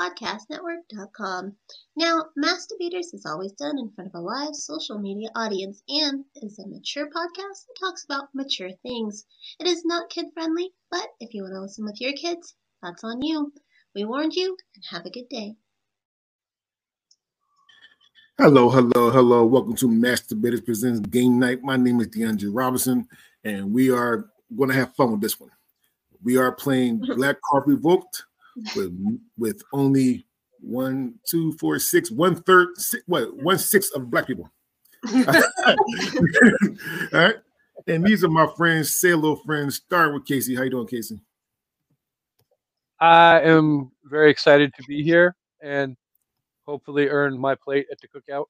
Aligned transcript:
podcastnetwork.com. 0.00 1.52
Now, 1.96 2.26
Mass 2.36 2.66
Debaters 2.66 3.12
is 3.12 3.26
always 3.26 3.52
done 3.52 3.78
in 3.78 3.90
front 3.90 4.10
of 4.14 4.18
a 4.18 4.22
live 4.22 4.54
social 4.54 4.98
media 4.98 5.28
audience 5.34 5.82
and 5.88 6.24
is 6.36 6.58
a 6.58 6.68
mature 6.68 7.06
podcast 7.06 7.66
that 7.66 7.76
talks 7.80 8.04
about 8.04 8.28
mature 8.34 8.70
things. 8.82 9.26
It 9.58 9.66
is 9.66 9.84
not 9.84 10.10
kid 10.10 10.26
friendly, 10.34 10.70
but 10.90 11.08
if 11.20 11.34
you 11.34 11.42
want 11.42 11.54
to 11.54 11.60
listen 11.60 11.84
with 11.84 12.00
your 12.00 12.12
kids, 12.12 12.54
that's 12.82 13.02
on 13.04 13.22
you. 13.22 13.52
We 13.94 14.04
warned 14.04 14.34
you, 14.34 14.56
and 14.74 14.84
have 14.90 15.06
a 15.06 15.10
good 15.10 15.28
day. 15.28 15.56
Hello, 18.38 18.70
hello, 18.70 19.10
hello. 19.10 19.44
Welcome 19.44 19.74
to 19.76 19.88
Mass 19.88 20.20
Debaters 20.20 20.60
Presents 20.60 21.00
Game 21.00 21.40
Night. 21.40 21.62
My 21.62 21.76
name 21.76 22.00
is 22.00 22.06
DeAndre 22.08 22.50
Robinson, 22.52 23.08
and 23.42 23.72
we 23.72 23.90
are 23.90 24.26
going 24.56 24.70
to 24.70 24.76
have 24.76 24.94
fun 24.94 25.10
with 25.10 25.20
this 25.20 25.40
one. 25.40 25.50
We 26.22 26.36
are 26.36 26.52
playing 26.52 27.00
Black 27.16 27.40
Card 27.42 27.64
Revoked 27.66 28.22
with 28.76 29.20
with 29.36 29.62
only 29.72 30.26
one, 30.60 31.14
two, 31.28 31.52
four, 31.52 31.78
six, 31.78 32.10
one 32.10 32.36
third, 32.42 32.68
six, 32.76 33.02
what, 33.06 33.34
one 33.42 33.58
sixth 33.58 33.94
of 33.94 34.10
black 34.10 34.26
people. 34.26 34.50
All 35.14 35.76
right. 37.12 37.36
And 37.86 38.04
these 38.04 38.24
are 38.24 38.28
my 38.28 38.48
friends, 38.56 38.98
say 38.98 39.10
hello 39.10 39.36
friends. 39.36 39.76
Start 39.76 40.12
with 40.12 40.26
Casey. 40.26 40.54
How 40.54 40.62
you 40.62 40.70
doing, 40.70 40.86
Casey? 40.86 41.20
I 43.00 43.40
am 43.42 43.92
very 44.04 44.30
excited 44.30 44.74
to 44.74 44.82
be 44.88 45.02
here 45.02 45.36
and 45.62 45.96
hopefully 46.66 47.08
earn 47.08 47.38
my 47.38 47.54
plate 47.54 47.86
at 47.90 47.98
the 48.00 48.08
cookout. 48.08 48.46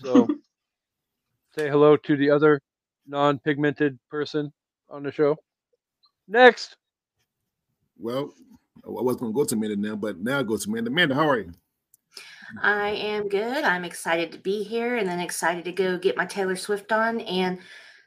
So 0.00 0.26
say 1.56 1.68
hello 1.68 1.96
to 1.96 2.16
the 2.16 2.30
other 2.30 2.60
non-pigmented 3.06 3.98
person 4.08 4.52
on 4.88 5.02
the 5.02 5.10
show. 5.10 5.36
Next. 6.28 6.76
Well, 7.98 8.32
I 8.84 8.90
was 8.90 9.16
going 9.16 9.32
to 9.32 9.36
go 9.36 9.44
to 9.44 9.54
Amanda 9.54 9.76
now, 9.76 9.96
but 9.96 10.20
now 10.20 10.38
I 10.38 10.42
go 10.42 10.56
to 10.56 10.68
Amanda. 10.68 10.90
Amanda, 10.90 11.14
how 11.14 11.28
are 11.28 11.38
you? 11.38 11.52
I 12.62 12.90
am 12.90 13.28
good. 13.28 13.64
I'm 13.64 13.84
excited 13.84 14.32
to 14.32 14.38
be 14.38 14.62
here 14.62 14.96
and 14.96 15.08
then 15.08 15.20
excited 15.20 15.64
to 15.64 15.72
go 15.72 15.98
get 15.98 16.16
my 16.16 16.26
Taylor 16.26 16.56
Swift 16.56 16.90
on. 16.92 17.20
And 17.20 17.58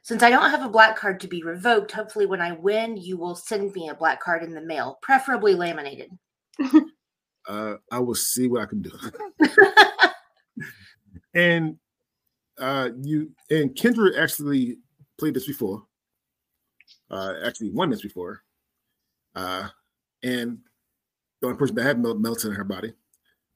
since 0.02 0.22
I 0.22 0.30
don't 0.30 0.50
have 0.50 0.62
a 0.62 0.68
black 0.68 0.96
card 0.96 1.20
to 1.20 1.28
be 1.28 1.42
revoked, 1.42 1.92
hopefully 1.92 2.26
when 2.26 2.40
I 2.40 2.52
win, 2.52 2.96
you 2.96 3.16
will 3.16 3.34
send 3.34 3.72
me 3.72 3.88
a 3.88 3.94
black 3.94 4.20
card 4.20 4.42
in 4.42 4.52
the 4.52 4.60
mail, 4.60 4.98
preferably 5.00 5.54
laminated. 5.54 6.10
uh, 7.48 7.76
I 7.90 7.98
will 7.98 8.14
see 8.14 8.48
what 8.48 8.62
I 8.62 8.66
can 8.66 8.82
do. 8.82 8.90
and 11.34 11.78
uh, 12.58 12.90
you 13.00 13.30
and 13.50 13.74
Kendra 13.74 14.18
actually 14.18 14.76
played 15.18 15.34
this 15.34 15.46
before. 15.46 15.86
Uh, 17.10 17.34
actually 17.44 17.70
won 17.70 17.90
this 17.90 18.02
before. 18.02 18.42
Uh, 19.34 19.68
and 20.24 20.58
the 21.40 21.48
only 21.48 21.58
person 21.58 21.76
that 21.76 21.84
had 21.84 22.00
melt 22.00 22.18
melted 22.18 22.50
in 22.50 22.56
her 22.56 22.64
body. 22.64 22.92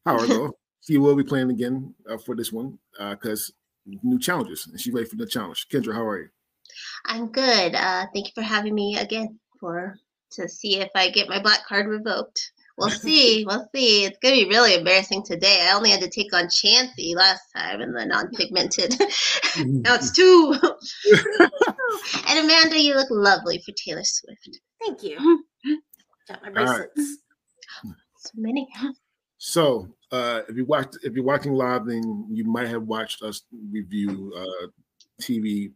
Howard, 0.07 0.29
though, 0.29 0.53
she 0.81 0.99
will 0.99 1.17
be 1.17 1.25
playing 1.25 1.51
again 1.51 1.95
uh, 2.09 2.19
for 2.19 2.37
this 2.37 2.53
one 2.53 2.79
because 3.11 3.53
uh, 3.91 3.97
new 4.03 4.19
challenges, 4.19 4.67
and 4.67 4.81
she's 4.81 4.93
ready 4.93 5.09
for 5.09 5.17
the 5.17 5.27
challenge. 5.27 5.67
Kendra, 5.73 5.95
how 5.95 6.07
are 6.07 6.21
you? 6.21 6.29
I'm 7.07 7.29
good. 7.29 7.75
Uh, 7.75 8.07
thank 8.13 8.27
you 8.27 8.33
for 8.35 8.43
having 8.43 8.75
me 8.75 8.99
again 8.99 9.39
for 9.59 9.97
to 10.33 10.49
see 10.49 10.79
if 10.79 10.91
I 10.95 11.11
get 11.11 11.29
my 11.29 11.41
black 11.41 11.67
card 11.67 11.87
revoked. 11.87 12.53
We'll 12.77 12.91
see. 13.07 13.45
We'll 13.47 13.69
see. 13.75 14.05
It's 14.05 14.19
gonna 14.23 14.35
be 14.35 14.49
really 14.49 14.75
embarrassing 14.75 15.25
today. 15.25 15.67
I 15.69 15.75
only 15.75 15.91
had 15.91 16.01
to 16.01 16.11
take 16.11 16.33
on 16.35 16.45
Chansey 16.45 17.15
last 17.15 17.43
time 17.57 17.81
in 17.81 17.93
the 17.93 18.05
non-pigmented. 18.05 18.95
now 19.65 19.95
it's 19.95 20.13
two. 20.13 20.55
and 22.29 22.45
Amanda, 22.45 22.79
you 22.79 22.95
look 22.95 23.09
lovely 23.11 23.63
for 23.65 23.73
Taylor 23.73 24.05
Swift. 24.05 24.61
Thank 24.81 25.03
you. 25.03 25.45
Got 26.29 26.43
my 26.43 26.51
bracelets. 26.51 27.19
Right. 27.85 27.95
So 28.19 28.31
many. 28.35 28.69
So, 29.39 29.89
uh, 30.11 30.43
if 30.49 30.57
you 30.57 30.65
watched, 30.65 30.99
if 31.03 31.15
you're 31.15 31.25
watching 31.25 31.53
live, 31.53 31.87
then 31.87 32.27
you 32.31 32.45
might 32.45 32.69
have 32.69 32.83
watched 32.83 33.23
us 33.23 33.43
review 33.71 34.33
uh, 34.37 34.67
TV 35.23 35.73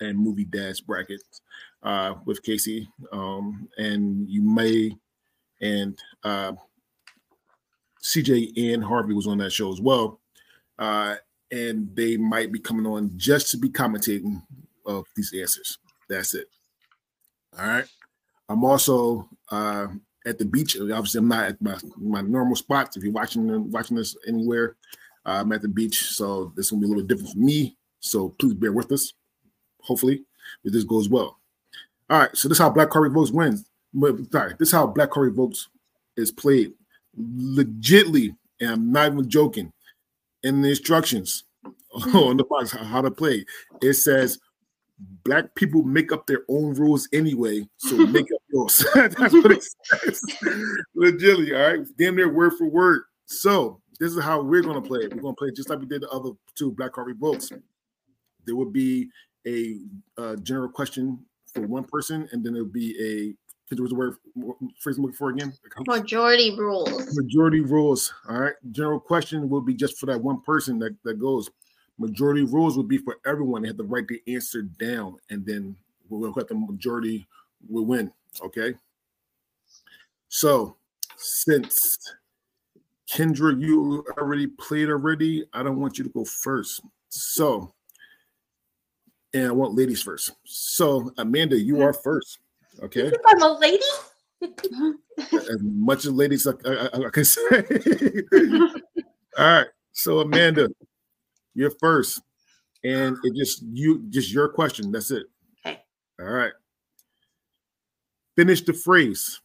and 0.00 0.18
movie 0.18 0.44
dads 0.44 0.80
brackets 0.80 1.42
uh, 1.82 2.14
with 2.24 2.42
Casey, 2.42 2.88
um, 3.12 3.68
and 3.78 4.28
you 4.28 4.42
may 4.42 4.96
and 5.60 5.98
uh, 6.24 6.52
CJ 8.02 8.74
and 8.74 8.84
Harvey 8.84 9.12
was 9.12 9.26
on 9.26 9.38
that 9.38 9.52
show 9.52 9.72
as 9.72 9.80
well, 9.80 10.20
uh, 10.78 11.16
and 11.50 11.94
they 11.94 12.16
might 12.16 12.52
be 12.52 12.58
coming 12.58 12.86
on 12.86 13.10
just 13.16 13.50
to 13.50 13.58
be 13.58 13.68
commentating 13.68 14.42
of 14.86 15.04
these 15.16 15.32
answers. 15.38 15.78
That's 16.08 16.34
it. 16.34 16.48
All 17.58 17.66
right. 17.66 17.84
I'm 18.50 18.64
also 18.64 19.28
uh, 19.52 19.86
at 20.26 20.38
the 20.38 20.44
beach. 20.44 20.76
Obviously, 20.76 21.20
I'm 21.20 21.28
not 21.28 21.44
at 21.44 21.62
my, 21.62 21.76
my 21.96 22.20
normal 22.20 22.56
spots. 22.56 22.96
If 22.96 23.04
you're 23.04 23.12
watching 23.12 23.70
watching 23.70 23.96
this 23.96 24.16
anywhere, 24.26 24.76
uh, 25.24 25.40
I'm 25.40 25.52
at 25.52 25.62
the 25.62 25.68
beach, 25.68 26.02
so 26.02 26.52
this 26.56 26.72
will 26.72 26.80
be 26.80 26.86
a 26.86 26.88
little 26.88 27.04
different 27.04 27.32
for 27.32 27.38
me. 27.38 27.76
So 28.00 28.30
please 28.30 28.54
bear 28.54 28.72
with 28.72 28.90
us. 28.90 29.12
Hopefully, 29.82 30.24
if 30.64 30.72
this 30.72 30.82
goes 30.82 31.08
well. 31.08 31.38
All 32.10 32.18
right, 32.18 32.36
so 32.36 32.48
this 32.48 32.56
is 32.56 32.62
how 32.62 32.70
Black 32.70 32.90
Card 32.90 33.12
Votes 33.12 33.30
wins. 33.30 33.64
Sorry, 34.32 34.54
this 34.58 34.68
is 34.68 34.72
how 34.72 34.88
Black 34.88 35.10
Card 35.10 35.32
Votes 35.34 35.68
is 36.16 36.32
played. 36.32 36.72
Legitly, 37.16 38.34
and 38.60 38.70
I'm 38.70 38.92
not 38.92 39.12
even 39.12 39.30
joking. 39.30 39.72
In 40.42 40.60
the 40.60 40.70
instructions 40.70 41.44
on 42.14 42.36
the 42.36 42.44
box, 42.44 42.72
how 42.72 43.00
to 43.00 43.12
play, 43.12 43.44
it 43.80 43.94
says 43.94 44.40
black 45.24 45.54
people 45.54 45.82
make 45.82 46.12
up 46.12 46.26
their 46.26 46.42
own 46.48 46.74
rules 46.74 47.08
anyway, 47.12 47.68
so 47.76 47.96
make 48.06 48.26
up 48.32 48.39
yours. 48.60 48.84
That's 48.94 49.32
what 49.32 49.52
it 49.52 49.64
says. 49.84 50.22
Legitly, 50.96 51.54
all 51.56 51.78
right. 51.78 51.86
Damn 51.98 52.16
near 52.16 52.32
word 52.32 52.52
for 52.58 52.68
word. 52.68 53.02
So 53.26 53.80
this 53.98 54.12
is 54.12 54.22
how 54.22 54.42
we're 54.42 54.62
gonna 54.62 54.82
play 54.82 55.00
it. 55.00 55.14
We're 55.14 55.22
gonna 55.22 55.34
play 55.34 55.48
it 55.48 55.56
just 55.56 55.70
like 55.70 55.78
we 55.78 55.86
did 55.86 56.02
the 56.02 56.08
other 56.10 56.30
two 56.54 56.72
Black 56.72 56.92
Card 56.92 57.18
books. 57.18 57.50
There 58.44 58.56
would 58.56 58.72
be 58.72 59.08
a 59.46 59.78
uh, 60.18 60.36
general 60.36 60.68
question 60.68 61.24
for 61.52 61.62
one 61.62 61.84
person, 61.84 62.28
and 62.32 62.44
then 62.44 62.54
there 62.54 62.62
would 62.62 62.72
be 62.72 62.96
a 63.00 63.34
there 63.74 63.82
was 63.84 63.92
a 63.92 63.94
word 63.94 64.16
phrase 64.80 64.96
I'm 64.96 65.04
looking 65.04 65.16
for 65.16 65.30
again. 65.30 65.52
Majority 65.86 66.56
rules. 66.58 67.16
Majority 67.16 67.60
rules. 67.60 68.12
All 68.28 68.40
right. 68.40 68.54
General 68.72 68.98
question 68.98 69.48
will 69.48 69.60
be 69.60 69.74
just 69.74 69.96
for 69.98 70.06
that 70.06 70.20
one 70.20 70.40
person 70.42 70.80
that, 70.80 70.96
that 71.04 71.20
goes 71.20 71.48
majority 72.00 72.42
rules 72.42 72.76
would 72.76 72.88
be 72.88 72.98
for 72.98 73.18
everyone. 73.26 73.62
They 73.62 73.68
have 73.68 73.76
to 73.76 73.84
write 73.84 74.08
to 74.08 74.32
answer 74.32 74.62
down, 74.62 75.18
and 75.28 75.46
then 75.46 75.76
we'll 76.08 76.32
let 76.32 76.48
the 76.48 76.54
majority 76.54 77.28
will 77.68 77.84
win. 77.84 78.10
Okay. 78.42 78.74
So 80.28 80.76
since 81.16 81.98
Kendra, 83.10 83.60
you 83.60 84.04
already 84.18 84.46
played 84.46 84.88
already, 84.88 85.44
I 85.52 85.62
don't 85.62 85.80
want 85.80 85.98
you 85.98 86.04
to 86.04 86.10
go 86.10 86.24
first. 86.24 86.80
So, 87.08 87.74
and 89.34 89.48
I 89.48 89.50
want 89.52 89.74
ladies 89.74 90.02
first. 90.02 90.32
So, 90.44 91.12
Amanda, 91.18 91.58
you 91.58 91.82
are 91.82 91.92
first. 91.92 92.38
Okay. 92.82 93.12
I'm 93.26 93.42
a 93.42 93.58
lady. 93.58 93.82
as 95.32 95.58
much 95.60 96.04
as 96.04 96.12
ladies 96.12 96.46
I, 96.46 96.52
I, 96.64 97.06
I 97.06 97.10
can 97.10 97.24
say. 97.24 97.40
All 99.38 99.44
right. 99.44 99.66
So, 99.92 100.20
Amanda, 100.20 100.68
you're 101.54 101.72
first, 101.78 102.22
and 102.84 103.16
it 103.24 103.34
just 103.36 103.62
you 103.72 104.04
just 104.08 104.32
your 104.32 104.48
question. 104.48 104.92
That's 104.92 105.10
it. 105.10 105.26
Okay. 105.66 105.82
All 106.20 106.26
right. 106.26 106.52
Finish 108.40 108.62
the 108.62 108.72
phrase. 108.72 109.38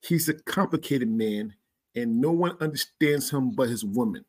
He's 0.00 0.28
a 0.28 0.34
complicated 0.34 1.08
man, 1.08 1.54
and 1.94 2.20
no 2.20 2.32
one 2.32 2.56
understands 2.60 3.30
him 3.30 3.52
but 3.52 3.68
his 3.68 3.84
woman. 3.84 4.24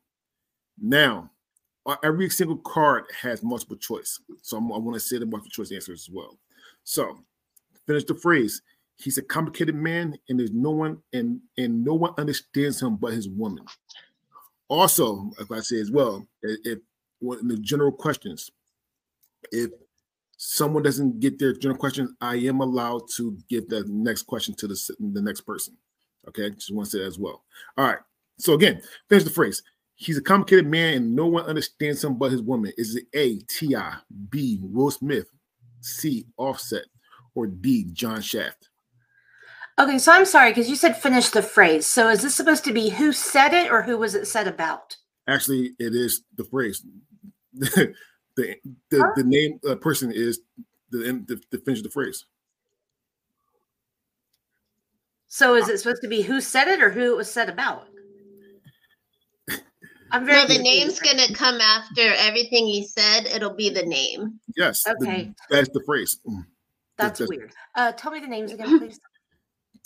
Now, 0.80 1.32
every 2.04 2.30
single 2.30 2.58
card 2.58 3.06
has 3.20 3.42
multiple 3.42 3.76
choice, 3.76 4.20
so 4.40 4.58
I'm, 4.58 4.72
i 4.72 4.78
want 4.78 4.94
to 4.94 5.00
say 5.00 5.18
the 5.18 5.26
multiple 5.26 5.50
choice 5.50 5.72
answers 5.72 6.06
as 6.08 6.14
well. 6.14 6.38
So, 6.84 7.18
finish 7.88 8.04
the 8.04 8.14
phrase. 8.14 8.62
He's 8.98 9.18
a 9.18 9.22
complicated 9.22 9.74
man, 9.74 10.16
and 10.28 10.38
there's 10.38 10.52
no 10.52 10.70
one 10.70 11.02
and 11.12 11.40
and 11.58 11.84
no 11.84 11.94
one 11.94 12.14
understands 12.18 12.80
him 12.80 12.94
but 12.94 13.14
his 13.14 13.28
woman. 13.28 13.64
Also, 14.68 15.32
if 15.40 15.50
I 15.50 15.58
say 15.58 15.80
as 15.80 15.90
well, 15.90 16.24
if 16.44 16.78
in 17.20 17.48
the 17.48 17.56
general 17.56 17.90
questions, 17.90 18.48
if 19.50 19.72
someone 20.36 20.82
doesn't 20.82 21.20
get 21.20 21.38
their 21.38 21.54
general 21.54 21.78
question, 21.78 22.14
I 22.20 22.36
am 22.36 22.60
allowed 22.60 23.02
to 23.16 23.36
give 23.48 23.68
the 23.68 23.84
next 23.88 24.22
question 24.22 24.54
to 24.56 24.66
the, 24.66 24.96
the 25.12 25.22
next 25.22 25.42
person. 25.42 25.76
Okay, 26.28 26.50
just 26.50 26.74
want 26.74 26.86
to 26.86 26.90
say 26.90 26.98
that 27.00 27.06
as 27.06 27.18
well. 27.18 27.44
All 27.76 27.86
right. 27.86 27.98
So 28.38 28.54
again, 28.54 28.82
finish 29.08 29.24
the 29.24 29.30
phrase. 29.30 29.62
He's 29.94 30.18
a 30.18 30.22
complicated 30.22 30.66
man 30.66 30.94
and 30.94 31.16
no 31.16 31.26
one 31.26 31.44
understands 31.44 32.04
him 32.04 32.18
but 32.18 32.32
his 32.32 32.42
woman. 32.42 32.72
Is 32.76 32.96
it 32.96 33.06
A, 33.14 33.38
T.I., 33.48 33.96
B, 34.28 34.58
Will 34.60 34.90
Smith, 34.90 35.30
C, 35.80 36.26
Offset, 36.36 36.84
or 37.34 37.46
D, 37.46 37.86
John 37.92 38.20
Shaft? 38.20 38.68
Okay, 39.78 39.98
so 39.98 40.12
I'm 40.12 40.24
sorry 40.26 40.50
because 40.50 40.68
you 40.68 40.76
said 40.76 41.00
finish 41.00 41.30
the 41.30 41.42
phrase. 41.42 41.86
So 41.86 42.08
is 42.08 42.22
this 42.22 42.34
supposed 42.34 42.64
to 42.64 42.72
be 42.72 42.88
who 42.88 43.12
said 43.12 43.54
it 43.54 43.70
or 43.70 43.82
who 43.82 43.96
was 43.98 44.14
it 44.14 44.26
said 44.26 44.48
about? 44.48 44.96
Actually, 45.28 45.74
it 45.78 45.94
is 45.94 46.22
the 46.36 46.44
phrase. 46.44 46.84
the 48.36 48.56
the, 48.90 49.00
Huh? 49.00 49.12
the 49.16 49.24
name 49.24 49.58
uh, 49.68 49.74
person 49.76 50.12
is 50.12 50.40
the, 50.90 51.06
end- 51.08 51.26
the 51.28 51.40
the 51.50 51.58
finish 51.58 51.80
of 51.80 51.84
the 51.84 51.90
phrase. 51.90 52.24
So 55.28 55.54
is 55.56 55.68
it 55.68 55.78
supposed 55.78 56.02
to 56.02 56.08
be 56.08 56.22
who 56.22 56.40
said 56.40 56.68
it 56.68 56.80
or 56.80 56.90
who 56.90 57.12
it 57.12 57.16
was 57.16 57.30
said 57.30 57.48
about? 57.48 57.88
I'm 60.12 60.24
very 60.24 60.42
No, 60.42 60.46
the 60.54 60.62
name's 60.62 60.98
gonna 61.00 61.32
come 61.34 61.60
after 61.60 62.00
everything 62.18 62.66
he 62.66 62.86
said. 62.86 63.26
It'll 63.26 63.54
be 63.54 63.68
the 63.70 63.84
name. 63.84 64.40
Yes. 64.56 64.84
the- 64.84 64.96
Okay. 65.02 65.32
that's 65.50 65.68
the 65.70 65.82
phrase. 65.84 66.20
Mm. 66.26 66.46
That's 66.96 67.18
that's- 67.18 67.28
weird. 67.28 67.52
Uh, 67.74 67.92
tell 67.92 68.12
me 68.12 68.20
the 68.20 68.26
names 68.28 68.52
again, 68.52 68.78
please. 68.78 68.98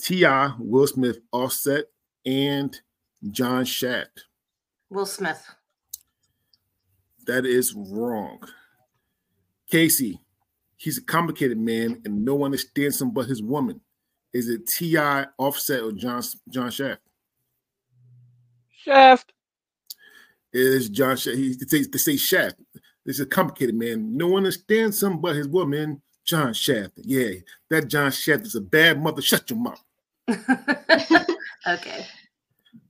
T.I., 0.00 0.54
Will 0.58 0.86
Smith, 0.86 1.18
Offset, 1.32 1.84
and 2.24 2.78
John 3.30 3.64
Shaft. 3.66 4.24
Will 4.88 5.04
Smith. 5.04 5.44
That 7.30 7.46
is 7.46 7.72
wrong. 7.76 8.40
Casey, 9.70 10.18
he's 10.76 10.98
a 10.98 11.04
complicated 11.04 11.58
man, 11.58 12.02
and 12.04 12.24
no 12.24 12.34
one 12.34 12.46
understands 12.46 13.00
him 13.00 13.12
but 13.12 13.26
his 13.26 13.40
woman. 13.40 13.80
Is 14.32 14.48
it 14.48 14.66
T.I., 14.66 15.26
Offset, 15.38 15.80
or 15.80 15.92
John 15.92 16.24
John 16.48 16.72
Shaft? 16.72 17.02
Shaft. 18.72 19.32
It 20.52 20.60
is 20.60 20.88
John 20.88 21.16
Shaft. 21.16 21.36
He 21.36 21.54
they 21.54 21.66
say, 21.66 21.84
they 21.84 21.98
say 21.98 22.16
Shaft. 22.16 22.56
This 23.06 23.20
is 23.20 23.26
a 23.26 23.26
complicated 23.26 23.76
man. 23.76 24.16
No 24.16 24.26
one 24.26 24.38
understands 24.38 25.00
him 25.00 25.20
but 25.20 25.36
his 25.36 25.46
woman, 25.46 26.02
John 26.24 26.52
Shaft. 26.52 26.94
Yeah, 26.96 27.34
that 27.68 27.86
John 27.86 28.10
Shaft 28.10 28.44
is 28.44 28.56
a 28.56 28.60
bad 28.60 29.00
mother. 29.00 29.22
Shut 29.22 29.48
your 29.48 29.60
mouth. 29.60 29.84
okay. 31.68 32.06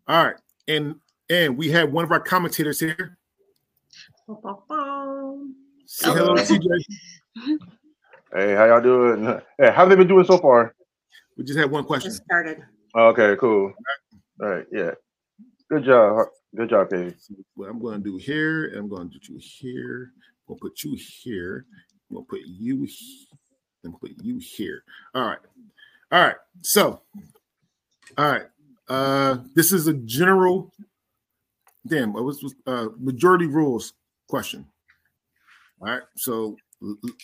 All 0.08 0.24
right, 0.24 0.36
and 0.66 0.94
and 1.28 1.58
we 1.58 1.70
have 1.72 1.92
one 1.92 2.04
of 2.04 2.10
our 2.10 2.20
commentators 2.20 2.80
here. 2.80 3.18
Say 4.30 6.08
hello, 6.12 6.36
Hello. 6.36 6.36
CJ. 6.36 6.68
Hey, 8.32 8.54
how 8.54 8.66
y'all 8.66 8.80
doing? 8.80 9.40
Hey, 9.58 9.72
how 9.72 9.84
they 9.86 9.96
been 9.96 10.06
doing 10.06 10.24
so 10.24 10.38
far? 10.38 10.72
We 11.36 11.42
just 11.42 11.58
had 11.58 11.68
one 11.68 11.82
question. 11.82 12.12
Just 12.12 12.22
started. 12.22 12.62
Okay, 12.96 13.34
cool. 13.40 13.72
All 14.40 14.48
right, 14.48 14.64
yeah. 14.70 14.92
Good 15.68 15.84
job. 15.84 16.28
Good 16.54 16.70
job, 16.70 16.90
Katie. 16.90 17.16
What 17.54 17.70
I'm 17.70 17.80
going 17.80 18.00
to 18.00 18.08
do 18.08 18.18
here, 18.18 18.72
I'm 18.78 18.88
going 18.88 19.10
to 19.10 19.18
do 19.18 19.32
you 19.32 19.40
here. 19.42 20.12
I'm 20.48 20.54
going 20.54 20.58
to 20.60 20.62
put 20.62 20.84
you 20.84 20.96
here. 20.96 21.66
I'm 22.08 22.14
going 22.14 22.24
to 22.24 22.30
put 22.30 22.40
you 22.46 22.86
here. 22.86 23.36
I'm 23.84 23.90
going 23.90 23.94
to 23.94 24.14
put 24.14 24.24
you 24.24 24.38
here. 24.38 24.84
All 25.12 25.24
right. 25.24 25.38
All 26.12 26.22
right. 26.22 26.36
So, 26.62 27.02
all 28.16 28.30
right. 28.30 28.46
Uh, 28.88 29.38
this 29.56 29.72
is 29.72 29.88
a 29.88 29.94
general, 29.94 30.72
damn, 31.84 32.12
what 32.12 32.22
was, 32.24 32.44
was 32.44 32.54
uh, 32.68 32.86
majority 32.96 33.46
rules 33.46 33.94
question. 34.30 34.64
All 35.80 35.88
right. 35.88 36.02
So, 36.16 36.56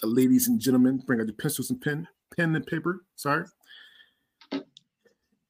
ladies 0.03 0.49
and 0.49 0.61
gentlemen, 0.61 1.03
bring 1.07 1.21
out 1.21 1.27
your 1.27 1.37
pencils 1.37 1.71
and 1.71 1.81
pen, 1.81 2.07
pen 2.37 2.55
and 2.55 2.67
paper. 2.67 3.05
Sorry. 3.15 3.47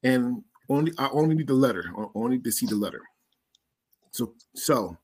And 0.05 0.45
only 0.69 0.93
I 0.99 1.09
only 1.11 1.35
need 1.35 1.49
the 1.49 1.55
letter. 1.55 1.91
I 1.97 2.05
only 2.15 2.39
to 2.39 2.53
see 2.53 2.67
the 2.67 2.77
letter. 2.77 3.01
So, 4.11 4.35
so 4.55 4.97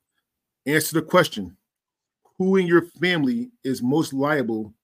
answer 0.66 0.94
the 0.94 1.02
question: 1.02 1.56
Who 2.38 2.56
in 2.56 2.66
your 2.66 2.82
family 3.00 3.50
is 3.64 3.82
most 3.82 4.12
liable 4.12 4.74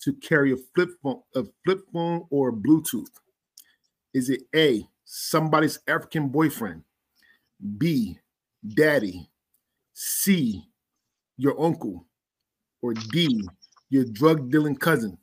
to 0.00 0.12
carry 0.14 0.52
a 0.52 0.56
flip 0.74 0.90
phone, 1.02 1.20
a 1.34 1.44
flip 1.64 1.80
phone 1.92 2.26
or 2.30 2.52
Bluetooth? 2.52 3.10
Is 4.14 4.30
it 4.30 4.42
A, 4.56 4.88
somebody's 5.04 5.78
African 5.86 6.28
boyfriend, 6.28 6.82
B, 7.76 8.18
daddy, 8.74 9.28
C, 9.92 10.64
your 11.38 11.58
uncle, 11.60 12.04
or 12.82 12.92
D, 12.92 13.48
your 13.88 14.04
drug 14.04 14.50
dealing 14.50 14.76
cousin? 14.76 15.16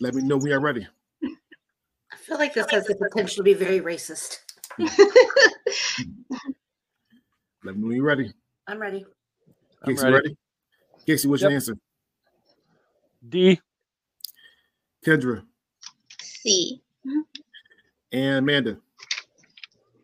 Let 0.00 0.14
me 0.14 0.22
know 0.22 0.36
when 0.38 0.46
you're 0.48 0.60
ready. 0.60 0.86
I 1.22 2.16
feel 2.16 2.38
like 2.38 2.54
this 2.54 2.70
has 2.70 2.86
the 2.86 2.96
potential 2.96 3.36
to 3.36 3.42
be 3.42 3.54
very 3.54 3.80
racist. 3.80 4.40
Let 7.64 7.76
me 7.76 7.82
know 7.82 7.86
when 7.88 7.96
you're 7.96 8.04
ready. 8.04 8.32
I'm 8.66 8.78
ready. 8.78 9.06
I'm 9.82 9.94
Casey, 9.94 10.04
ready. 10.04 10.14
ready? 10.14 10.36
Casey, 11.06 11.28
what's 11.28 11.42
your 11.42 11.52
answer? 11.52 11.76
D. 13.28 13.60
Kendra 15.04 15.44
C. 16.20 16.82
and 18.12 18.38
Amanda. 18.38 18.78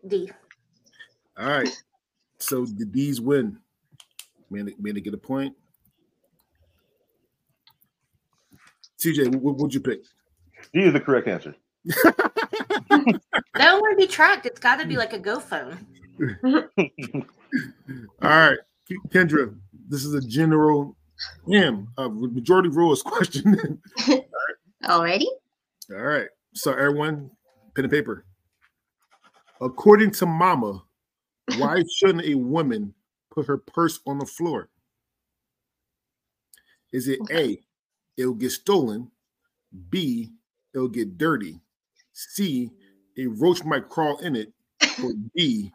D. 0.07 0.31
All 1.37 1.49
right. 1.49 1.83
So 2.43 2.67
the 2.67 2.85
D's 2.85 3.21
win. 3.21 3.57
Man, 4.51 4.69
Amanda 4.79 5.01
get 5.01 5.15
a 5.15 5.19
point. 5.19 5.55
CJ, 8.99 9.37
what 9.37 9.57
would 9.59 9.73
you 9.73 9.81
pick? 9.81 10.01
D 10.75 10.81
is 10.81 10.93
the 10.93 11.01
correct 11.01 11.29
answer. 11.29 11.55
That 11.85 13.21
don't 13.55 13.99
be 13.99 14.07
tracked. 14.07 14.47
It's 14.47 14.59
got 14.59 14.81
to 14.81 14.87
be 14.87 14.97
like 14.97 15.13
a 15.13 15.19
Go 15.19 15.39
phone. 15.39 15.87
All 16.45 18.29
right, 18.29 18.59
Kendra. 19.09 19.55
This 19.89 20.05
is 20.05 20.15
a 20.15 20.21
general, 20.21 20.97
damn, 21.49 21.89
uh, 21.97 22.09
majority 22.09 22.69
rules 22.69 23.03
question. 23.05 23.81
Already? 24.85 25.31
All 25.91 26.03
right. 26.03 26.29
So 26.55 26.73
everyone, 26.73 27.31
pen 27.75 27.85
and 27.85 27.93
paper. 27.93 28.25
According 29.61 30.11
to 30.13 30.27
Mama, 30.27 30.83
why 31.59 31.83
shouldn't 31.97 32.27
a 32.27 32.35
woman 32.35 32.95
put 33.31 33.47
her 33.47 33.59
purse 33.59 34.01
on 34.07 34.19
the 34.19 34.27
floor? 34.27 34.69
Is 36.93 37.09
it 37.09 37.21
A, 37.31 37.59
it'll 38.17 38.35
get 38.35 38.51
stolen, 38.51 39.11
B, 39.89 40.33
it'll 40.75 40.89
get 40.89 41.17
dirty, 41.17 41.61
C, 42.13 42.71
a 43.19 43.27
roach 43.27 43.65
might 43.65 43.89
crawl 43.89 44.19
in 44.19 44.37
it, 44.37 44.53
or 45.03 45.13
D, 45.37 45.73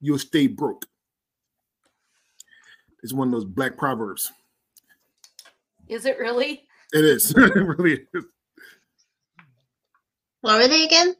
you'll 0.00 0.18
stay 0.18 0.46
broke? 0.46 0.86
It's 3.02 3.12
one 3.12 3.28
of 3.28 3.32
those 3.32 3.44
black 3.44 3.76
proverbs. 3.76 4.32
Is 5.88 6.04
it 6.04 6.18
really? 6.18 6.64
It 6.92 7.04
is. 7.04 7.30
it 7.36 7.54
really 7.54 8.06
is. 8.14 8.24
What 10.40 10.58
were 10.58 10.68
they 10.68 10.84
again? 10.84 11.14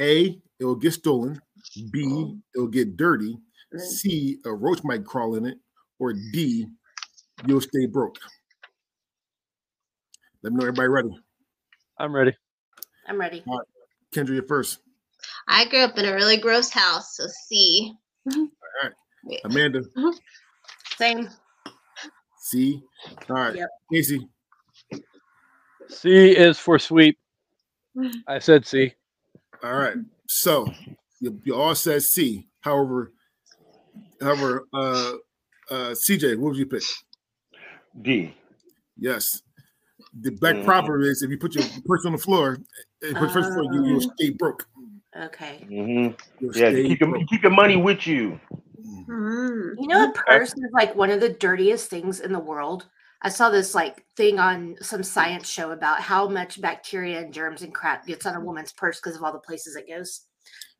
A, 0.00 0.40
it'll 0.58 0.76
get 0.76 0.92
stolen. 0.92 1.40
B, 1.92 2.36
it'll 2.54 2.68
get 2.68 2.96
dirty. 2.96 3.38
C, 3.76 4.38
a 4.44 4.54
roach 4.54 4.82
might 4.84 5.04
crawl 5.04 5.34
in 5.34 5.46
it. 5.46 5.58
Or 5.98 6.12
D, 6.12 6.66
you'll 7.46 7.60
stay 7.60 7.86
broke. 7.86 8.18
Let 10.42 10.52
me 10.52 10.58
know 10.58 10.66
everybody 10.66 10.88
ready. 10.88 11.10
I'm 11.98 12.14
ready. 12.14 12.34
I'm 13.08 13.18
ready. 13.18 13.42
Kendra, 14.14 14.34
you're 14.34 14.46
first. 14.46 14.80
I 15.48 15.66
grew 15.68 15.80
up 15.80 15.98
in 15.98 16.04
a 16.04 16.14
really 16.14 16.36
gross 16.36 16.70
house, 16.70 17.16
so 17.16 17.26
C. 17.46 17.92
All 18.34 18.48
right. 18.82 18.92
Amanda, 19.44 19.80
mm-hmm. 19.80 20.10
Same. 20.96 21.28
C. 22.38 22.82
All 23.28 23.36
right. 23.36 23.56
Yep. 23.56 23.68
Casey, 23.92 24.28
C 25.88 26.30
is 26.30 26.58
for 26.58 26.78
sweep. 26.78 27.18
I 28.28 28.38
said 28.38 28.66
C. 28.66 28.92
all 29.62 29.74
right. 29.74 29.96
So 30.28 30.72
you, 31.20 31.40
you 31.44 31.54
all 31.54 31.74
said 31.74 32.02
C. 32.02 32.48
However, 32.60 33.12
however, 34.20 34.66
uh, 34.72 35.12
uh, 35.70 35.94
CJ, 35.94 36.36
what 36.36 36.50
would 36.50 36.56
you 36.56 36.66
pick? 36.66 36.82
D. 38.02 38.34
Yes. 38.98 39.42
The 40.20 40.30
back 40.32 40.56
Mhm. 40.56 40.64
proverb 40.64 41.02
is 41.02 41.22
if 41.22 41.30
you 41.30 41.38
put 41.38 41.54
your 41.54 41.64
purse 41.86 42.04
on 42.06 42.12
the 42.12 42.18
floor, 42.18 42.58
if 43.00 43.08
you 43.10 43.14
put 43.14 43.20
your 43.22 43.30
purse 43.30 43.46
on 43.46 43.50
the 43.50 43.54
floor, 43.54 43.74
you, 43.74 43.86
you'll 43.86 44.12
stay 44.16 44.30
broke. 44.30 44.66
Okay. 45.16 45.64
hmm 45.68 46.08
You'll 46.40 46.56
Yeah, 46.56 46.68
you 46.68 46.88
keep 46.88 47.00
your, 47.00 47.16
you 47.18 47.26
keep 47.26 47.42
your 47.42 47.52
money 47.52 47.76
with 47.76 48.06
you. 48.06 48.38
Mm. 49.08 49.74
You 49.78 49.88
know, 49.88 50.04
a 50.04 50.12
purse 50.12 50.52
is 50.52 50.70
like 50.72 50.94
one 50.94 51.10
of 51.10 51.20
the 51.20 51.30
dirtiest 51.30 51.88
things 51.88 52.20
in 52.20 52.32
the 52.32 52.38
world. 52.40 52.86
I 53.22 53.28
saw 53.30 53.48
this 53.50 53.74
like 53.74 54.04
thing 54.16 54.38
on 54.38 54.76
some 54.82 55.02
science 55.02 55.48
show 55.48 55.70
about 55.70 56.00
how 56.00 56.28
much 56.28 56.60
bacteria 56.60 57.20
and 57.20 57.32
germs 57.32 57.62
and 57.62 57.74
crap 57.74 58.06
gets 58.06 58.26
on 58.26 58.34
a 58.34 58.40
woman's 58.44 58.72
purse 58.72 59.00
because 59.00 59.16
of 59.16 59.22
all 59.22 59.32
the 59.32 59.38
places 59.38 59.76
it 59.76 59.88
goes. 59.88 60.22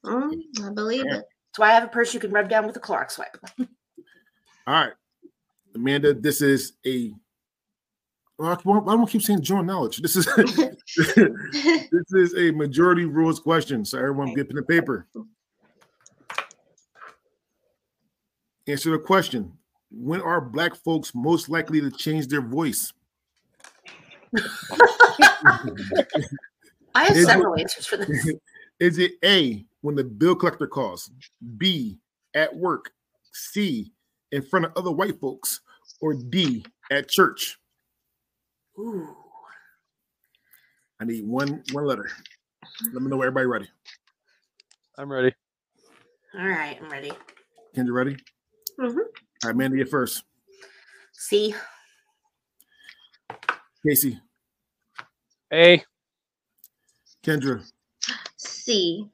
Mm, 0.07 0.41
I 0.65 0.73
believe 0.73 1.05
it. 1.07 1.11
That's 1.11 1.59
why 1.59 1.71
I 1.71 1.75
have 1.75 1.85
a 1.85 1.89
purse 1.89 2.15
you 2.15 2.21
can 2.21 2.31
rub 2.31 2.49
down 2.49 2.67
with 2.67 2.77
a 2.77 2.81
Clorox 2.81 3.13
swipe. 3.13 3.37
All 3.59 3.67
right, 4.75 4.93
Amanda, 5.75 6.15
this 6.15 6.41
is 6.41 6.73
a. 6.87 7.13
Well, 8.39 8.51
I 8.51 8.59
won't- 8.65 8.89
I 8.89 8.93
don't 8.93 9.09
keep 9.09 9.23
saying 9.23 9.41
general 9.43 9.65
knowledge. 9.65 9.99
This 9.99 10.15
is 10.17 10.27
this 10.37 12.13
is 12.13 12.35
a 12.37 12.51
majority 12.53 13.05
rules 13.07 13.41
question. 13.41 13.85
So 13.85 13.99
everyone 13.99 14.35
get 14.35 14.49
pen 14.49 14.59
and 14.59 14.69
paper. 14.69 15.07
Answer 18.69 18.91
the 18.91 18.99
question. 18.99 19.53
When 19.91 20.21
are 20.21 20.41
black 20.41 20.75
folks 20.75 21.15
most 21.15 21.49
likely 21.49 21.81
to 21.81 21.91
change 21.91 22.27
their 22.27 22.43
voice? 22.43 22.93
I 26.95 27.05
have 27.05 27.17
Is 27.17 27.23
it- 27.23 27.27
several 27.27 27.59
answers 27.59 27.87
for 27.87 27.97
this. 27.97 28.33
Is 28.81 28.99
it 28.99 29.13
A, 29.25 29.65
when 29.87 29.95
the 29.95 30.03
bill 30.03 30.35
collector 30.35 30.67
calls, 30.67 31.13
B, 31.59 31.97
at 32.35 32.53
work, 32.57 32.91
C, 33.33 33.93
in 34.33 34.43
front 34.43 34.65
of 34.67 34.73
other 34.75 34.91
white 34.91 35.21
folks, 35.21 35.61
or 36.01 36.13
D, 36.13 36.67
at 36.91 37.09
church? 37.09 37.57
Ooh. 38.81 39.15
I 41.01 41.05
need 41.05 41.25
one 41.25 41.63
one 41.71 41.85
letter. 41.85 42.11
Let 42.93 43.01
me 43.01 43.09
know 43.09 43.23
everybody 43.23 43.47
ready. 43.47 43.69
I'm 44.99 45.13
ready. 45.13 45.33
All 46.37 46.49
right, 46.49 46.77
I'm 46.83 46.91
ready. 46.91 47.13
Kendra, 47.77 47.93
ready? 47.93 48.17
Mhm. 48.81 48.97
All 48.99 49.05
right, 49.45 49.57
Mandy, 49.57 49.77
get 49.77 49.89
first. 49.89 50.25
C. 51.13 51.55
Casey, 53.87 54.21
A. 55.53 55.85
Kendra. 57.23 57.65
C. 58.37 59.09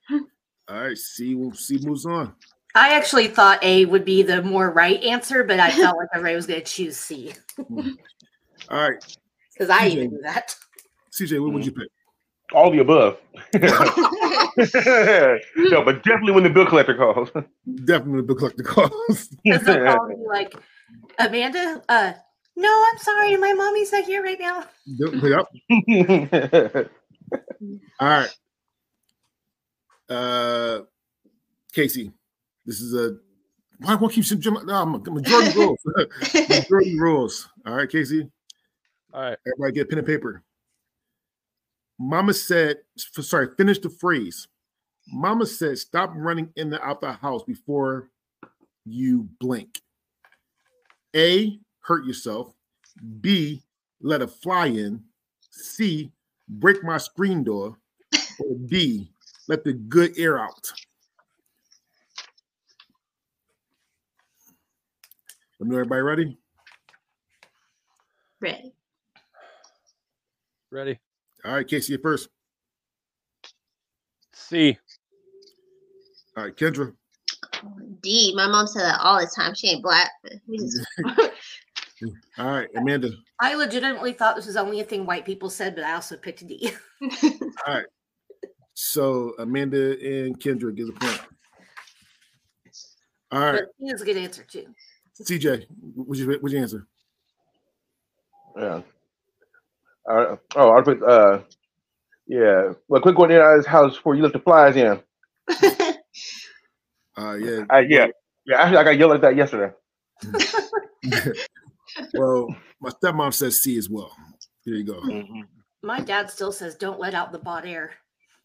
All 0.69 0.81
right, 0.81 0.97
C, 0.97 1.37
C 1.54 1.78
moves 1.83 2.07
on. 2.07 2.35
I 2.75 2.95
actually 2.95 3.28
thought 3.28 3.62
A 3.62 3.85
would 3.85 4.04
be 4.04 4.23
the 4.23 4.42
more 4.42 4.71
right 4.71 5.02
answer, 5.02 5.45
but 5.45 5.61
I 5.61 5.71
felt 5.71 5.99
like 5.99 6.09
everybody 6.14 6.37
was 6.37 6.47
going 6.47 6.61
to 6.61 6.66
choose 6.66 6.97
C 6.97 7.33
All 7.59 7.88
right, 8.71 9.04
because 9.52 9.69
I 9.69 9.90
CJ. 9.90 9.92
even 9.92 10.11
do 10.11 10.21
that. 10.23 10.57
CJ, 11.12 11.42
what 11.42 11.52
would 11.52 11.66
you 11.66 11.73
pick? 11.73 11.88
All 12.54 12.71
the 12.71 12.78
above. 12.78 13.19
no, 15.57 15.83
but 15.83 16.02
definitely 16.02 16.33
when 16.33 16.45
the 16.45 16.50
bill 16.50 16.66
collector 16.66 16.95
calls. 16.95 17.31
Definitely 17.85 18.21
the 18.21 18.26
bill 18.26 18.37
collector 18.37 18.62
calls. 18.62 19.28
Because 19.42 19.62
they'll 19.64 19.81
probably 19.81 20.16
be 20.16 20.26
like, 20.26 20.54
Amanda, 21.19 21.83
uh, 21.88 22.12
no, 22.57 22.87
I'm 22.92 22.99
sorry, 22.99 23.37
my 23.37 23.52
mommy's 23.54 23.92
not 23.92 24.04
here 24.04 24.23
right 24.23 24.38
now. 24.38 24.64
yep. 24.87 25.49
All 28.00 28.09
right. 28.09 28.31
Uh, 30.12 30.83
Casey, 31.73 32.12
this 32.66 32.81
is 32.81 32.95
a 32.95 33.16
why 33.78 33.95
won't 33.95 34.12
keep 34.12 34.25
some 34.25 34.40
no, 34.64 34.87
majority 34.87 35.59
rules. 35.59 35.78
majority 36.35 37.00
rules. 37.00 37.49
All 37.66 37.75
right, 37.75 37.88
Casey. 37.88 38.28
All 39.12 39.23
right. 39.23 39.38
Everybody 39.47 39.73
get 39.73 39.88
pen 39.88 39.99
and 39.99 40.07
paper. 40.07 40.42
Mama 41.99 42.35
said, 42.35 42.78
sorry, 42.97 43.49
finish 43.57 43.78
the 43.78 43.90
phrase. 43.90 44.49
Mama 45.09 45.47
said, 45.47 45.78
stop 45.78 46.12
running 46.14 46.50
in 46.57 46.73
and 46.73 46.83
out 46.83 47.00
the 47.00 47.12
house 47.12 47.42
before 47.42 48.11
you 48.85 49.28
blink. 49.40 49.81
A, 51.16 51.59
hurt 51.81 52.04
yourself. 52.04 52.52
B, 53.21 53.62
let 54.00 54.23
a 54.23 54.28
fly 54.28 54.66
in. 54.66 55.02
C, 55.50 56.12
break 56.49 56.83
my 56.85 56.99
screen 56.99 57.45
door. 57.45 57.76
Or 58.40 58.57
D, 58.66 59.12
let 59.49 59.65
the 59.65 59.73
good 59.73 60.19
air 60.19 60.39
out. 60.39 60.73
Let 65.59 65.69
me 65.69 65.75
know 65.75 65.81
everybody 65.81 66.03
ready? 66.03 66.39
Ready. 68.41 68.75
Ready. 70.71 70.99
All 71.45 71.55
right, 71.55 71.69
Casey, 71.69 71.93
you 71.93 71.99
first. 71.99 72.29
C. 74.33 74.77
All 76.37 76.45
right, 76.45 76.57
Kendra. 76.57 76.95
D. 78.03 78.33
My 78.35 78.49
mom 78.49 78.67
said 78.67 78.83
that 78.83 79.01
all 79.01 79.21
the 79.21 79.31
time. 79.35 79.55
She 79.55 79.69
ain't 79.69 79.83
black. 79.83 80.11
just 80.51 80.87
All 82.39 82.47
right, 82.47 82.69
Amanda. 82.77 83.11
I 83.41 83.55
legitimately 83.55 84.13
thought 84.13 84.37
this 84.37 84.47
was 84.47 84.57
only 84.57 84.81
a 84.81 84.85
thing 84.85 85.07
white 85.07 85.25
people 85.25 85.51
said, 85.51 85.75
but 85.75 85.85
I 85.85 85.95
also 85.95 86.17
picked 86.17 86.47
D. 86.47 86.73
So 88.75 89.35
Amanda 89.38 89.93
and 89.93 90.38
Kendra 90.38 90.75
get 90.75 90.88
a 90.88 90.93
point. 90.93 91.21
All 93.31 93.41
right, 93.41 93.52
But 93.52 93.87
D 93.87 93.93
is 93.93 94.02
a 94.02 94.05
good 94.05 94.17
answer 94.17 94.45
too. 94.45 94.67
CJ, 95.21 95.67
what's 95.95 96.21
your, 96.21 96.38
what's 96.41 96.52
your 96.52 96.62
answer? 96.62 96.87
Yeah. 98.57 98.83
Uh, 100.11 100.37
oh, 100.57 100.76
I 100.76 100.83
put 100.83 101.02
uh, 101.02 101.41
yeah. 102.26 102.73
Well, 102.88 103.00
quick 103.00 103.19
one 103.19 103.31
in 103.31 103.57
his 103.57 103.67
house 103.67 103.97
before 103.97 104.14
you 104.14 104.23
lift 104.23 104.35
the 104.35 104.41
flies 104.41 104.76
in. 104.76 105.00
Uh, 107.14 107.35
yeah. 107.35 107.64
Uh, 107.71 107.76
yeah, 107.81 108.07
yeah. 108.47 108.62
Actually, 108.62 108.79
I 108.79 108.85
got 108.85 108.97
yelled 108.97 109.12
at 109.12 109.21
that 109.21 109.37
yesterday. 109.37 109.75
Well, 112.14 112.47
my 112.81 112.88
stepmom 112.88 113.35
says 113.35 113.61
C 113.61 113.76
as 113.76 113.91
well. 113.91 114.17
There 114.64 114.75
you 114.76 114.85
go. 114.85 115.02
My 115.83 116.00
dad 116.00 116.31
still 116.31 116.52
says, 116.52 116.75
"Don't 116.76 116.99
let 116.99 117.12
out 117.12 117.33
the 117.33 117.38
bought 117.38 117.67
air." 117.67 117.91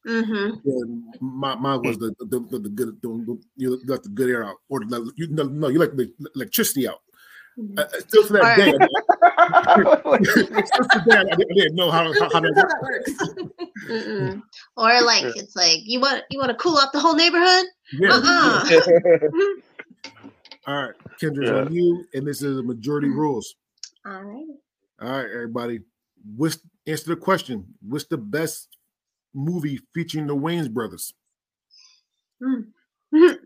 Mm-hmm. 0.08 0.50
Yeah, 0.64 0.84
my 1.20 1.56
mine 1.56 1.82
was 1.84 1.98
the 1.98 2.14
the, 2.20 2.40
the, 2.40 2.60
the 2.60 2.70
good 2.70 3.02
the, 3.02 3.08
the, 3.08 3.40
you 3.58 3.80
let 3.86 4.04
the 4.04 4.10
good 4.10 4.30
air 4.30 4.44
out, 4.46 4.58
or 4.70 4.80
the, 4.82 5.12
you 5.16 5.28
no, 5.30 5.44
no 5.44 5.68
you 5.68 5.80
let 5.80 5.96
the 5.98 6.12
electricity 6.36 6.88
out. 6.88 7.02
Uh, 7.76 7.82
uh, 7.82 7.88
still 8.08 8.24
to 8.24 8.34
that 8.34 8.56
day, 8.58 8.72
still 10.66 10.86
to 10.86 11.04
that 11.08 11.26
day, 11.26 11.32
I, 11.32 11.36
didn't- 11.36 11.52
I 11.52 11.54
didn't 11.56 11.76
know 11.76 11.90
how 11.90 12.14
how, 12.14 12.30
how 12.32 12.40
that 12.40 12.80
works. 12.82 13.12
Mm-mm. 13.90 14.42
Or 14.76 15.02
like 15.02 15.24
it's 15.36 15.56
like 15.56 15.80
you 15.84 16.00
want 16.00 16.24
you 16.30 16.38
want 16.40 16.52
to 16.52 16.56
cool 16.58 16.78
off 16.78 16.92
the 16.92 17.00
whole 17.00 17.16
neighborhood. 17.16 17.66
Yeah. 17.94 18.10
Uh-uh. 18.12 18.70
All 20.68 20.84
right, 20.84 20.96
Kendra's 21.22 21.50
Yeah. 21.50 21.62
on 21.62 21.74
you, 21.74 22.06
and 22.14 22.28
this 22.28 22.42
is 22.42 22.58
the 22.58 22.64
majority 22.64 23.08
rules. 23.10 23.56
All 24.06 24.22
right. 24.24 24.46
All 25.02 25.10
right, 25.10 25.30
everybody. 25.34 25.80
What's 26.36 26.60
answer 26.86 27.10
the 27.10 27.16
question? 27.16 27.66
What's 27.82 28.06
the 28.06 28.18
best 28.18 28.77
movie 29.34 29.80
featuring 29.94 30.28
the 30.28 30.36
Wayans 30.36 30.72
brothers? 30.72 31.14
Mm. 32.42 32.68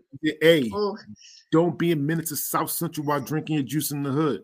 A. 0.42 0.70
Oh, 0.74 0.96
Don't 1.50 1.78
be 1.78 1.92
a 1.92 1.96
Menace 1.96 2.30
to 2.30 2.36
South 2.36 2.70
Central 2.70 3.06
while 3.06 3.20
drinking 3.20 3.54
your 3.56 3.62
juice 3.64 3.90
in 3.90 4.02
the 4.02 4.10
hood. 4.10 4.42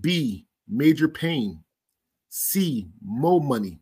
B. 0.00 0.46
Major 0.68 1.08
Payne. 1.08 1.62
C. 2.28 2.88
Mo 3.04 3.40
Money. 3.40 3.80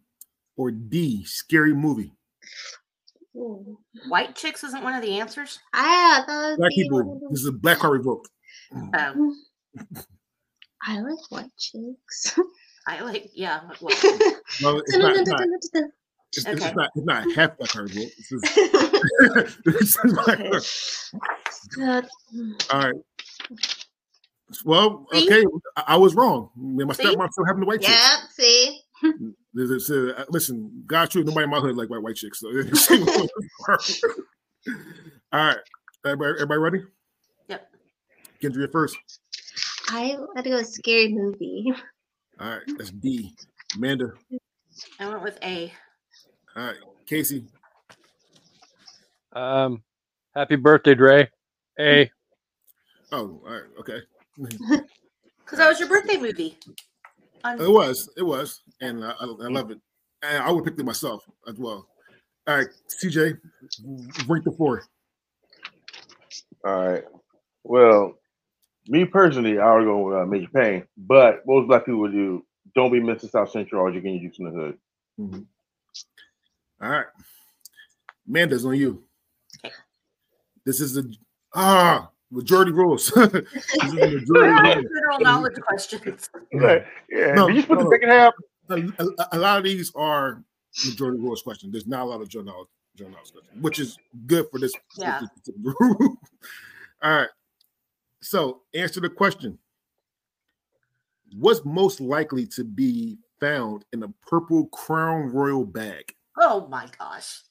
Or 0.57 0.71
D. 0.71 1.25
Scary 1.25 1.73
Movie. 1.75 2.13
ooh. 3.37 3.79
White 4.09 4.35
chicks 4.35 4.65
isn't 4.65 4.83
one 4.83 4.95
of 4.95 5.03
the 5.03 5.19
answers. 5.21 5.59
I 5.73 6.23
thought 6.27 6.59
Black 6.59 6.73
people. 6.73 7.21
of 7.25 7.31
This 7.31 7.41
is 7.41 7.47
a 7.47 7.53
black 7.53 7.79
card 7.79 7.93
revoke. 7.99 8.27
Um, 8.73 9.35
I 10.83 11.01
like 11.01 11.31
white 11.31 11.51
chicks. 11.59 12.39
I 12.87 13.01
like, 13.03 13.31
yeah. 13.35 13.61
Well, 13.81 13.97
No, 14.63 14.79
it's 14.79 14.97
not. 14.97 15.17
It's 15.17 15.75
not, 15.75 15.85
it's, 16.37 16.47
Okay. 16.47 16.53
it's 16.67 16.75
not, 16.77 16.91
it's 16.95 17.07
not 17.07 17.33
half 17.35 17.57
black 17.59 17.71
card 17.71 17.91
revoke. 17.95 18.11
This 18.17 18.33
is, 18.33 18.43
this 19.65 19.97
is 20.05 20.13
black 20.25 20.39
card. 20.39 20.65
Good. 21.75 22.07
All 22.71 22.81
right. 22.81 22.95
Well, 24.65 25.07
See? 25.13 25.27
okay, 25.27 25.45
I, 25.77 25.85
I 25.89 25.97
was 25.97 26.15
wrong. 26.15 26.51
Me 26.57 26.83
and 26.83 26.89
my 26.89 26.95
See? 26.95 27.05
stepmom 27.05 27.31
still 27.31 27.45
having 27.45 27.61
the 27.61 27.67
white 27.67 27.83
chicks. 27.83 27.93
yeah, 27.93 28.17
see? 28.31 28.81
Uh, 29.03 30.25
listen, 30.31 30.85
God 30.87 31.11
true, 31.11 31.23
nobody 31.25 31.45
in 31.45 31.51
my 31.51 31.61
hood 31.61 31.77
like 31.77 31.91
white 31.91 32.03
white 32.03 32.17
chicks. 32.17 32.41
So. 32.41 32.49
All 35.31 35.45
right, 35.45 35.57
everybody, 36.05 36.33
everybody 36.35 36.59
ready? 36.59 36.83
Yep. 37.49 37.69
Kendra, 38.43 38.57
you're 38.57 38.69
first. 38.69 38.97
I 39.91 40.17
had 40.35 40.45
to 40.45 40.51
go 40.51 40.63
scary 40.63 41.13
movie. 41.13 41.73
All 42.41 42.49
right, 42.51 42.61
that's 42.77 42.91
D. 42.91 43.35
Amanda. 43.77 44.13
I 45.01 45.09
went 45.09 45.23
with 45.23 45.39
A. 45.43 45.73
All 46.57 46.65
right, 46.67 46.77
Casey. 47.07 47.45
Um, 49.33 49.83
happy 50.35 50.57
birthday, 50.57 50.95
Dre. 50.95 51.29
A. 51.79 52.11
Oh, 53.13 53.41
all 53.47 53.53
right, 53.53 53.63
okay. 53.81 54.01
Because 55.45 55.61
that 55.61 55.69
was 55.71 55.81
your 55.81 55.89
birthday 55.89 56.19
movie. 56.19 56.59
On- 57.43 57.59
It 57.59 57.71
was, 57.71 58.11
it 58.19 58.23
was, 58.23 58.61
and 58.83 59.03
I, 59.03 59.13
I, 59.13 59.25
I 59.25 59.49
love 59.49 59.71
it. 59.71 59.79
And 60.23 60.43
I 60.43 60.51
would 60.51 60.63
pick 60.63 60.79
it 60.79 60.85
myself 60.85 61.25
as 61.49 61.55
well. 61.55 61.89
All 62.47 62.57
right, 62.57 62.67
CJ, 63.03 63.39
rank 64.29 64.45
the 64.45 64.53
four. 64.53 64.83
All 66.67 66.87
right. 66.91 67.05
Well, 67.65 68.19
me 68.89 69.07
personally, 69.07 69.59
I 69.59 69.75
would 69.75 69.85
go 69.87 70.01
with 70.01 70.17
uh, 70.19 70.27
Major 70.27 70.49
Payne, 70.55 70.85
but 70.99 71.47
most 71.47 71.67
black 71.67 71.87
people 71.87 72.01
would 72.01 72.13
do 72.13 72.45
don't 72.75 72.93
be 72.93 73.01
Mr. 73.01 73.31
South 73.31 73.51
Central 73.51 73.81
or 73.81 73.91
you're 73.91 74.03
getting 74.03 74.21
your 74.21 74.31
juice 74.31 74.39
in 74.41 74.45
the 74.45 74.51
hood. 74.51 74.79
Mhm. 75.19 75.47
All 76.81 76.91
right, 76.91 77.07
Amanda's 78.29 78.65
on 78.65 78.77
you. 78.77 79.03
Okay. 79.65 79.75
This 80.65 80.81
is 80.81 80.95
the 80.95 81.13
ah 81.55 82.11
majority 82.31 82.73
rules. 82.73 83.07
this 83.15 83.25
is 83.25 83.93
the 83.93 84.23
majority 84.27 84.27
rules. 84.29 84.87
general 84.95 85.21
knowledge 85.21 85.57
questions. 85.67 86.31
Right. 86.55 86.85
Yeah. 87.11 87.33
No, 87.33 87.49
Did 87.49 87.57
you 87.57 87.63
put 87.65 87.79
no, 87.79 87.85
the 87.85 87.91
second 87.91 88.11
half? 88.11 88.35
a, 88.71 88.75
a- 89.03 89.29
a 89.33 89.39
lot 89.39 89.59
of 89.59 89.65
these 89.65 89.91
are 89.97 90.43
majority 90.87 91.19
rules 91.19 91.43
questions. 91.43 91.73
There's 91.73 91.87
not 91.87 92.03
a 92.03 92.05
lot 92.05 92.21
of 92.21 92.29
general 92.29 92.53
knowledge, 92.53 92.69
general 92.97 93.15
knowledge 93.15 93.33
questions, 93.33 93.63
which 93.63 93.79
is 93.79 93.99
good 94.27 94.47
for 94.51 94.59
this. 94.61 94.73
Yeah. 94.97 95.23
All 95.81 96.17
right. 97.03 97.29
So 98.21 98.63
answer 98.75 99.01
the 99.01 99.09
question. 99.09 99.59
What's 101.37 101.65
most 101.65 102.01
likely 102.01 102.47
to 102.49 102.65
be 102.65 103.19
found 103.41 103.85
in 103.93 104.03
a 104.03 104.09
purple 104.27 104.67
Crown 104.69 105.29
Royal 105.31 105.65
bag? 105.65 106.15
Oh 106.41 106.69
my 106.69 106.87
gosh. 106.99 107.43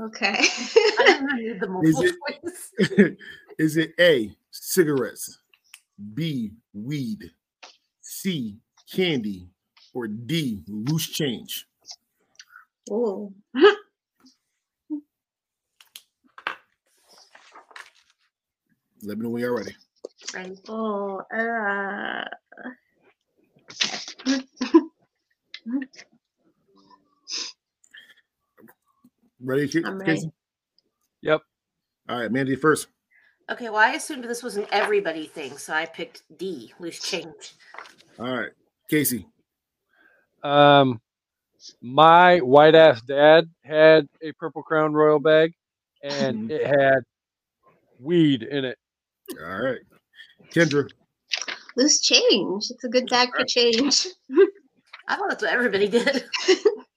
Okay. 0.00 0.36
I 0.38 1.04
didn't 1.06 1.36
need 1.36 1.60
the 1.60 1.66
multiple 1.68 2.04
it- 2.04 2.14
choice. 2.44 3.16
Is 3.58 3.76
it 3.76 3.92
A, 3.98 4.32
cigarettes, 4.52 5.40
B, 6.14 6.52
weed, 6.72 7.32
C, 8.00 8.58
candy, 8.92 9.48
or 9.92 10.06
D, 10.06 10.62
loose 10.68 11.08
change? 11.08 11.66
Oh. 12.88 13.34
Let 19.02 19.18
me 19.18 19.24
know 19.24 19.30
when 19.30 19.42
you're 19.42 19.56
ready. 19.56 19.74
Ready? 20.32 20.56
Oh, 20.68 21.22
uh, 21.34 22.24
Ready, 29.40 29.68
Ca- 29.68 29.82
I'm 29.86 29.98
ready. 29.98 30.14
Casey? 30.14 30.32
Yep. 31.22 31.42
All 32.08 32.20
right, 32.20 32.30
Mandy 32.30 32.56
first. 32.56 32.88
Okay, 33.50 33.70
well, 33.70 33.78
I 33.78 33.92
assumed 33.92 34.24
this 34.24 34.42
was 34.42 34.56
an 34.56 34.66
everybody 34.70 35.26
thing, 35.26 35.56
so 35.56 35.72
I 35.72 35.86
picked 35.86 36.22
D, 36.36 36.72
loose 36.78 37.00
change. 37.00 37.54
All 38.18 38.26
right, 38.26 38.50
Casey. 38.90 39.26
Um, 40.42 41.00
my 41.80 42.38
white 42.38 42.74
ass 42.74 43.00
dad 43.02 43.48
had 43.64 44.06
a 44.22 44.32
purple 44.32 44.62
crown 44.62 44.92
royal 44.92 45.18
bag, 45.18 45.52
and 46.02 46.50
it 46.50 46.66
had 46.66 47.00
weed 48.00 48.42
in 48.42 48.64
it. 48.64 48.78
All 49.42 49.62
right, 49.62 49.80
Kendra. 50.52 50.90
loose 51.76 52.00
change. 52.00 52.70
It's 52.70 52.84
a 52.84 52.88
good 52.88 53.08
bag 53.08 53.30
for 53.36 53.44
change. 53.44 54.08
I 55.08 55.16
thought 55.16 55.28
that's 55.30 55.42
what 55.42 55.52
everybody 55.52 55.88
did. 55.88 56.24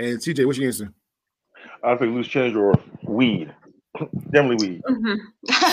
And 0.00 0.18
CJ, 0.18 0.46
what's 0.46 0.58
your 0.58 0.68
answer? 0.68 0.92
I 1.84 1.94
think 1.96 2.14
loose 2.14 2.26
change 2.26 2.56
or 2.56 2.72
weed. 3.04 3.54
Definitely 4.30 4.66
weed. 4.68 4.82
Mhm. 4.88 5.18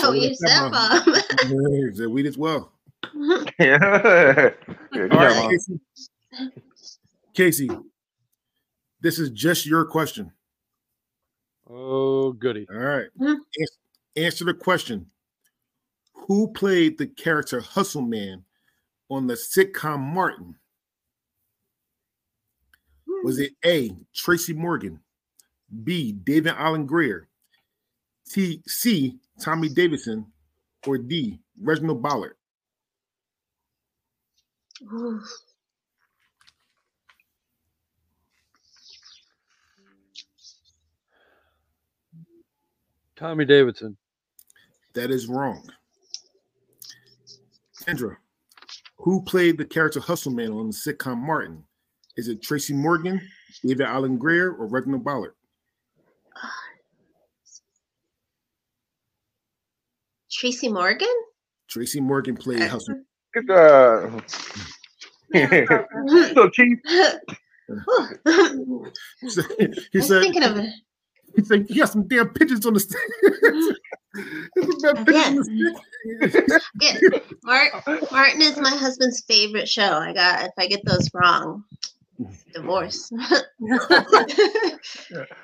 Oh, 0.04 0.12
you 0.12 0.28
that's 0.28 0.40
said 0.40 0.70
my- 0.70 2.06
weed 2.08 2.26
as 2.26 2.36
well. 2.36 2.72
yeah. 3.14 3.46
yeah 3.58 4.50
good 4.92 5.12
All 5.12 5.18
job, 5.18 5.20
right, 5.20 5.36
Mom. 5.36 5.50
Casey. 5.50 5.80
Casey, 7.32 7.70
this 9.00 9.18
is 9.18 9.30
just 9.30 9.64
your 9.64 9.84
question. 9.86 10.30
Oh, 11.70 12.32
goody. 12.32 12.66
All 12.70 12.76
right. 12.78 13.06
Mhm. 13.18 13.36
Answer 14.16 14.44
the 14.44 14.54
question. 14.54 15.06
Who 16.26 16.48
played 16.52 16.98
the 16.98 17.06
character 17.06 17.60
Hustle 17.60 18.02
Man 18.02 18.44
on 19.08 19.26
the 19.26 19.34
sitcom 19.34 20.00
Martin? 20.00 20.56
Was 23.28 23.40
it 23.40 23.52
A. 23.62 23.94
Tracy 24.14 24.54
Morgan, 24.54 24.98
B. 25.84 26.12
David 26.12 26.54
Alan 26.56 26.86
Grier, 26.86 27.28
T. 28.26 28.62
C. 28.66 29.18
Tommy 29.38 29.68
Davidson, 29.68 30.24
or 30.86 30.96
D. 30.96 31.38
Reginald 31.60 32.02
Ballard? 32.02 32.36
Ooh. 34.90 35.20
Tommy 43.14 43.44
Davidson. 43.44 43.98
That 44.94 45.10
is 45.10 45.26
wrong. 45.26 45.68
Kendra, 47.82 48.16
who 48.96 49.20
played 49.20 49.58
the 49.58 49.66
character 49.66 50.00
Hustle 50.00 50.32
Man 50.32 50.50
on 50.50 50.68
the 50.68 50.72
sitcom 50.72 51.18
Martin? 51.18 51.62
Is 52.18 52.26
it 52.26 52.42
Tracy 52.42 52.74
Morgan, 52.74 53.20
David 53.64 53.86
Alan 53.86 54.18
Grier, 54.18 54.52
or 54.52 54.66
Reginald 54.66 55.04
Ballard? 55.04 55.34
Tracy 60.28 60.68
Morgan? 60.68 61.06
Tracy 61.68 62.00
Morgan 62.00 62.36
played 62.36 62.60
Hustle. 62.62 63.02
Good 63.34 63.46
job. 63.46 64.24
so 66.34 66.50
cheap. 66.50 66.80
Ooh. 68.28 68.86
He 69.20 69.30
said, 69.30 69.44
he 69.58 69.64
I 69.66 69.68
was 69.94 70.08
said, 70.08 70.22
thinking 70.22 70.42
of 70.42 70.56
it. 70.56 70.70
he 71.36 71.44
said, 71.44 71.66
you 71.68 71.76
got 71.76 71.90
some 71.90 72.08
damn 72.08 72.30
pigeons 72.30 72.66
on 72.66 72.74
the 72.74 72.80
stick. 72.80 72.98
There's 73.22 74.80
some 74.80 75.04
damn 75.04 75.36
the 75.36 76.62
stick. 76.80 77.22
Martin 78.10 78.42
is 78.42 78.56
my 78.58 78.70
husband's 78.70 79.22
favorite 79.28 79.68
show. 79.68 79.92
I 79.98 80.12
got 80.12 80.46
if 80.46 80.52
I 80.58 80.66
get 80.66 80.84
those 80.84 81.08
wrong, 81.14 81.62
divorce. 82.54 83.10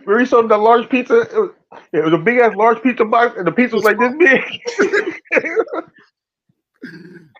Where 0.04 0.18
we 0.18 0.26
sold 0.26 0.50
that 0.50 0.58
large 0.58 0.88
pizza, 0.88 1.20
it 1.20 1.32
was, 1.32 1.50
it 1.92 2.04
was 2.04 2.12
a 2.12 2.18
big 2.18 2.38
ass 2.38 2.54
large 2.56 2.82
pizza 2.82 3.04
box, 3.04 3.36
and 3.38 3.46
the 3.46 3.52
pizza 3.52 3.76
was 3.76 3.84
like 3.84 3.98
this 3.98 4.14
big. 4.18 5.62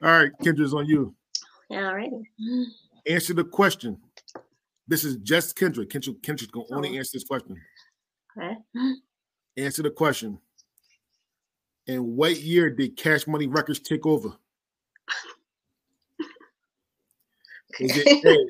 All 0.02 0.10
right, 0.10 0.30
Kendra's 0.42 0.74
on 0.74 0.86
you. 0.86 1.14
yeah, 1.70 1.78
alrighty. 1.82 2.22
Answer 3.06 3.34
the 3.34 3.44
question. 3.44 3.98
This 4.88 5.04
is 5.04 5.16
just 5.16 5.56
Kendra. 5.56 5.84
Kendra, 5.86 6.14
Kendra's 6.20 6.46
gonna 6.48 6.66
only 6.72 6.90
Oh. 6.90 6.98
answer 6.98 7.10
this 7.14 7.24
question. 7.24 7.56
Okay. 8.38 8.56
Answer 9.56 9.82
the 9.82 9.90
question. 9.90 10.38
In 11.86 12.16
what 12.16 12.40
year 12.40 12.70
did 12.70 12.96
Cash 12.96 13.26
Money 13.26 13.46
Records 13.46 13.78
take 13.80 14.06
over? 14.06 14.30
Is 17.80 17.90
it 17.96 18.24
A? 18.24 18.46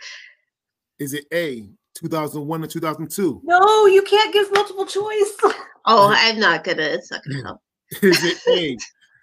Is 0.98 1.14
it 1.14 1.26
A 1.33 1.68
2001 1.94 2.62
to 2.62 2.66
2002? 2.68 3.40
no, 3.44 3.87
you 3.87 4.02
can't 4.02 4.33
give 4.33 4.52
multiple 4.52 4.87
choice. 4.87 5.37
Oh, 5.87 6.11
I'm 6.16 6.40
not 6.40 6.64
good 6.64 6.80
at 6.80 6.92
it. 6.92 6.94
It's 6.94 7.11
not 7.11 7.20
gonna 7.28 7.42
help. 7.42 7.61
Is 8.02 8.24
it 8.24 8.38
A 8.48 8.74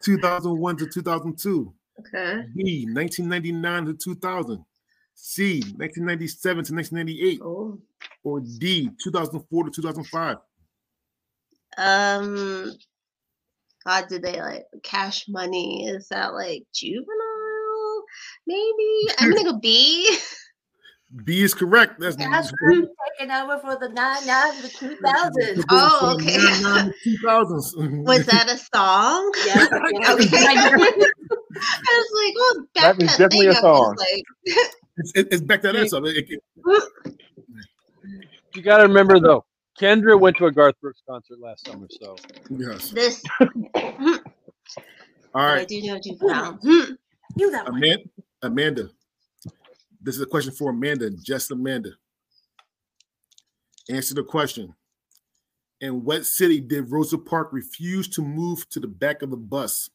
2001 0.03 0.77
to 0.77 0.86
2002? 0.86 1.73
Okay. 1.99 2.45
B 2.55 2.86
1999 2.86 3.86
to 3.86 3.93
2000? 3.95 4.63
C 5.15 5.62
1997 5.62 6.65
to 6.65 6.73
1998? 6.75 7.41
Oh. 7.41 7.79
Or 8.23 8.41
D 8.41 8.91
2004 9.03 9.63
to 9.63 9.71
2005? 9.71 10.38
Um. 11.79 12.71
God, 13.84 14.07
did 14.07 14.21
they 14.21 14.39
like 14.39 14.65
cash 14.84 15.27
money? 15.27 15.88
Is 15.88 16.10
that 16.10 16.34
like 16.34 16.63
juvenile? 16.75 18.03
Maybe. 18.45 19.07
I'm 19.17 19.31
gonna 19.31 19.51
go 19.51 19.57
B. 19.57 20.15
B 21.26 21.41
is 21.41 21.54
correct. 21.54 22.00
That's 22.00 22.15
That's 22.15 22.52
taking 23.19 23.32
over 23.32 23.58
for 23.60 23.76
the 23.78 23.89
nine 23.89 24.26
nine 24.26 24.56
to 24.56 24.62
the 24.62 24.69
two 24.69 24.95
thousand. 24.97 25.65
Oh, 25.69 26.15
okay. 26.15 26.38
2000s. 26.38 28.06
Was 28.06 28.26
that 28.28 28.50
a 28.50 28.58
song? 28.58 29.32
Yeah, 29.45 29.65
Okay. 30.13 30.38
I 31.63 32.00
was 32.00 32.12
like, 32.15 32.34
oh, 32.38 32.65
back 32.74 32.97
That 32.97 33.04
is 33.04 33.17
that 33.17 33.30
definitely 33.30 33.47
a 33.47 33.52
up, 33.52 33.63
I 33.63 33.67
was 33.69 33.78
song. 33.78 33.95
Like, 33.97 34.26
It's, 34.97 35.12
it- 35.15 35.28
it's 35.32 35.41
back 35.41 35.62
that 35.63 35.76
ass 35.76 35.91
up. 35.93 36.04
It- 36.06 36.30
it- 36.30 36.41
You 38.56 38.62
got 38.62 38.78
to 38.78 38.84
remember 38.84 39.19
though, 39.19 39.45
Kendra 39.80 40.19
went 40.19 40.38
to 40.38 40.45
a 40.45 40.52
Garth 40.52 40.76
Brooks 40.82 41.02
concert 41.08 41.39
last 41.39 41.65
summer, 41.67 41.88
so 42.02 42.15
yes. 42.50 42.89
this. 42.91 43.21
All 45.34 45.45
right. 45.45 45.62
I 45.62 45.65
do 45.65 45.82
know 45.84 46.00
juvenile. 46.00 46.54
Hmm. 46.62 46.93
You 47.36 47.52
that 47.52 47.65
one. 47.69 47.78
Amanda. 47.84 48.04
Amanda. 48.43 48.89
This 50.04 50.16
is 50.16 50.22
a 50.22 50.26
question 50.26 50.52
for 50.52 50.72
Amanda. 50.72 51.12
Just 51.12 51.52
Amanda. 51.52 51.92
Answer 53.90 54.16
the 54.16 54.24
question. 54.24 54.74
In 55.80 56.04
what 56.04 56.26
city 56.26 56.60
did 56.60 56.92
Rosa 56.92 57.18
Parks 57.18 57.54
refuse 57.54 58.08
to 58.10 58.22
move 58.22 58.68
to 58.70 58.80
the 58.80 58.88
back 58.88 59.22
of 59.22 59.32
the 59.32 59.38
bus? 59.38 59.90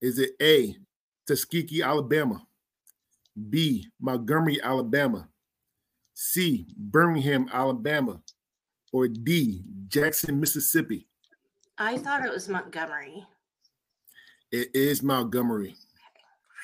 Is 0.00 0.18
it 0.18 0.30
A, 0.42 0.76
Tuskegee, 1.26 1.82
Alabama? 1.82 2.42
B, 3.50 3.88
Montgomery, 4.00 4.60
Alabama? 4.62 5.28
C, 6.14 6.66
Birmingham, 6.76 7.48
Alabama? 7.52 8.20
Or 8.92 9.08
D, 9.08 9.62
Jackson, 9.88 10.40
Mississippi? 10.40 11.06
I 11.78 11.96
thought 11.98 12.24
it 12.24 12.32
was 12.32 12.48
Montgomery. 12.48 13.24
It 14.50 14.68
is 14.74 15.02
Montgomery. 15.02 15.76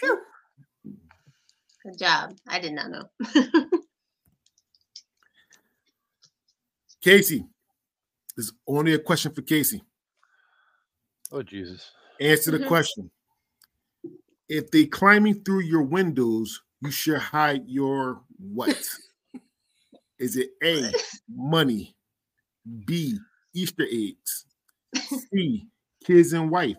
Phew. 0.00 0.18
Good 1.88 1.98
job. 1.98 2.36
I 2.46 2.58
did 2.58 2.74
not 2.74 2.90
know. 2.90 3.08
Casey, 7.00 7.46
this 8.36 8.46
is 8.46 8.52
only 8.66 8.92
a 8.92 8.98
question 8.98 9.32
for 9.32 9.40
Casey. 9.42 9.82
oh 11.32 11.42
Jesus. 11.42 11.90
Answer 12.20 12.50
the 12.50 12.58
Mhm. 12.58 12.68
question. 12.68 13.10
If 14.48 14.70
they 14.70 14.84
climbing 14.86 15.44
through 15.44 15.60
your 15.60 15.82
windows, 15.82 16.60
you 16.80 16.90
should 16.90 17.18
hide 17.20 17.66
your 17.66 18.22
what? 18.38 18.68
Is 20.18 20.36
it 20.36 20.50
A, 20.62 20.92
money, 21.28 21.96
B, 22.84 23.18
Easter 23.54 23.86
eggs, 23.90 24.44
C, 25.30 25.68
kids 26.04 26.32
and 26.34 26.50
wife, 26.50 26.76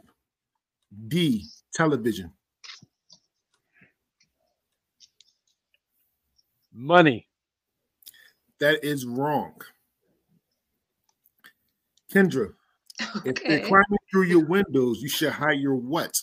D, 1.08 1.48
television? 1.74 2.34
Money. 6.84 7.28
That 8.62 8.84
is 8.86 9.06
wrong. 9.06 9.54
Kendra, 12.14 12.54
if 13.26 13.36
they're 13.44 13.60
climbing 13.60 13.98
through 14.10 14.24
your 14.24 14.46
windows, 14.46 15.02
you 15.02 15.10
should 15.10 15.32
hide 15.34 15.60
your 15.60 15.76
what? 15.76 16.18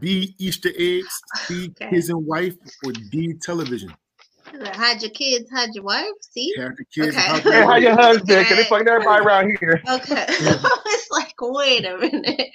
B. 0.00 0.34
Easter 0.38 0.70
eggs, 0.78 1.20
C. 1.46 1.68
Okay. 1.80 1.90
Kids 1.90 2.08
and 2.10 2.24
wife, 2.24 2.54
or 2.84 2.92
D. 2.92 3.34
Television. 3.34 3.92
Hide 4.54 5.02
your 5.02 5.10
kids, 5.10 5.50
hide 5.50 5.70
your 5.74 5.84
wife. 5.84 6.06
See? 6.20 6.54
Have 6.56 6.72
your 6.78 6.86
kids. 7.06 7.16
Okay. 7.16 7.26
hide 7.26 7.42
Hey, 7.42 7.50
your 7.50 7.62
how 7.62 7.68
wife. 7.70 7.82
your 7.82 7.94
husband? 7.94 8.28
Cause 8.46 8.48
they 8.48 8.54
Okay. 8.60 8.68
fucking 8.68 8.88
everybody 8.88 9.24
around 9.24 9.56
here. 9.58 9.82
Okay. 9.90 10.26
I 10.28 10.80
was 10.84 11.06
like, 11.10 11.34
wait 11.40 11.84
a 11.84 11.98
minute. 11.98 12.50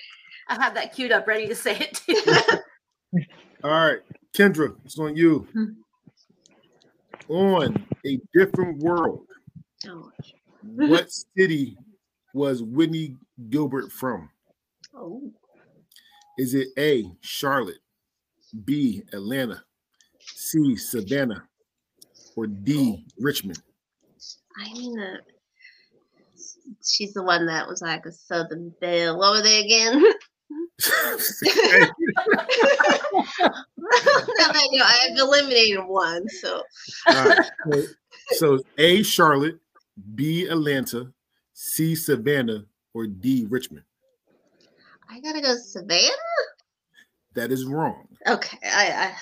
I 0.48 0.64
have 0.64 0.74
that 0.76 0.94
queued 0.96 1.12
up, 1.12 1.28
ready 1.28 1.48
to 1.48 1.56
say 1.56 1.78
it 1.78 1.94
too. 1.96 3.20
All 3.64 3.70
right, 3.72 4.00
Kendra, 4.34 4.74
it's 4.86 4.98
on 4.98 5.16
you. 5.16 5.48
Hmm. 5.54 5.66
On 7.30 7.86
a 8.06 8.20
different 8.34 8.80
world, 8.80 9.26
Oh, 9.88 10.12
what 10.64 11.10
city 11.38 11.78
was 12.34 12.62
Whitley 12.64 13.16
Gilbert 13.50 13.92
from? 13.92 14.30
oh. 14.96 15.32
Is 16.38 16.54
it 16.54 16.70
A, 16.78 17.06
Charlotte, 17.22 17.80
B, 18.66 19.04
Atlanta, 19.14 19.64
C, 20.20 20.76
Savannah, 20.76 21.44
or 22.36 22.48
D, 22.48 23.06
Richmond? 23.20 23.62
I 24.58 24.74
mean, 24.74 25.00
uh, 25.00 25.18
she's 26.84 27.14
the 27.14 27.24
one 27.24 27.46
that 27.48 27.68
was 27.68 27.82
like 27.82 28.06
a 28.06 28.12
Southern 28.12 28.74
Belle. 28.82 29.18
What 29.18 29.34
were 29.34 29.42
they 29.42 29.60
again? 29.66 30.04
I 34.44 34.68
know, 34.72 34.84
I've 34.84 35.18
eliminated 35.18 35.86
one. 35.86 36.28
So 36.30 36.64
right, 37.08 37.50
so, 37.72 37.84
so 38.32 38.60
A, 38.78 39.04
Charlotte, 39.04 39.60
B, 40.16 40.48
Atlanta, 40.48 41.12
C, 41.54 41.96
Savannah, 41.96 42.66
or 42.94 43.08
D, 43.08 43.46
Richmond? 43.50 43.86
I 45.10 45.20
gotta 45.20 45.42
go 45.42 45.56
Savannah. 45.56 46.12
That 47.34 47.52
is 47.52 47.66
wrong. 47.66 48.08
Okay, 48.28 48.58
I, 48.64 48.92
I 48.92 49.14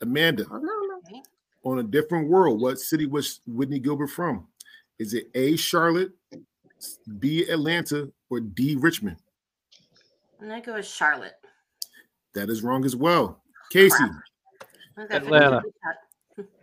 Amanda, 0.00 0.44
oh, 0.50 0.58
no, 0.58 1.00
no. 1.10 1.22
on 1.64 1.78
a 1.78 1.82
different 1.82 2.28
world, 2.28 2.60
what 2.60 2.78
city 2.78 3.06
was 3.06 3.40
Whitley 3.46 3.78
Gilbert 3.78 4.08
from? 4.08 4.46
Is 4.98 5.14
it 5.14 5.28
A, 5.34 5.56
Charlotte, 5.56 6.12
B, 7.18 7.48
Atlanta, 7.48 8.10
or 8.30 8.40
D, 8.40 8.76
Richmond? 8.78 9.16
And 10.40 10.52
I'm 10.52 10.60
gonna 10.60 10.66
go 10.66 10.74
with 10.74 10.86
Charlotte. 10.86 11.34
That 12.34 12.50
is 12.50 12.62
wrong 12.62 12.84
as 12.84 12.94
well. 12.96 13.42
Casey, 13.72 13.96
I'm 14.02 15.06
gonna 15.08 15.08
go 15.08 15.18
for 15.20 15.24
Atlanta. 15.36 15.62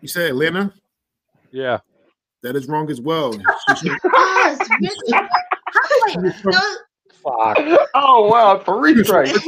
you 0.02 0.08
said 0.08 0.30
Atlanta? 0.30 0.74
Yeah. 1.52 1.80
That 2.44 2.56
is 2.56 2.68
wrong 2.68 2.90
as 2.92 3.00
well. 3.02 3.34
She 3.34 3.88
said- 3.90 3.98
Oh, 4.06 4.58
it's 4.60 4.70
Richmond. 5.08 5.30
Atlanta. 6.14 6.78
Fuck. 7.24 7.58
oh 7.96 8.28
wow, 8.30 8.60
three 8.60 9.02
straight. 9.04 9.32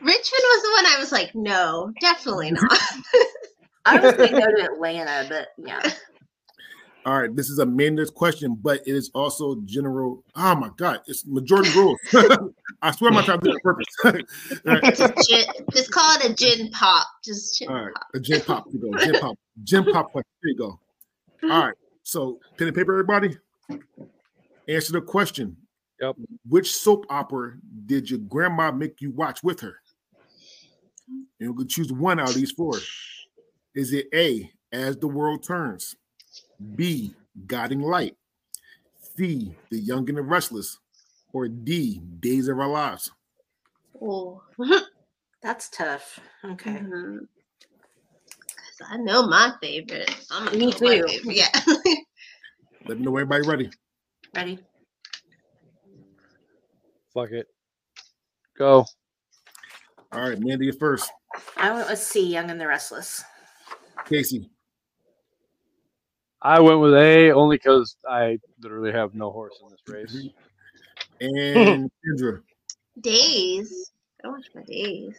Richmond 0.00 0.44
was 0.44 0.62
the 0.62 0.70
one 0.74 0.86
I 0.86 0.96
was 0.98 1.12
like, 1.12 1.34
no, 1.34 1.92
definitely 2.00 2.50
not. 2.52 2.78
I 3.84 3.98
was 4.00 4.14
gonna 4.14 4.30
go 4.30 4.40
to 4.56 4.64
Atlanta, 4.72 5.26
but 5.28 5.48
yeah. 5.58 5.80
All 7.04 7.20
right, 7.20 7.34
this 7.34 7.50
is 7.50 7.58
a 7.58 7.62
Amanda's 7.62 8.10
question, 8.10 8.56
but 8.60 8.80
it 8.86 8.94
is 8.94 9.10
also 9.12 9.56
general. 9.64 10.22
Oh 10.36 10.54
my 10.54 10.70
God, 10.76 11.00
it's 11.06 11.26
majority 11.26 11.70
rules. 11.70 11.98
I 12.82 12.92
swear, 12.92 13.10
I'm 13.10 13.14
not 13.14 13.24
trying 13.24 13.40
to 13.40 13.44
do 13.44 13.50
it 13.50 13.54
on 13.54 13.60
purpose. 13.60 13.86
All 14.04 14.74
right, 14.74 14.94
just, 14.94 15.28
gin, 15.28 15.44
just 15.72 15.90
call 15.90 16.16
it 16.20 16.30
a 16.30 16.34
gin 16.34 16.70
pop. 16.70 17.06
Just 17.24 17.58
gin 17.58 17.68
all 17.68 17.74
right, 17.74 17.94
pop. 17.94 18.06
a 18.14 18.20
gym 18.20 18.40
pop. 18.42 18.66
You 18.70 18.78
go, 18.78 18.96
gym 18.98 19.14
pop, 19.20 19.36
gym 19.64 19.84
pop. 19.86 20.12
question. 20.12 20.30
There 20.42 20.50
you 20.52 20.56
go. 20.56 20.80
All 21.50 21.66
right, 21.66 21.74
so 22.04 22.38
pen 22.56 22.68
and 22.68 22.76
paper, 22.76 22.92
everybody. 22.92 23.36
Answer 24.68 24.92
the 24.92 25.00
question. 25.00 25.56
Yep. 26.00 26.16
Which 26.48 26.74
soap 26.74 27.06
opera 27.10 27.54
did 27.86 28.10
your 28.10 28.20
grandma 28.20 28.70
make 28.70 29.00
you 29.00 29.10
watch 29.10 29.42
with 29.42 29.60
her? 29.60 29.76
You 31.40 31.54
can 31.54 31.66
choose 31.66 31.92
one 31.92 32.20
out 32.20 32.28
of 32.28 32.34
these 32.34 32.52
four. 32.52 32.78
Is 33.74 33.92
it 33.92 34.06
A, 34.14 34.50
As 34.70 34.96
the 34.96 35.08
World 35.08 35.42
Turns, 35.42 35.96
B, 36.74 37.14
Guiding 37.46 37.80
Light, 37.80 38.16
C, 39.16 39.54
The 39.70 39.78
Young 39.78 40.08
and 40.08 40.18
the 40.18 40.22
Restless, 40.22 40.78
or 41.32 41.48
D, 41.48 42.00
Days 42.20 42.48
of 42.48 42.58
Our 42.58 42.68
Lives? 42.68 43.10
Oh. 44.00 44.42
That's 45.42 45.68
tough. 45.70 46.20
Okay. 46.44 46.70
Mhm. 46.78 47.26
'Cause 48.78 48.88
I 48.88 48.96
know 48.98 49.26
my 49.26 49.52
favorite. 49.60 50.10
I'm 50.30 50.46
gonna 50.46 50.56
Me 50.58 50.66
go 50.72 50.78
too. 50.78 50.86
favorite, 51.08 51.36
Yeah. 51.36 51.48
Let 52.86 52.98
me 52.98 53.04
know 53.04 53.16
everybody 53.16 53.46
ready. 53.46 53.70
Ready? 54.34 54.58
Fuck 57.12 57.30
it. 57.32 57.46
Go. 58.56 58.84
All 60.12 60.20
right, 60.28 60.38
Mandy, 60.38 60.66
you 60.66 60.72
first. 60.72 61.10
I 61.56 61.72
went 61.72 61.88
with 61.88 61.98
C, 61.98 62.20
Young 62.26 62.50
and 62.50 62.60
the 62.60 62.66
Restless. 62.66 63.22
Casey, 64.06 64.48
I 66.44 66.60
went 66.60 66.80
with 66.80 66.94
A 66.94 67.30
only 67.30 67.56
because 67.56 67.96
I 68.08 68.38
literally 68.60 68.92
have 68.92 69.14
no 69.14 69.30
horse 69.30 69.54
in 69.62 69.70
this 69.70 69.80
race. 69.88 70.28
and 71.20 71.90
Kendra. 72.20 72.40
Days. 73.00 73.90
I 74.24 74.28
watch 74.28 74.46
my 74.54 74.62
days. 74.62 75.16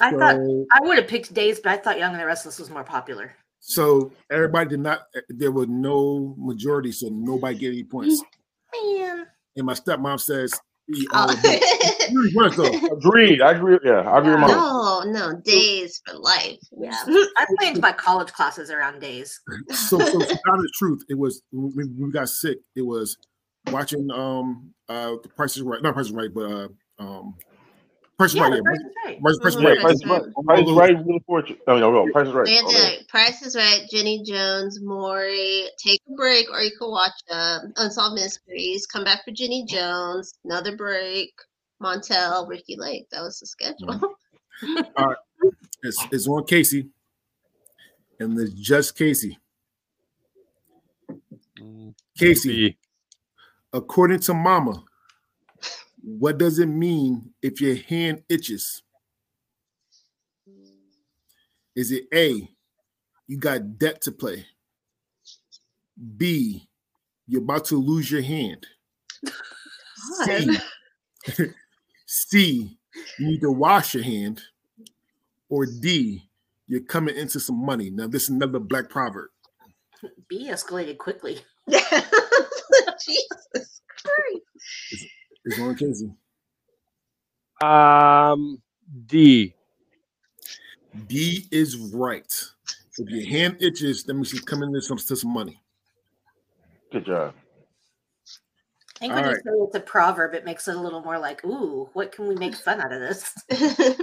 I 0.00 0.10
thought- 0.10 0.66
I 0.72 0.80
would 0.80 0.98
have 0.98 1.08
picked 1.08 1.32
Days, 1.34 1.60
but 1.60 1.72
I 1.72 1.76
thought 1.76 1.98
Young 1.98 2.12
and 2.12 2.20
the 2.20 2.26
Restless 2.26 2.58
was 2.58 2.70
more 2.70 2.84
popular. 2.84 3.34
So 3.60 4.12
everybody 4.30 4.70
did 4.70 4.80
not. 4.80 5.02
There 5.28 5.52
was 5.52 5.66
no 5.68 6.34
majority, 6.38 6.92
so 6.92 7.08
nobody 7.08 7.58
get 7.58 7.68
any 7.72 7.84
points. 7.84 8.22
Man. 8.84 9.26
And 9.56 9.66
my 9.66 9.74
stepmom 9.74 10.20
says, 10.20 10.54
"E 10.94 11.06
all 11.12 11.28
Oh. 11.44 11.77
Of 12.08 12.52
it." 12.52 12.56
Though. 12.56 12.96
Agreed. 12.96 13.40
I 13.42 13.52
agree. 13.52 13.78
Yeah, 13.84 14.00
I 14.00 14.18
agree 14.18 14.32
with 14.32 14.40
my. 14.40 14.48
no, 14.48 15.02
no, 15.06 15.40
days 15.40 16.00
for 16.06 16.18
life. 16.18 16.58
Yeah. 16.76 17.02
I 17.36 17.46
planned 17.58 17.80
my 17.80 17.92
college 17.92 18.32
classes 18.32 18.70
around 18.70 19.00
Days. 19.00 19.40
So, 19.70 19.98
so 19.98 20.20
to 20.20 20.26
tell 20.46 20.56
the 20.56 20.70
truth, 20.74 21.04
it 21.08 21.18
was 21.18 21.42
when 21.52 21.94
we, 21.98 22.10
got 22.10 22.28
sick. 22.28 22.58
It 22.76 22.82
was 22.82 23.16
watching 23.66 24.10
um 24.10 24.72
uh 24.88 25.16
the 25.22 25.28
Price 25.36 25.56
is 25.56 25.62
Right, 25.62 25.82
not 25.82 25.94
Price 25.94 26.06
is 26.06 26.12
Right, 26.12 26.32
but 26.32 26.40
uh 26.50 26.68
um 26.98 27.34
Price 28.18 28.30
is 28.30 28.36
Yeah, 28.36 28.42
Right. 28.42 28.50
the 28.50 28.56
Yeah, 28.56 28.62
Price 28.62 28.78
is 28.78 28.84
Right. 29.04 29.20
Price, 29.20 29.38
Price 29.38 29.54
is 29.54 29.60
Mhm. 29.60 29.64
Right. 29.64 29.74
Right, 29.74 29.82
Price 29.82 29.94
is 29.94 30.04
right. 30.06 30.44
Price 30.46 30.68
is 30.68 30.72
right. 30.72 31.06
Wheel 31.06 31.16
of 31.16 31.22
Fortune. 31.26 31.56
Oh 31.66 31.78
no, 31.78 31.92
no, 31.92 32.12
Price 32.12 32.28
is 32.28 32.34
right. 32.34 32.46
They 32.46 32.54
had 32.54 32.64
Oh, 32.64 32.70
no. 32.70 32.90
Price 33.08 33.42
is 33.42 33.56
Right, 33.56 33.86
Jenny 33.90 34.22
Jones, 34.24 34.80
Maury, 34.82 35.66
take 35.82 36.00
a 36.08 36.14
break, 36.14 36.50
or 36.50 36.60
you 36.62 36.72
can 36.78 36.90
watch 36.90 37.12
uh, 37.30 37.58
Unsolved 37.76 38.14
Mysteries, 38.14 38.86
come 38.86 39.04
back 39.04 39.24
for 39.24 39.30
Jenny 39.30 39.64
Jones, 39.66 40.32
another 40.44 40.76
break, 40.76 41.32
Montel, 41.82 42.48
Ricki 42.48 42.76
Lake. 42.76 43.08
That 43.10 43.22
was 43.22 43.40
the 43.40 43.46
schedule. 43.46 44.00
All 44.96 45.06
right. 45.06 45.16
It's, 45.82 46.04
it's 46.10 46.26
on 46.26 46.44
Casey, 46.44 46.88
and 48.18 48.38
it's 48.40 48.52
just 48.52 48.96
Casey. 48.96 49.38
Mm, 51.60 51.94
Casey, 52.18 52.70
B. 52.70 52.78
according 53.72 54.18
to 54.20 54.34
Mama, 54.34 54.82
what 56.02 56.38
does 56.38 56.58
it 56.58 56.66
mean 56.66 57.32
if 57.42 57.60
your 57.60 57.76
hand 57.76 58.22
itches? 58.28 58.82
Is 61.76 61.92
it 61.92 62.06
A, 62.12 62.48
you 63.28 63.36
got 63.38 63.78
debt 63.78 64.00
to 64.02 64.12
play? 64.12 64.44
B, 66.16 66.68
you're 67.28 67.42
about 67.42 67.66
to 67.66 67.76
lose 67.76 68.10
your 68.10 68.22
hand? 68.22 68.66
C, 70.24 70.58
C, 72.10 72.78
you 73.18 73.26
need 73.26 73.42
to 73.42 73.52
wash 73.52 73.92
your 73.92 74.02
hand? 74.02 74.40
Or 75.50 75.66
D, 75.66 76.22
you're 76.66 76.80
coming 76.80 77.14
into 77.16 77.38
some 77.38 77.62
money. 77.64 77.90
Now, 77.90 78.06
this 78.06 78.24
is 78.24 78.28
another 78.30 78.58
black 78.58 78.88
proverb. 78.88 79.28
B 80.26 80.48
escalated 80.50 80.96
quickly. 80.96 81.38
Jesus 81.68 81.82
Christ. 83.88 85.06
It's 85.44 85.60
on 85.60 85.76
Casey. 85.76 86.10
Um, 87.62 88.62
D. 89.06 89.54
D 91.06 91.46
is 91.50 91.76
right. 91.76 92.44
If 92.96 93.10
your 93.10 93.28
hand 93.28 93.58
itches, 93.60 94.04
that 94.04 94.14
means 94.14 94.30
she's 94.30 94.40
coming 94.40 94.70
into 94.70 94.80
some, 94.80 94.96
to 94.96 95.14
some 95.14 95.32
money. 95.32 95.60
Good 96.90 97.04
job. 97.04 97.34
I 98.98 99.00
think 99.00 99.14
when 99.14 99.24
All 99.24 99.30
you 99.30 99.36
say 99.36 99.50
it's 99.52 99.74
a 99.76 99.80
proverb, 99.80 100.34
it 100.34 100.44
makes 100.44 100.66
it 100.66 100.74
a 100.74 100.80
little 100.80 101.00
more 101.02 101.18
like, 101.20 101.44
ooh, 101.44 101.88
what 101.92 102.10
can 102.10 102.26
we 102.26 102.34
make 102.34 102.56
fun 102.66 102.80
out 102.80 102.92
of 102.92 102.98
this? 103.00 103.32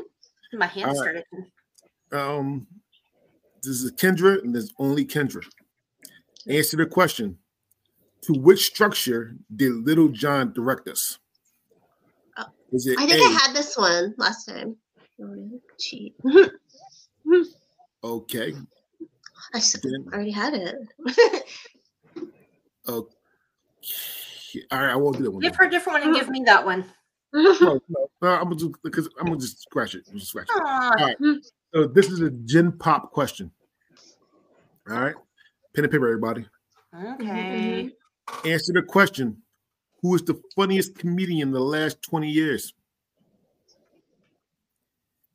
My 0.53 0.67
hand 0.67 0.89
All 0.89 0.93
right. 0.95 0.97
started. 1.01 1.25
Um, 2.13 2.65
this 3.61 3.81
is 3.81 3.91
Kendra, 3.93 4.41
and 4.41 4.55
there's 4.55 4.71
only 4.79 5.05
Kendra. 5.05 5.43
Answer 6.47 6.77
the 6.77 6.85
question. 6.85 7.37
To 8.21 8.33
which 8.33 8.65
structure 8.67 9.35
did 9.53 9.73
Lil 9.85 10.07
Jon 10.09 10.53
direct 10.53 10.87
us? 10.87 11.19
Oh, 12.37 12.45
Is 12.71 12.87
it 12.87 12.97
I 12.97 13.05
think 13.05 13.19
A? 13.21 13.25
I 13.25 13.39
had 13.45 13.53
this 13.55 13.75
one 13.77 14.13
last 14.17 14.45
time. 14.45 14.77
Cheat. 15.79 16.15
okay. 18.03 18.53
I 19.53 19.57
s- 19.57 19.73
Didn't- 19.73 20.07
already 20.13 20.31
had 20.31 20.53
it. 20.53 20.75
Okay. 22.87 23.11
All 24.71 24.79
right, 24.79 24.91
I 24.91 24.95
won't 24.95 25.17
do 25.17 25.23
that 25.23 25.31
one. 25.31 25.41
Give 25.41 25.51
then. 25.51 25.57
her 25.59 25.65
a 25.65 25.69
different 25.71 25.99
one 25.99 26.07
and 26.07 26.15
give 26.15 26.29
me 26.29 26.43
that 26.45 26.65
one. 26.65 26.85
No, 27.33 27.79
no, 27.89 28.07
no, 28.21 28.29
I'm 28.29 28.43
gonna 28.43 28.55
do 28.55 28.73
because 28.81 29.09
I'm 29.19 29.25
gonna 29.27 29.39
just 29.39 29.61
scratch 29.61 29.93
it. 29.93 30.05
Just 30.13 30.27
scratch 30.27 30.47
it. 30.49 30.61
Aw, 30.61 31.13
So 31.73 31.85
this 31.85 32.09
is 32.09 32.21
a 32.21 32.29
gin 32.29 32.71
pop 32.71 33.11
question. 33.11 33.51
All 34.89 34.99
right, 35.01 35.15
pen 35.75 35.83
and 35.83 35.91
paper, 35.91 36.07
everybody. 36.07 36.45
okay. 36.93 37.89
Answer 38.45 38.71
the 38.73 38.83
question: 38.83 39.41
Who 40.01 40.15
is 40.15 40.23
the 40.23 40.41
funniest 40.55 40.97
comedian 40.97 41.49
in 41.49 41.53
the 41.53 41.59
last 41.59 42.01
20 42.03 42.29
years? 42.29 42.73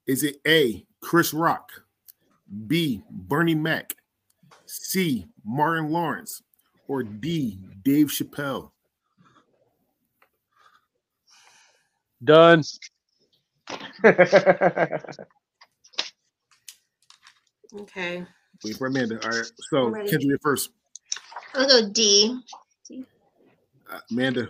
Is 0.06 0.22
it 0.22 0.40
A. 0.46 0.86
Chris 1.02 1.34
Rock, 1.34 1.70
B. 2.66 3.02
Bernie 3.10 3.54
Mac, 3.54 3.94
C. 4.66 5.26
Martin 5.44 5.90
Lawrence, 5.90 6.42
or 6.88 7.02
D. 7.02 7.58
Dave 7.82 8.06
Chappelle? 8.08 8.70
Done. 12.22 12.62
Okay. 17.72 18.24
Wait 18.64 18.76
for 18.76 18.88
Amanda. 18.88 19.18
All 19.22 19.30
right, 19.30 19.50
so 19.70 19.86
I'm. 19.86 19.94
Kendra, 20.06 20.24
you're 20.24 20.38
first. 20.40 20.70
I'll 21.54 21.66
go 21.68 21.88
D. 21.90 22.38
Uh, 23.90 23.98
Amanda, 24.10 24.48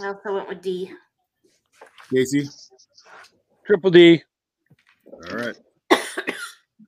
I 0.00 0.06
also 0.08 0.34
went 0.34 0.48
with 0.48 0.62
D. 0.62 0.92
Casey. 2.12 2.48
Triple 3.66 3.90
D. 3.90 4.22
All 5.30 5.36
right. 5.36 5.56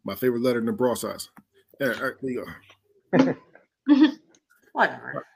My 0.04 0.14
favorite 0.14 0.42
letter 0.42 0.58
in 0.60 0.66
the 0.66 0.72
bra 0.72 0.94
size. 0.94 1.28
All 1.80 1.88
right, 1.88 1.96
all 1.98 2.04
right, 2.04 2.14
there 2.20 2.30
you 2.30 2.46
go. 3.16 3.34
Whatever. 4.72 5.26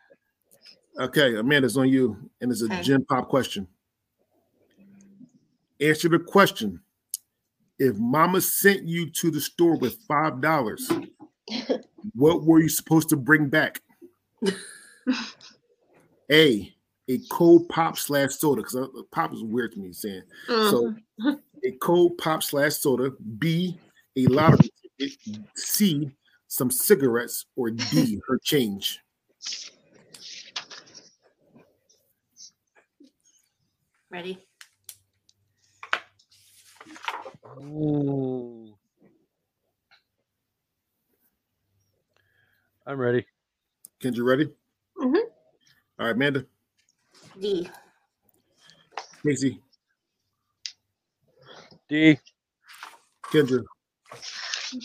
Okay, 1.00 1.34
Amanda's 1.36 1.76
on 1.76 1.88
you, 1.88 2.30
and 2.40 2.52
it's 2.52 2.62
a 2.62 2.66
Okay. 2.66 2.82
gin 2.82 3.04
pop 3.04 3.28
question. 3.28 3.66
Answer 5.84 6.08
the 6.08 6.18
question. 6.18 6.80
If 7.78 7.96
mama 7.98 8.40
sent 8.40 8.84
you 8.84 9.10
to 9.10 9.30
the 9.30 9.40
store 9.40 9.76
with 9.76 9.98
five 10.08 10.40
dollars, 10.40 10.90
what 12.14 12.44
were 12.44 12.60
you 12.60 12.70
supposed 12.70 13.10
to 13.10 13.16
bring 13.16 13.48
back? 13.48 13.82
A, 16.32 16.72
a 17.08 17.18
cold 17.30 17.68
pop 17.68 17.98
slash 17.98 18.36
soda, 18.36 18.62
because 18.62 18.88
pop 19.12 19.34
is 19.34 19.42
weird 19.42 19.72
to 19.72 19.78
me 19.78 19.92
saying. 19.92 20.22
So 20.46 20.94
Mhm. 21.20 21.42
a 21.64 21.72
cold 21.82 22.16
pop 22.16 22.42
slash 22.42 22.76
soda, 22.76 23.10
B, 23.38 23.78
a 24.16 24.26
lottery 24.28 24.70
ticket, 24.98 25.18
C, 25.54 26.10
some 26.48 26.70
cigarettes, 26.70 27.44
or 27.56 27.70
D, 27.70 28.20
her 28.26 28.38
change. 28.38 29.00
Ready? 34.10 34.46
Ooh. 37.60 38.74
I'm 42.86 42.98
ready. 42.98 43.24
Kendra, 44.00 44.24
ready? 44.24 44.50
Mhm. 44.98 45.16
All 45.16 46.06
right, 46.06 46.10
Amanda, 46.10 46.44
D. 47.40 47.68
Casey, 49.24 49.62
D. 51.88 52.18
Kendra. 53.32 53.64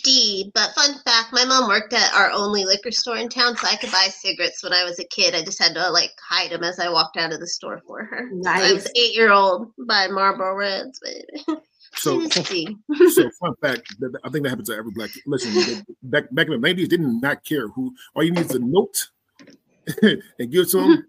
D. 0.03 0.51
But 0.53 0.73
fun 0.75 0.93
fact, 1.03 1.34
my 1.34 1.43
mom 1.45 1.67
worked 1.67 1.93
at 1.93 2.13
our 2.13 2.32
only 2.32 2.63
liquor 2.63 2.91
store 2.91 3.17
in 3.17 3.27
town, 3.27 3.58
so 3.58 3.67
I 3.67 3.75
could 3.75 3.91
buy 3.91 4.08
cigarettes 4.10 4.63
when 4.63 4.71
I 4.71 4.84
was 4.84 4.99
a 4.99 5.03
kid. 5.05 5.34
I 5.36 5.43
just 5.43 5.62
had 5.62 5.73
to 5.73 5.89
like 5.89 6.12
hide 6.25 6.51
them 6.51 6.63
as 6.63 6.79
I 6.79 6.89
walked 6.89 7.17
out 7.17 7.34
of 7.34 7.39
the 7.39 7.47
store 7.47 7.82
for 7.86 8.03
her. 8.05 8.29
So 8.43 8.49
I 8.49 8.73
was 8.73 8.84
Nice. 8.86 8.91
eight 8.95 9.15
year 9.15 9.32
old 9.32 9.71
buying 9.88 10.13
Marlboro 10.13 10.55
Reds, 10.55 10.99
baby. 10.99 11.43
So, 11.99 12.19
She 12.29 12.39
was 12.39 12.49
D. 12.49 12.77
so 13.12 13.29
fun 13.39 13.53
fact. 13.62 13.95
that- 13.99 14.19
I 14.23 14.29
think 14.29 14.43
that 14.43 14.49
happens 14.49 14.69
to 14.69 14.75
every 14.75 14.91
black. 14.91 15.12
kid. 15.12 15.23
Listen, 15.25 15.53
they- 15.53 15.83
back 16.03 16.25
back 16.33 16.47
in 16.47 16.53
the 16.53 16.57
nineties, 16.59 16.88
did 16.88 17.01
not 17.01 17.21
not 17.21 17.43
care 17.45 17.67
who. 17.67 17.93
All 18.15 18.23
you 18.23 18.31
need 18.31 18.45
is 18.45 18.55
a 18.55 18.59
note 18.59 19.09
and 20.01 20.51
give 20.51 20.63
it 20.65 20.69
to 20.69 20.77
them. 20.77 21.07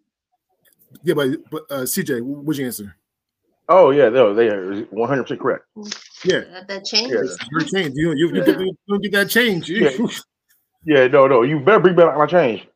Yeah, 1.05 1.15
but 1.15 1.29
but 1.51 1.63
uh, 1.71 1.83
CJ, 1.83 2.21
what's 2.23 2.59
your 2.59 2.67
answer? 2.67 2.97
oh 3.69 3.91
yeah, 3.91 4.09
no, 4.09 4.35
they 4.35 4.49
are 4.49 4.81
100 4.91 5.23
percent 5.23 5.41
correct. 5.41 5.65
Yeah, 6.25 6.41
Got 6.41 6.67
that 6.69 6.85
change. 6.85 7.13
Yeah. 7.13 7.21
it's 7.23 7.37
your 7.53 7.61
change. 7.61 7.93
You 7.97 8.13
you, 8.15 8.35
you, 8.35 8.45
you 8.45 8.77
don't 8.89 9.03
get 9.03 9.13
that 9.13 9.29
change. 9.31 9.71
Yeah. 9.71 9.91
Yeah, 10.83 11.09
no, 11.09 11.27
no, 11.27 11.43
you 11.43 11.61
better 11.61 11.79
bring 11.79 11.95
back 11.95 12.17
my 12.17 12.25
change. 12.25 12.67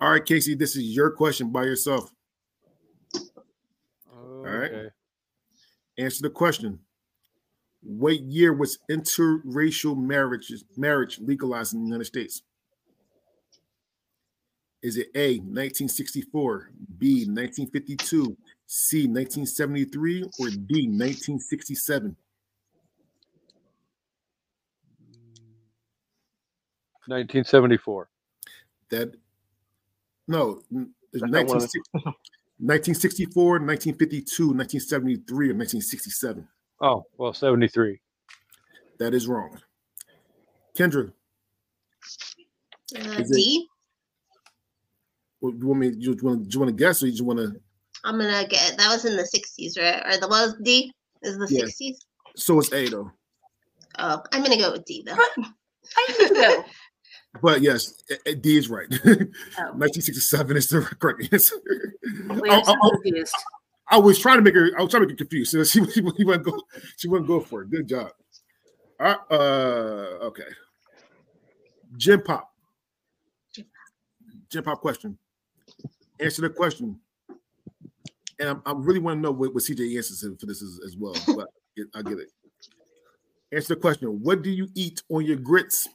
All 0.00 0.10
right, 0.10 0.24
Casey, 0.24 0.56
this 0.56 0.74
is 0.74 0.82
your 0.82 1.12
question 1.12 1.52
by 1.52 1.62
yourself. 1.62 2.10
right. 4.16 4.90
Answer 5.98 6.22
the 6.22 6.30
question. 6.30 6.78
What 7.82 8.20
year 8.20 8.52
was 8.52 8.78
interracial 8.90 9.96
marriage 9.96 10.52
marriage 10.76 11.18
legalized 11.20 11.74
in 11.74 11.80
the 11.80 11.86
United 11.86 12.06
States? 12.06 12.42
Is 14.82 14.96
it 14.98 15.08
A 15.14 15.38
1964, 15.38 16.70
B 16.98 17.24
1952, 17.26 18.36
C 18.66 19.06
1973, 19.06 20.22
or 20.38 20.48
D 20.48 20.88
1967? 20.88 22.16
1974. 27.06 28.08
That 28.90 29.14
no, 30.26 30.62
n- 30.72 30.90
it's 31.12 31.20
That's 31.20 31.32
not 31.32 31.46
one 31.46 31.56
of 31.56 31.70
1960 31.70 32.18
1964, 32.64 33.60
1952, 33.60 34.46
1973, 34.54 35.50
or 35.50 35.54
1967. 35.54 36.48
Oh, 36.80 37.04
well, 37.18 37.34
73. 37.34 38.00
That 38.98 39.12
is 39.12 39.28
wrong. 39.28 39.60
Kendra, 40.76 41.12
Uh, 42.96 42.98
Is 43.20 43.30
D. 43.30 43.68
what- 45.40 45.52
do 45.52 45.58
you 45.60 45.66
want 45.68 45.80
me? 45.80 45.90
Do 45.90 45.98
you 46.00 46.16
want? 46.22 46.48
Do 46.48 46.54
you 46.54 46.60
want 46.60 46.70
to 46.70 46.76
guess, 46.84 47.02
or 47.02 47.06
you 47.06 47.12
just 47.12 47.24
want 47.24 47.38
to? 47.38 47.60
I'm 48.04 48.18
gonna 48.18 48.46
get 48.48 48.76
that 48.78 48.88
was 48.88 49.04
in 49.04 49.16
the 49.16 49.24
60s, 49.24 49.76
right? 49.78 50.02
Or 50.06 50.18
the 50.20 50.28
was 50.28 50.54
D 50.62 50.92
is 51.22 51.36
the 51.38 51.46
Yeah. 51.50 51.64
60s. 51.64 51.96
So 52.36 52.58
it's 52.60 52.72
A 52.72 52.88
though. 52.88 53.10
Oh, 53.98 54.22
I'm 54.32 54.42
gonna 54.42 54.56
go 54.58 54.72
with 54.72 54.84
D 54.84 55.02
though. 55.06 55.14
I 55.16 56.06
need 56.18 56.28
to 56.28 56.34
go. 56.34 56.64
But 57.42 57.62
yes, 57.62 58.02
D 58.40 58.56
is 58.56 58.68
right. 58.70 58.86
Oh, 59.58 59.72
1967 59.76 60.56
is 60.56 60.68
the 60.68 60.80
correct 61.00 61.32
answer. 61.32 61.56
we 62.40 62.48
I, 62.50 62.56
I- 62.58 62.72
I- 62.72 63.24
I 63.88 63.98
was 63.98 64.18
trying 64.18 64.36
to 64.38 64.42
make 64.42 64.54
her. 64.54 64.70
I 64.78 64.82
was 64.82 64.90
trying 64.90 65.02
to 65.02 65.08
make 65.08 65.18
her 65.18 65.24
confused. 65.24 65.50
So 65.50 65.62
she, 65.64 65.84
she, 65.90 66.02
she 66.16 66.24
wouldn't 66.24 66.44
go. 66.44 66.58
She 66.96 67.06
wouldn't 67.08 67.28
go 67.28 67.40
for 67.40 67.62
it. 67.62 67.70
Good 67.70 67.86
job. 67.88 68.10
Right, 68.98 69.18
uh, 69.30 69.34
okay. 70.22 70.44
Jim 71.98 72.22
Pop. 72.22 72.50
Jim 74.50 74.64
Pop 74.64 74.80
question. 74.80 75.18
Answer 76.18 76.42
the 76.42 76.50
question. 76.50 76.98
And 78.40 78.48
I'm, 78.48 78.62
I 78.64 78.72
really 78.74 79.00
want 79.00 79.18
to 79.18 79.20
know 79.20 79.30
what, 79.32 79.52
what 79.54 79.62
CJ 79.62 79.96
answers 79.96 80.20
for 80.40 80.46
this 80.46 80.62
as, 80.62 80.80
as 80.86 80.96
well. 80.98 81.14
But 81.36 81.48
I'll 81.94 82.02
get 82.02 82.18
it. 82.18 82.30
Answer 83.52 83.74
the 83.74 83.80
question. 83.80 84.08
What 84.22 84.42
do 84.42 84.50
you 84.50 84.68
eat 84.74 85.02
on 85.10 85.26
your 85.26 85.36
grits? 85.36 85.88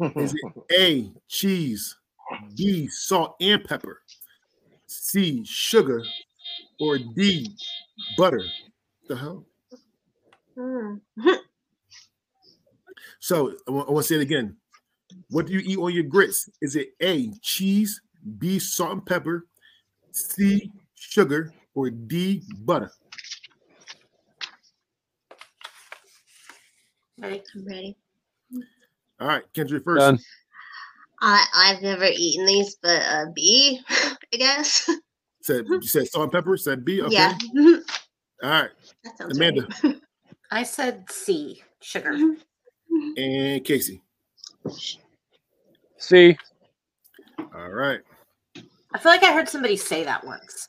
Is 0.00 0.34
it 0.34 0.40
A, 0.72 1.12
cheese, 1.28 1.96
B, 2.56 2.88
salt 2.88 3.36
and 3.40 3.64
pepper, 3.64 4.00
C, 4.86 5.44
sugar, 5.44 6.04
or 6.80 6.98
D, 6.98 7.56
butter? 8.16 8.42
The 9.08 9.16
hell? 9.16 9.46
Hmm. 10.56 10.96
So 13.20 13.54
I 13.66 13.70
want 13.70 13.88
to 13.88 14.02
say 14.02 14.16
it 14.16 14.20
again. 14.22 14.56
What 15.30 15.46
do 15.46 15.52
you 15.52 15.60
eat 15.60 15.78
on 15.78 15.92
your 15.94 16.04
grits? 16.04 16.48
Is 16.60 16.76
it 16.76 16.90
A, 17.02 17.30
cheese, 17.42 18.00
B, 18.38 18.58
salt 18.58 18.92
and 18.92 19.06
pepper, 19.06 19.46
C, 20.12 20.72
sugar, 20.94 21.52
or 21.74 21.90
D, 21.90 22.42
butter? 22.60 22.92
Ready? 27.18 27.42
I'm 27.54 27.64
ready. 27.66 27.96
All 29.20 29.28
right, 29.28 29.42
Kendra 29.54 29.82
first. 29.82 30.00
Done. 30.00 30.18
I 31.20 31.44
I've 31.54 31.82
never 31.82 32.04
eaten 32.04 32.46
these, 32.46 32.76
but 32.82 33.02
uh, 33.02 33.26
B, 33.34 33.80
I 33.88 34.16
guess. 34.32 34.90
Said 35.42 35.66
you 35.68 35.82
said 35.82 36.08
salt 36.08 36.24
and 36.24 36.32
pepper. 36.32 36.56
Said 36.56 36.84
B. 36.84 37.02
Okay. 37.02 37.12
Yeah, 37.12 37.36
All 38.42 38.50
right, 38.50 38.70
that 39.04 39.30
Amanda 39.30 39.68
right. 39.82 40.00
I 40.50 40.62
said 40.62 41.04
C. 41.10 41.62
Sugar. 41.80 42.16
and 43.16 43.64
Casey. 43.64 44.02
C. 45.98 46.36
All 47.54 47.70
right. 47.70 48.00
I 48.92 48.98
feel 48.98 49.12
like 49.12 49.22
I 49.22 49.32
heard 49.32 49.48
somebody 49.48 49.76
say 49.76 50.04
that 50.04 50.24
once. 50.24 50.68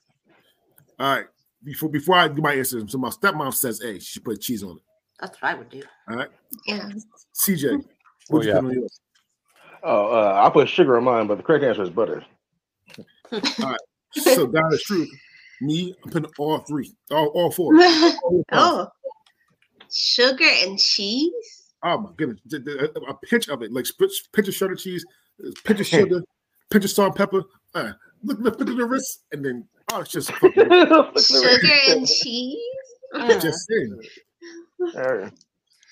All 1.00 1.16
right. 1.16 1.26
Before 1.64 1.90
before 1.90 2.16
I 2.16 2.28
do 2.28 2.42
my 2.42 2.54
answer, 2.54 2.82
so 2.88 2.98
my 2.98 3.10
stepmom 3.10 3.54
says 3.54 3.82
A. 3.82 4.00
She 4.00 4.20
put 4.20 4.42
cheese 4.42 4.64
on 4.64 4.78
it. 4.78 4.84
That's 5.20 5.42
what 5.42 5.52
I 5.52 5.56
would 5.56 5.70
do. 5.70 5.84
All 6.10 6.18
right. 6.18 6.30
Yeah. 6.68 6.90
CJ. 7.34 7.84
What 8.30 8.40
Oh, 8.40 8.42
you 8.44 8.50
yeah. 8.50 8.60
put 8.60 8.66
on 8.66 8.74
yours? 8.74 9.00
Oh, 9.84 10.08
uh, 10.08 10.42
I 10.46 10.50
put 10.50 10.68
sugar 10.70 10.98
on 10.98 11.04
mine, 11.04 11.28
but 11.28 11.38
the 11.38 11.44
correct 11.44 11.64
answer 11.64 11.84
is 11.84 11.90
butter. 11.90 12.24
all 13.32 13.40
right. 13.62 13.80
So 14.12 14.46
that 14.48 14.70
is 14.72 14.82
true. 14.84 15.06
Me, 15.62 15.94
I'm 16.04 16.12
putting 16.12 16.30
all 16.38 16.60
three, 16.60 16.94
all, 17.12 17.28
all 17.28 17.52
four. 17.52 17.74
All 17.82 18.44
five. 18.50 18.60
oh, 18.60 18.88
sugar 19.92 20.46
and 20.64 20.78
cheese. 20.80 21.72
Oh 21.84 21.98
my 22.00 22.10
goodness, 22.18 22.40
The- 22.46 22.60
the- 22.60 22.92
a, 23.00 23.12
a 23.12 23.14
pinch 23.30 23.48
of 23.50 23.62
it, 23.62 23.72
like 23.72 23.86
sp- 23.88 24.10
pinch 24.34 24.48
of 24.48 24.54
shredded 24.54 24.80
cheese, 24.80 25.06
pinch 25.64 25.80
of 25.80 25.86
sugar, 25.88 26.22
pinch 26.72 26.84
of 26.86 26.92
salt 26.92 27.08
and 27.10 27.16
pepper. 27.16 27.44
Uh, 27.74 27.92
look, 28.24 28.40
look, 28.40 28.60
look 28.60 28.70
at 28.70 28.76
the 28.78 28.86
wrist, 28.86 29.24
and 29.32 29.46
then 29.46 29.68
oh, 29.94 30.00
it's 30.02 30.12
just 30.12 30.32
Sugar 30.42 31.78
and 31.90 32.08
cheese. 32.08 32.58
Just 33.42 33.68
saying. 33.68 34.00
All 34.98 35.16
right. 35.16 35.34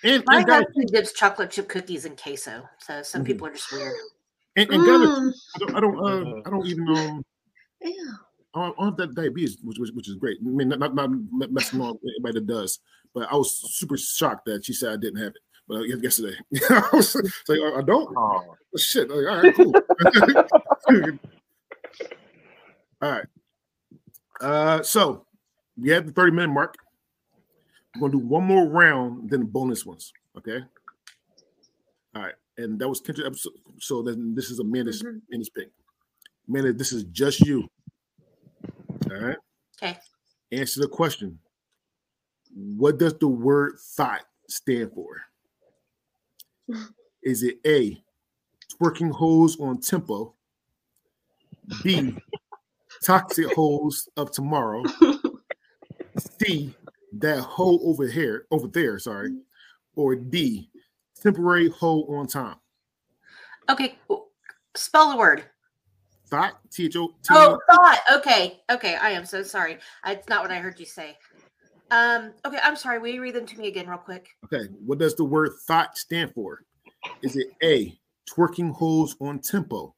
And 0.04 0.24
My 0.28 0.38
and 0.38 0.48
got 0.48 0.63
husband 0.66 0.89
dips 0.92 1.13
chocolate 1.13 1.52
chip 1.52 1.70
cookies 1.70 2.06
in 2.06 2.16
queso, 2.16 2.68
so 2.80 3.02
some 3.04 3.24
Mhm. 3.24 3.26
people 3.26 3.48
are 3.48 3.54
just 3.54 3.72
weird. 3.72 3.96
and, 4.56 4.70
and 4.70 4.86
got 4.86 5.00
Mm, 5.02 5.34
I 5.56 5.60
don't, 5.60 5.76
I 5.76 5.80
don't, 5.80 5.98
uh, 5.98 6.42
I 6.46 6.50
don't 6.50 6.66
even 6.68 6.88
um, 6.89 7.26
yeah. 7.82 7.92
I 8.56 8.68
don't 8.68 8.86
have 8.86 8.98
that 8.98 9.16
diabetes, 9.16 9.58
which, 9.63 9.80
which, 9.80 9.92
which 9.92 10.10
is 10.10 10.16
great. 10.16 10.38
I 10.42 10.44
mean, 10.48 10.70
not 10.70 10.80
not, 10.80 10.94
not 10.96 11.52
messing 11.52 11.82
on 11.82 11.98
anybody 12.04 12.34
that 12.39 12.48
does, 12.48 12.80
but 13.13 13.32
I 13.32 13.36
was 13.36 13.58
super 13.78 13.98
shocked 13.98 14.46
that 14.46 14.66
she 14.66 14.74
said 14.74 14.94
I 14.94 14.98
didn't 14.98 15.20
have 15.22 15.34
it. 15.36 15.42
But 15.68 15.76
uh, 15.78 15.84
yesterday, 15.84 16.36
I 16.70 16.89
was 16.92 17.16
like, 17.48 17.60
I 17.60 17.82
don't. 17.82 18.16
Oh, 18.18 18.56
Shit. 18.78 19.10
Like, 19.10 19.26
all 19.28 19.44
right, 19.44 19.56
cool. 19.56 19.74
all 23.02 23.12
right. 23.12 23.26
Uh, 24.42 24.84
so 24.84 25.26
we 25.78 25.89
have 25.92 26.06
the 26.06 26.12
30 26.12 26.32
minute 26.34 26.54
mark. 26.54 26.76
We're 27.95 28.10
gonna 28.10 28.21
do 28.21 28.27
one 28.27 28.45
more 28.45 28.67
round, 28.67 29.29
then 29.29 29.41
the 29.41 29.45
bonus 29.45 29.86
ones. 29.86 30.13
Okay. 30.38 30.60
All 32.15 32.21
right. 32.23 32.36
And 32.58 32.79
that 32.79 32.89
was 32.89 33.01
Kendra 33.01 33.25
episode. 33.25 33.53
So 33.79 34.01
then 34.01 34.36
this 34.36 34.49
is 34.49 34.60
a 34.60 34.63
Amanda's 34.63 35.01
Mhm. 35.01 35.21
Amanda's 35.27 35.49
pick. 35.49 35.71
Amanda, 36.47 36.73
this 36.73 36.91
is 36.91 37.03
just 37.06 37.39
you. 37.41 37.69
All 39.12 39.17
right. 39.19 39.38
Okay. 39.82 39.99
Answer 40.51 40.82
the 40.82 40.88
question. 40.88 41.39
What 42.53 42.97
does 42.99 43.17
the 43.17 43.27
word 43.27 43.79
thought 43.79 44.25
stand 44.47 44.91
for? 44.93 45.21
Is 47.23 47.41
it 47.43 47.60
A, 47.65 48.03
twerking 48.69 49.12
holes 49.12 49.60
on 49.60 49.79
tempo? 49.79 50.36
B, 51.84 52.15
toxic 53.03 53.51
holes 53.53 54.10
of 54.17 54.32
tomorrow? 54.32 54.84
C, 56.39 56.75
that 57.19 57.39
hole 57.39 57.80
over 57.84 58.08
here, 58.08 58.45
over 58.52 58.67
there, 58.67 58.99
sorry. 58.99 59.36
Or 59.95 60.15
D, 60.15 60.69
temporary 61.21 61.69
hole 61.69 62.06
on 62.15 62.28
time? 62.28 62.56
Okay. 63.69 63.97
Spell 64.76 65.12
the 65.12 65.17
word. 65.17 65.45
Thought, 66.28 66.60
T 66.71 66.86
H 66.86 66.95
O. 66.95 67.13
Oh, 67.30 67.60
thought. 67.69 67.99
Okay. 68.12 68.62
Okay. 68.71 68.95
I 68.95 69.12
am 69.12 69.26
so 69.26 69.43
sorry. 69.43 69.78
It's 70.08 70.28
not 70.30 70.41
what 70.41 70.52
I 70.52 70.58
heard 70.58 70.80
you 70.80 70.86
say. 70.86 71.17
Um. 71.91 72.34
Okay. 72.45 72.58
I'm 72.63 72.76
sorry. 72.76 72.97
Will 72.97 73.10
you 73.10 73.21
read 73.21 73.36
them 73.36 73.45
to 73.45 73.58
me 73.58 73.67
again, 73.67 73.88
real 73.88 73.99
quick? 73.99 74.30
Okay, 74.45 74.65
what 74.84 74.97
does 74.97 75.15
the 75.15 75.23
word 75.23 75.52
thought 75.67 75.97
stand 75.97 76.34
for? 76.34 76.63
Is 77.21 77.36
it 77.36 77.47
A, 77.62 77.97
twerking 78.30 78.71
holes 78.73 79.15
on 79.19 79.39
tempo? 79.39 79.93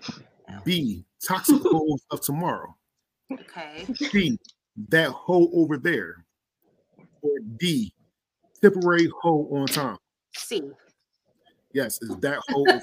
B, 0.64 1.04
toxic 1.22 1.60
holes 1.62 2.06
of 2.10 2.22
tomorrow? 2.22 2.74
Okay. 3.30 3.86
C, 3.94 4.38
that 4.88 5.10
hole 5.10 5.50
over 5.52 5.76
there? 5.76 6.24
Or 7.26 7.38
D, 7.56 7.92
temporary 8.62 9.10
hoe 9.20 9.48
on 9.50 9.66
time? 9.66 9.98
C. 10.36 10.62
Yes, 11.72 12.00
is 12.00 12.16
that 12.18 12.38
hoe 12.48 12.64
over 12.64 12.80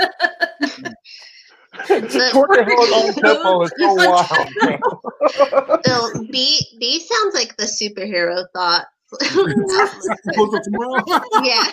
Twerking 1.87 2.65
hoes 2.67 2.91
on 2.91 3.13
tempo 3.23 3.67
so 3.77 3.93
wild. 4.09 4.47
B 6.31 6.59
B 6.79 6.99
sounds 6.99 7.33
like 7.33 7.55
the 7.57 7.63
superhero 7.63 8.45
thought. 8.53 8.85
toxic 9.11 10.11
hoes 10.35 10.53
of 10.53 10.61
tomorrow? 10.63 11.03
yeah. 11.43 11.65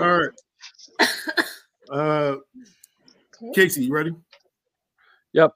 All 0.00 0.18
right. 0.18 0.30
Uh 1.90 2.36
Casey, 3.54 3.84
you 3.84 3.92
ready? 3.92 4.14
Yep. 5.34 5.52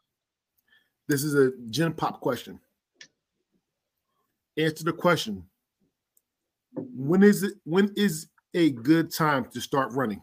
This 1.09 1.25
is 1.25 1.35
a 1.35 1.53
gen 1.71 1.95
pop 1.95 2.21
question. 2.21 2.61
Answer 4.59 4.83
the 4.83 4.93
question. 4.93 5.45
When 6.75 7.23
is 7.23 7.45
it 7.45 7.55
when 7.65 7.93
is 7.97 8.27
a 8.55 8.71
good 8.71 9.13
time 9.13 9.45
to 9.53 9.61
start 9.61 9.93
running? 9.93 10.21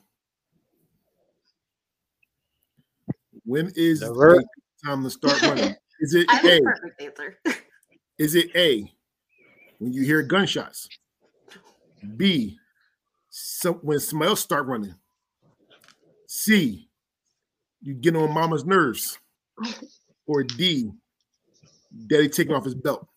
When 3.45 3.71
is 3.75 4.01
a 4.01 4.07
Never. 4.07 4.35
good 4.35 4.45
time 4.83 5.03
to 5.03 5.09
start 5.09 5.41
running? 5.41 5.73
Is 6.01 6.13
it 6.13 6.27
A? 6.29 6.57
a 6.57 6.61
perfect 6.61 7.01
answer. 7.01 7.37
Is 8.17 8.35
it 8.35 8.53
A 8.55 8.91
when 9.79 9.93
you 9.93 10.03
hear 10.03 10.21
gunshots? 10.23 10.89
B 12.17 12.57
some, 13.29 13.75
when 13.75 13.99
somebody 13.99 14.29
else 14.29 14.41
start 14.41 14.65
running? 14.65 14.95
C 16.27 16.89
you 17.81 17.93
get 17.93 18.15
on 18.15 18.33
mama's 18.33 18.65
nerves? 18.65 19.17
Or 20.27 20.43
D 20.43 20.89
daddy 22.07 22.27
taking 22.27 22.55
off 22.55 22.65
his 22.65 22.73
belt? 22.73 23.07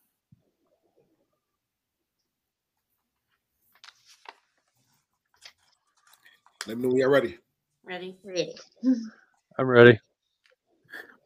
Let 6.68 6.76
me 6.76 6.82
know 6.82 6.88
when 6.88 6.98
you're 6.98 7.08
ready. 7.08 7.38
Ready? 7.82 8.18
Ready. 8.22 8.54
I'm 9.58 9.66
ready. 9.66 9.98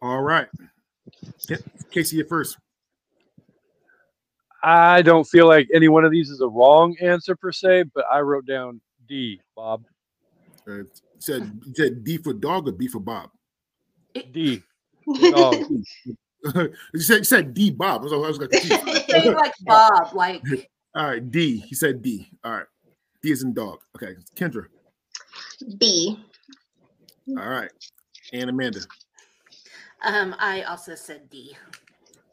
All 0.00 0.22
right. 0.22 0.46
Ca- 1.48 1.56
Casey, 1.90 2.18
you 2.18 2.24
first. 2.28 2.58
I 4.62 5.02
don't 5.02 5.24
feel 5.24 5.48
like 5.48 5.66
any 5.74 5.88
one 5.88 6.04
of 6.04 6.12
these 6.12 6.30
is 6.30 6.40
a 6.40 6.46
wrong 6.46 6.94
answer 7.02 7.34
per 7.34 7.50
se, 7.50 7.86
but 7.92 8.04
I 8.08 8.20
wrote 8.20 8.46
down 8.46 8.80
D, 9.08 9.40
Bob. 9.56 9.84
Uh, 10.70 10.84
said, 11.18 11.42
said 11.74 12.04
D 12.04 12.18
for 12.18 12.32
dog 12.32 12.68
or 12.68 12.72
B 12.72 12.86
for 12.86 13.00
Bob? 13.00 13.30
D. 14.32 14.62
Dog. 15.28 15.64
you 16.54 17.00
said 17.00 17.18
you 17.18 17.24
said 17.24 17.52
D 17.52 17.72
Bob. 17.72 18.02
I 18.02 18.04
was, 18.04 18.12
I 18.12 18.16
was 18.16 18.38
like, 18.38 18.50
like 19.34 19.52
Bob, 19.62 20.14
like 20.14 20.40
all 20.94 21.06
right, 21.08 21.30
D. 21.32 21.58
He 21.58 21.74
said 21.74 22.00
D. 22.00 22.28
All 22.44 22.52
right, 22.52 22.66
D 23.24 23.32
is 23.32 23.42
in 23.42 23.52
dog. 23.52 23.80
Okay, 23.96 24.14
Kendra. 24.36 24.66
B. 25.78 26.18
All 27.28 27.48
right, 27.48 27.70
and 28.32 28.50
Amanda 28.50 28.80
um. 30.02 30.34
I 30.38 30.62
also 30.62 30.94
said 30.94 31.30
D. 31.30 31.56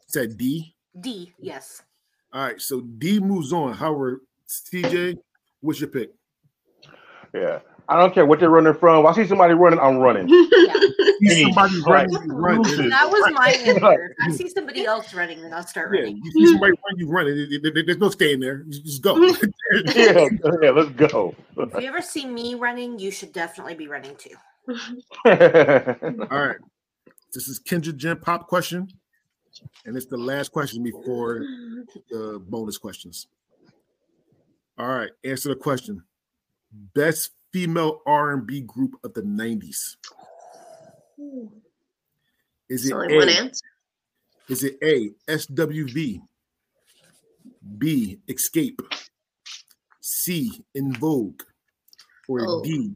said 0.06 0.36
D. 0.36 0.74
D. 0.98 1.32
Yes. 1.38 1.82
All 2.32 2.42
right, 2.42 2.60
so 2.60 2.80
D 2.80 3.20
moves 3.20 3.52
on. 3.52 3.74
Howard, 3.74 4.20
CJ, 4.48 5.16
what's 5.60 5.80
your 5.80 5.88
pick? 5.88 6.10
Yeah. 7.34 7.60
I 7.88 7.98
don't 7.98 8.12
care 8.14 8.24
what 8.26 8.38
they're 8.40 8.50
running 8.50 8.74
from. 8.74 9.06
I 9.06 9.12
see 9.12 9.26
somebody 9.26 9.54
running, 9.54 9.78
I'm 9.80 9.98
running. 9.98 10.28
Yeah. 11.22 11.34
See 11.34 11.42
somebody 11.42 11.74
right. 11.82 12.08
running, 12.10 12.30
you 12.30 12.34
run. 12.34 12.62
Lose 12.62 12.78
it. 12.78 12.88
That 12.88 13.10
was 13.10 13.30
my 13.34 13.48
answer. 13.50 14.14
If 14.18 14.26
I 14.26 14.30
see 14.30 14.48
somebody 14.48 14.86
else 14.86 15.12
running, 15.12 15.42
then 15.42 15.52
I'll 15.52 15.66
start 15.66 15.94
Yeah, 15.94 16.00
running. 16.04 16.22
you 16.24 16.30
see 16.32 16.46
somebody 16.46 16.72
run, 16.72 16.98
you 16.98 17.08
run. 17.10 17.26
There- 17.26 17.70
there- 17.74 17.84
There's 17.84 17.98
no 17.98 18.08
staying 18.08 18.40
there. 18.40 18.62
Just 18.70 19.02
go. 19.02 19.16
yeah, 19.94 20.28
yeah, 20.62 20.70
let's 20.70 20.88
go. 20.92 21.34
If 21.58 21.74
you 21.82 21.88
ever 21.88 22.00
see 22.00 22.24
me 22.24 22.54
running, 22.54 22.98
you 22.98 23.10
should 23.10 23.34
definitely 23.34 23.74
be 23.74 23.86
running 23.86 24.16
too. 24.16 24.34
All 25.26 26.38
right. 26.46 26.56
This 27.34 27.48
is 27.48 27.60
Kendra 27.60 27.94
Gen 27.94 28.16
Pop 28.20 28.46
question. 28.46 28.88
And 29.84 29.96
it's 29.98 30.06
the 30.06 30.16
last 30.16 30.52
question 30.52 30.82
before 30.82 31.44
the 32.10 32.42
bonus 32.48 32.78
questions. 32.78 33.26
All 34.78 34.88
right. 34.88 35.10
Answer 35.22 35.50
the 35.50 35.56
question. 35.56 36.02
Best 36.94 37.32
female 37.52 38.00
R&B 38.06 38.62
group 38.62 38.94
of 39.04 39.14
the 39.14 39.22
90s. 39.22 39.96
Is 42.68 42.88
it 42.88 42.92
only 42.92 43.16
one 43.16 43.28
A? 43.28 43.32
answer. 43.32 43.64
Is 44.48 44.64
it 44.64 44.78
A, 44.82 45.10
SWV? 45.30 46.20
B, 47.78 48.18
Xscape? 48.28 48.78
C, 50.00 50.64
En 50.76 50.92
Vogue? 50.94 51.42
Or 52.28 52.40
Oh. 52.46 52.62
D, 52.62 52.94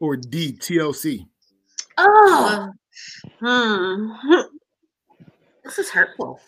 or 0.00 0.16
D, 0.16 0.52
TLC? 0.52 1.26
Oh, 1.98 2.70
Hmm. 3.40 4.12
this 5.64 5.78
is 5.78 5.88
hurtful. 5.90 6.40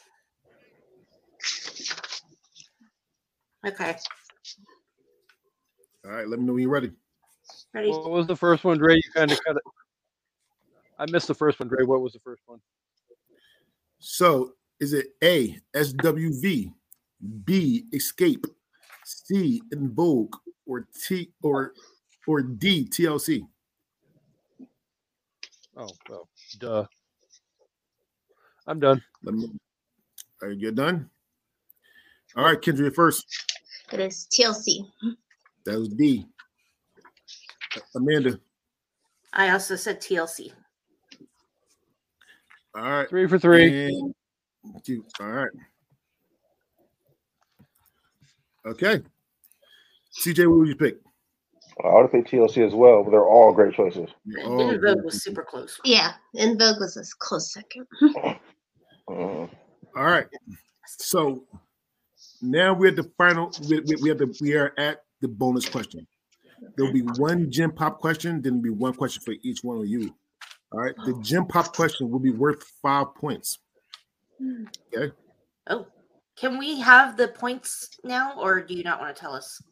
Okay. 3.66 3.96
All 6.04 6.10
right, 6.10 6.28
let 6.28 6.38
me 6.38 6.44
know 6.44 6.52
when 6.52 6.62
you're 6.62 6.70
ready. 6.70 6.90
Ready? 7.74 7.90
What 7.90 8.10
was 8.10 8.26
the 8.28 8.36
first 8.36 8.62
one, 8.62 8.78
Dre? 8.78 8.94
You 8.94 9.02
kind 9.12 9.32
of 9.32 9.44
cut 9.44 9.56
it. 9.56 9.62
I 10.96 11.06
missed 11.10 11.26
the 11.26 11.34
first 11.34 11.58
one, 11.58 11.68
Dre. 11.68 11.84
What 11.84 12.00
was 12.00 12.12
the 12.12 12.20
first 12.20 12.42
one? 12.46 12.60
So 13.98 14.52
is 14.78 14.92
it 14.92 15.08
A 15.24 15.58
SWV, 15.74 16.72
B 17.44 17.84
Xscape, 17.92 18.44
C 19.04 19.60
En 19.72 19.92
Vogue, 19.92 20.36
or 20.66 20.86
T 21.06 21.32
or 21.42 21.72
or 22.28 22.42
D 22.42 22.86
TLC? 22.86 23.44
Oh, 25.76 25.88
well, 26.08 26.28
duh. 26.60 26.86
I'm 28.68 28.78
done. 28.78 29.02
Let 29.24 29.34
me. 29.34 29.50
Are 30.42 30.52
you 30.52 30.70
done? 30.70 31.10
All 32.36 32.44
right, 32.44 32.60
Kendra, 32.60 32.94
first. 32.94 33.26
It 33.92 33.98
is 33.98 34.28
TLC. 34.32 34.86
That 35.64 35.78
was 35.78 35.88
D. 35.88 36.26
Amanda. 37.94 38.38
I 39.32 39.50
also 39.50 39.76
said 39.76 40.00
TLC. 40.00 40.52
All 42.76 42.82
right. 42.82 43.08
Three 43.08 43.26
for 43.26 43.38
three. 43.38 43.86
And 43.86 44.14
two. 44.84 45.04
All 45.20 45.26
right. 45.26 45.50
Okay. 48.66 49.02
CJ, 50.20 50.46
what 50.48 50.58
would 50.58 50.68
you 50.68 50.76
pick? 50.76 50.98
I 51.84 51.88
would 52.00 52.10
say 52.12 52.22
TLC 52.22 52.64
as 52.64 52.72
well, 52.72 53.02
but 53.02 53.10
they're 53.10 53.26
all 53.28 53.52
great 53.52 53.74
choices. 53.74 54.08
Oh, 54.44 54.60
En 54.70 54.80
Vogue 54.80 55.04
was 55.04 55.22
super 55.24 55.42
close. 55.42 55.80
Yeah, 55.84 56.12
En 56.36 56.56
Vogue 56.56 56.78
was 56.78 56.96
a 56.96 57.02
close 57.18 57.52
second. 57.52 57.86
Mhm. 58.00 59.50
All 59.96 60.04
right. 60.04 60.26
So 60.86 61.44
now 62.40 62.72
we're 62.72 62.88
at 62.88 62.96
the 62.96 63.10
final. 63.18 63.50
We, 63.68 63.80
we, 63.80 63.96
we 64.02 64.08
have 64.08 64.18
the 64.18 64.34
we 64.40 64.54
are 64.56 64.72
at 64.78 65.02
the 65.20 65.28
bonus 65.28 65.68
question. 65.68 66.06
There'll 66.76 66.92
be 66.92 67.02
one 67.02 67.50
gen 67.50 67.70
pop 67.70 67.98
question, 67.98 68.42
then 68.42 68.54
there'll 68.54 68.62
be 68.62 68.70
one 68.70 68.94
question 68.94 69.22
for 69.22 69.34
each 69.42 69.62
one 69.62 69.78
of 69.78 69.86
you. 69.86 70.14
All 70.72 70.80
right. 70.80 70.94
The 71.04 71.18
gen 71.22 71.46
pop 71.46 71.74
question 71.74 72.10
will 72.10 72.18
be 72.18 72.30
worth 72.30 72.62
five 72.82 73.14
points. 73.14 73.58
Okay. 74.94 75.12
Oh, 75.68 75.86
can 76.36 76.58
we 76.58 76.80
have 76.80 77.16
the 77.16 77.28
points 77.28 77.90
now, 78.02 78.34
or 78.40 78.60
do 78.60 78.74
you 78.74 78.82
not 78.82 79.00
want 79.00 79.14
to 79.14 79.20
tell 79.20 79.32
us? 79.32 79.62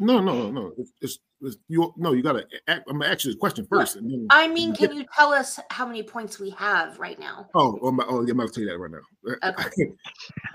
No, 0.00 0.18
no, 0.20 0.32
no, 0.32 0.50
no. 0.50 0.72
It's, 0.76 0.92
it's, 1.00 1.18
it's 1.42 1.56
you. 1.68 1.92
No, 1.96 2.12
you 2.12 2.22
gotta. 2.22 2.46
Act, 2.66 2.88
I'm 2.88 2.98
gonna 2.98 3.12
ask 3.12 3.24
you 3.24 3.32
the 3.32 3.38
question 3.38 3.66
first. 3.70 3.96
And 3.96 4.10
then, 4.10 4.26
I 4.30 4.48
mean, 4.48 4.74
can 4.74 4.92
you 4.92 5.04
tell 5.14 5.32
us 5.32 5.60
how 5.70 5.86
many 5.86 6.02
points 6.02 6.40
we 6.40 6.50
have 6.50 6.98
right 6.98 7.18
now? 7.18 7.48
oh, 7.54 7.78
oh, 7.82 7.92
my, 7.92 8.04
oh, 8.08 8.22
yeah, 8.24 8.32
I'm 8.32 8.38
gonna 8.38 8.48
tell 8.48 8.64
you 8.64 8.70
that 8.70 8.78
right 8.78 8.90
now. 8.90 8.98
Okay. 9.44 9.92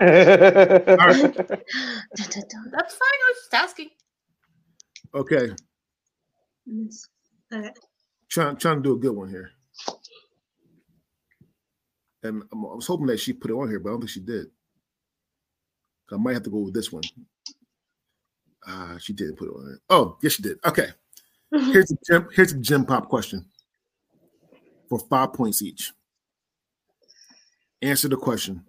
That's 0.00 0.84
fine. 2.94 3.18
I 3.18 3.28
was 3.28 3.36
just 3.36 3.54
asking. 3.54 3.90
okay. 5.14 5.50
Yes. 6.66 7.08
Trying 8.28 8.56
trying 8.56 8.76
to 8.76 8.82
do 8.82 8.94
a 8.94 8.98
good 8.98 9.14
one 9.14 9.28
here. 9.28 9.50
And 12.22 12.42
I'm, 12.52 12.64
I 12.64 12.74
was 12.74 12.86
hoping 12.86 13.06
that 13.06 13.20
she 13.20 13.32
put 13.32 13.50
it 13.50 13.54
on 13.54 13.68
here, 13.68 13.78
but 13.78 13.90
I 13.90 13.92
don't 13.92 14.00
think 14.00 14.10
she 14.10 14.20
did. 14.20 14.46
I 16.12 16.16
might 16.16 16.34
have 16.34 16.42
to 16.44 16.50
go 16.50 16.58
with 16.58 16.74
this 16.74 16.92
one. 16.92 17.02
Ah, 18.66 18.96
she 18.98 19.12
didn't 19.12 19.36
put 19.36 19.48
it 19.48 19.54
on 19.54 19.72
it. 19.74 19.80
Oh, 19.90 20.16
yes, 20.22 20.32
she 20.32 20.42
did. 20.42 20.58
Okay. 20.64 20.88
Here's 21.52 21.92
a 21.92 21.96
gym, 22.04 22.28
here's 22.32 22.52
a 22.52 22.58
gen 22.58 22.84
pop 22.84 23.08
question 23.08 23.46
for 24.88 24.98
five 24.98 25.32
points 25.32 25.62
each. 25.62 25.92
Answer 27.80 28.08
the 28.08 28.16
question. 28.16 28.64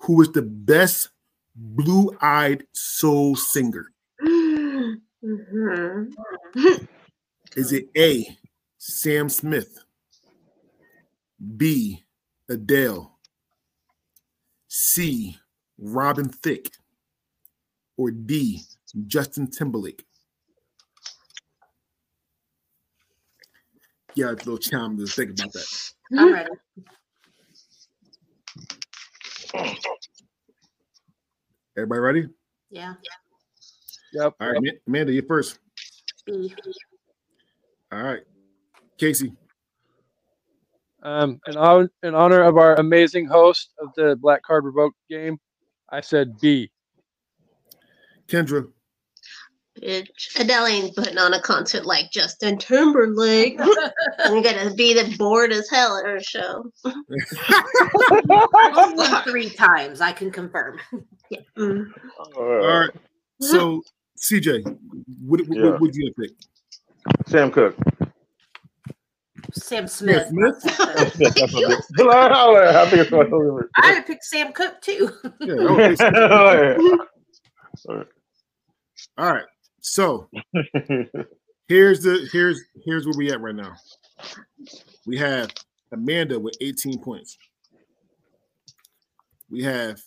Who 0.00 0.20
is 0.20 0.30
the 0.30 0.42
best 0.42 1.08
blue-eyed 1.56 2.64
soul 2.72 3.34
singer? 3.34 3.89
Mhm. 5.22 6.88
Is 7.56 7.72
it 7.72 7.90
A, 7.96 8.38
Sam 8.78 9.28
Smith, 9.28 9.78
B, 11.56 12.04
Adele, 12.48 13.18
C, 14.68 15.36
Robin 15.78 16.28
Thicke, 16.28 16.70
or 17.96 18.10
D, 18.10 18.62
Justin 19.06 19.50
Timberlake? 19.50 20.06
Yeah, 24.14 24.30
a 24.30 24.32
little 24.32 24.58
time 24.58 24.96
to 24.98 25.06
think 25.06 25.30
about 25.30 25.52
that. 25.52 25.92
I'm 26.18 26.32
ready. 26.32 26.50
Everybody 31.76 32.00
ready? 32.00 32.28
Yeah. 32.70 32.94
Yep. 34.12 34.34
All 34.40 34.48
right, 34.48 34.56
Ama- 34.56 34.78
Amanda, 34.86 35.12
you 35.12 35.22
first. 35.22 35.58
All 37.92 38.02
right, 38.02 38.22
Casey. 38.98 39.32
Um, 41.02 41.40
in, 41.46 41.54
hon- 41.54 41.88
in 42.02 42.14
honor 42.14 42.42
of 42.42 42.58
our 42.58 42.74
amazing 42.74 43.26
host 43.26 43.72
of 43.80 43.88
the 43.96 44.16
Black 44.16 44.42
Card 44.42 44.64
Revoke 44.64 44.94
game, 45.08 45.38
I 45.90 46.00
said 46.00 46.38
B. 46.40 46.70
Kendra. 48.28 48.68
Bitch. 49.80 50.38
Adele 50.38 50.66
ain't 50.66 50.94
putting 50.94 51.16
on 51.16 51.32
a 51.32 51.40
concert 51.40 51.86
like 51.86 52.10
Justin 52.12 52.58
Timberlake. 52.58 53.58
I'm 54.18 54.42
gonna 54.42 54.74
be 54.74 54.92
the 54.92 55.14
bored 55.16 55.52
as 55.52 55.70
hell 55.70 55.96
at 55.96 56.04
her 56.04 56.20
show. 56.20 56.70
Only 58.76 59.06
three 59.24 59.48
times, 59.48 60.00
I 60.02 60.12
can 60.12 60.30
confirm. 60.30 60.78
Mm. 61.56 61.90
All 62.36 62.44
right. 62.44 62.90
So, 63.40 63.82
CJ, 64.22 64.64
what, 65.24 65.40
what, 65.48 65.58
Yeah. 65.58 65.70
what 65.70 65.80
would 65.80 65.94
you 65.94 66.12
pick? 66.18 66.30
Sam 67.26 67.50
Cooke. 67.50 67.76
Sam 69.52 69.88
Smith. 69.88 70.28
Smith? 70.28 70.54
not 70.78 71.10
Sam 71.10 71.20
Cooke. 71.20 71.34
That's 71.34 71.52
what 71.52 71.72
it 71.72 71.78
is. 72.70 72.76
I 72.76 72.86
think 72.90 73.02
it's 73.02 73.10
what 73.10 73.26
it 73.26 73.32
is. 73.34 73.70
I 73.76 73.94
would 73.94 74.06
pick 74.06 74.22
Sam 74.22 74.52
Cooke 74.52 74.80
too. 74.82 75.10
Yeah, 75.40 75.54
okay, 75.54 75.96
so- 75.96 76.06
Alright. 77.88 78.06
all 79.18 79.32
right. 79.32 79.44
So 79.80 80.28
here's 81.68 82.02
the 82.02 82.28
here's 82.32 82.60
here's 82.84 83.06
where 83.06 83.14
we 83.16 83.30
at 83.32 83.40
right 83.40 83.54
now. 83.54 83.72
We 85.06 85.16
have 85.16 85.50
Amanda 85.90 86.38
with 86.38 86.54
18 86.60 86.98
points. 87.00 87.38
We 89.48 89.62
have 89.62 89.98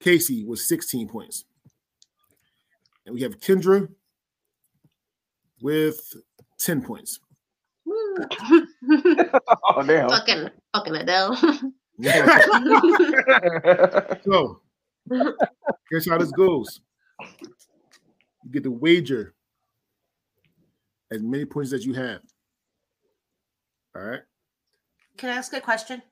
Casey 0.00 0.44
with 0.44 0.58
16 0.58 1.08
points. 1.08 1.44
And 3.06 3.14
we 3.14 3.22
have 3.22 3.38
Kendra 3.38 3.88
with 5.62 6.14
10 6.58 6.82
points. 6.82 7.20
Oh 9.68 9.82
damn. 9.82 10.08
fucking 10.08 10.48
fucking 10.74 10.96
Adele. 10.96 11.36
so 14.24 14.60
here's 15.90 16.08
how 16.08 16.18
this 16.18 16.32
goes. 16.32 16.80
You 17.20 18.50
get 18.50 18.62
to 18.64 18.70
wager 18.70 19.34
as 21.10 21.22
many 21.22 21.44
points 21.44 21.72
as 21.72 21.84
you 21.84 21.94
have. 21.94 22.20
All 23.94 24.02
right. 24.02 24.20
Can 25.16 25.30
I 25.30 25.34
ask 25.34 25.52
a 25.52 25.60
question? 25.60 26.02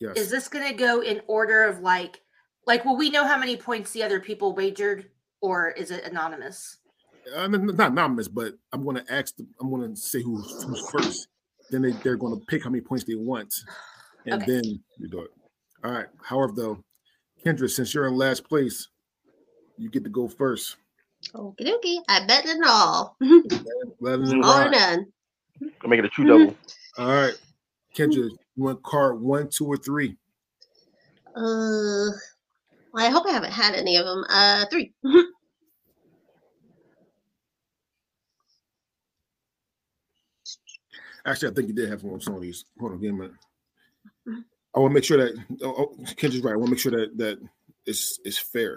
Yes. 0.00 0.16
Is 0.16 0.30
this 0.30 0.48
going 0.48 0.68
to 0.68 0.74
go 0.74 1.00
in 1.00 1.20
order 1.26 1.64
of 1.64 1.80
like, 1.80 2.22
like, 2.66 2.84
will 2.84 2.96
we 2.96 3.10
know 3.10 3.26
how 3.26 3.38
many 3.38 3.56
points 3.56 3.92
the 3.92 4.02
other 4.02 4.20
people 4.20 4.54
wagered, 4.54 5.10
or 5.40 5.70
is 5.70 5.90
it 5.90 6.04
anonymous? 6.04 6.78
uh, 7.36 7.42
n- 7.42 7.54
n- 7.54 7.76
not 7.76 7.92
anonymous, 7.92 8.28
but 8.28 8.54
I'm 8.72 8.82
going 8.84 8.96
to 8.96 9.12
ask. 9.12 9.36
Them, 9.36 9.48
I'm 9.60 9.70
going 9.70 9.94
to 9.94 10.00
say 10.00 10.22
who's, 10.22 10.62
who's 10.64 10.88
first. 10.90 11.28
Then 11.70 11.82
they, 11.82 11.92
they're 12.02 12.16
going 12.16 12.38
to 12.38 12.44
pick 12.46 12.64
how 12.64 12.70
many 12.70 12.80
points 12.80 13.04
they 13.04 13.14
want, 13.14 13.52
and 14.26 14.42
Okay. 14.42 14.52
then 14.52 14.64
you 14.98 15.08
do 15.08 15.20
it. 15.22 15.30
All 15.84 15.92
right. 15.92 16.06
However, 16.22 16.52
though, 16.56 16.84
Kendra, 17.44 17.68
since 17.70 17.92
you're 17.92 18.06
in 18.06 18.14
last 18.16 18.44
place, 18.48 18.88
you 19.76 19.90
get 19.90 20.04
to 20.04 20.10
go 20.10 20.26
first. 20.28 20.76
Okie 21.34 21.60
dokie. 21.60 21.98
I 22.08 22.24
bet 22.26 22.46
it 22.46 22.58
all. 22.66 23.16
Rather 24.00 24.26
than 24.26 24.42
All 24.42 24.60
or 24.60 24.62
rock. 24.64 24.72
none. 24.72 25.06
Make 25.86 25.98
it 25.98 26.04
a 26.04 26.08
true 26.08 26.24
double. 26.24 26.56
All 26.96 27.08
right, 27.08 27.34
Kendra, 27.94 28.14
you 28.30 28.38
want 28.56 28.82
card 28.82 29.20
one, 29.20 29.48
two, 29.50 29.66
or 29.66 29.76
three? 29.76 30.16
Uh, 31.36 32.06
well, 32.92 33.06
I 33.06 33.10
hope 33.10 33.26
I 33.26 33.32
haven't 33.32 33.52
had 33.52 33.74
any 33.74 33.96
of 33.96 34.06
them. 34.06 34.24
Uh, 34.28 34.64
three. 34.70 34.92
Actually, 41.26 41.50
I 41.50 41.54
think 41.54 41.68
you 41.68 41.74
did 41.74 41.90
have 41.90 42.02
one 42.04 42.20
some 42.20 42.34
of 42.34 42.40
these. 42.40 42.64
Hold 42.80 42.92
on, 42.92 43.00
give 43.00 43.12
me 43.12 43.18
a 43.18 43.22
minute. 43.22 43.36
I 44.74 44.80
want 44.80 44.90
to 44.92 44.94
make 44.94 45.04
sure 45.04 45.18
that 45.18 45.34
oh, 45.62 45.74
oh, 45.78 45.96
Kendra's 46.14 46.40
right. 46.40 46.52
I 46.52 46.56
want 46.56 46.66
to 46.66 46.70
make 46.72 46.80
sure 46.80 46.92
that 46.92 47.16
that 47.18 47.38
it's 47.86 48.18
it's 48.24 48.38
fair. 48.38 48.76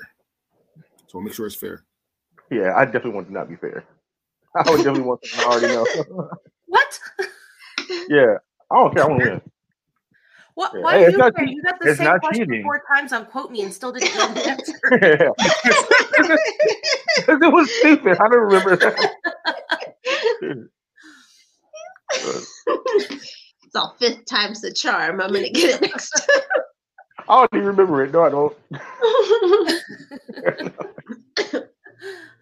So 1.08 1.18
I'll 1.18 1.22
make 1.24 1.34
sure 1.34 1.46
it's 1.46 1.56
fair. 1.56 1.84
Yeah, 2.50 2.74
I 2.76 2.86
definitely 2.86 3.12
want 3.12 3.28
it 3.28 3.30
to 3.30 3.34
not 3.34 3.50
be 3.50 3.56
fair. 3.56 3.86
I 4.56 4.70
would 4.70 4.78
definitely 4.78 5.04
want 5.04 5.26
something 5.26 5.50
I 5.50 5.52
already 5.52 5.74
know. 6.16 6.30
What? 6.68 7.00
yeah, 8.08 8.38
I 8.72 8.76
don't 8.76 8.96
care. 8.96 9.04
I 9.04 9.08
want 9.08 9.24
to 9.24 9.30
win. 9.30 9.42
What? 10.56 10.72
Yeah, 10.74 10.80
Why 10.82 10.98
hey, 11.00 11.06
are 11.06 11.10
you 11.12 11.18
not 11.18 11.32
afraid? 11.32 11.50
You 11.50 11.62
got 11.64 11.80
the 11.80 11.90
it's 11.90 11.98
same 12.00 12.20
question 12.20 12.46
cheating. 12.48 12.64
four 12.64 12.82
times 12.94 13.14
on 13.14 13.26
quote 13.26 13.52
me 13.52 13.62
and 13.64 13.74
still 13.74 13.92
didn't 13.92 14.14
know 14.16 14.28
the 14.34 14.50
answer. 14.54 14.80
Because 17.18 17.42
it 17.42 17.52
was 17.54 17.72
stupid. 17.80 18.18
I 18.20 18.28
don't 18.30 18.42
remember 18.42 18.76
that. 18.78 19.12
It's 23.66 23.76
all 23.76 23.96
fifth 24.00 24.26
time's 24.26 24.62
the 24.62 24.74
charm. 24.74 25.22
I'm 25.22 25.32
gonna 25.32 25.50
get 25.50 25.76
it 25.76 25.82
next 25.82 26.10
time. 26.12 26.42
I 27.30 27.40
don't 27.40 27.50
even 27.54 27.68
remember 27.68 28.04
it. 28.04 28.12
No, 28.12 28.24
I 28.24 28.30
don't. 28.30 28.58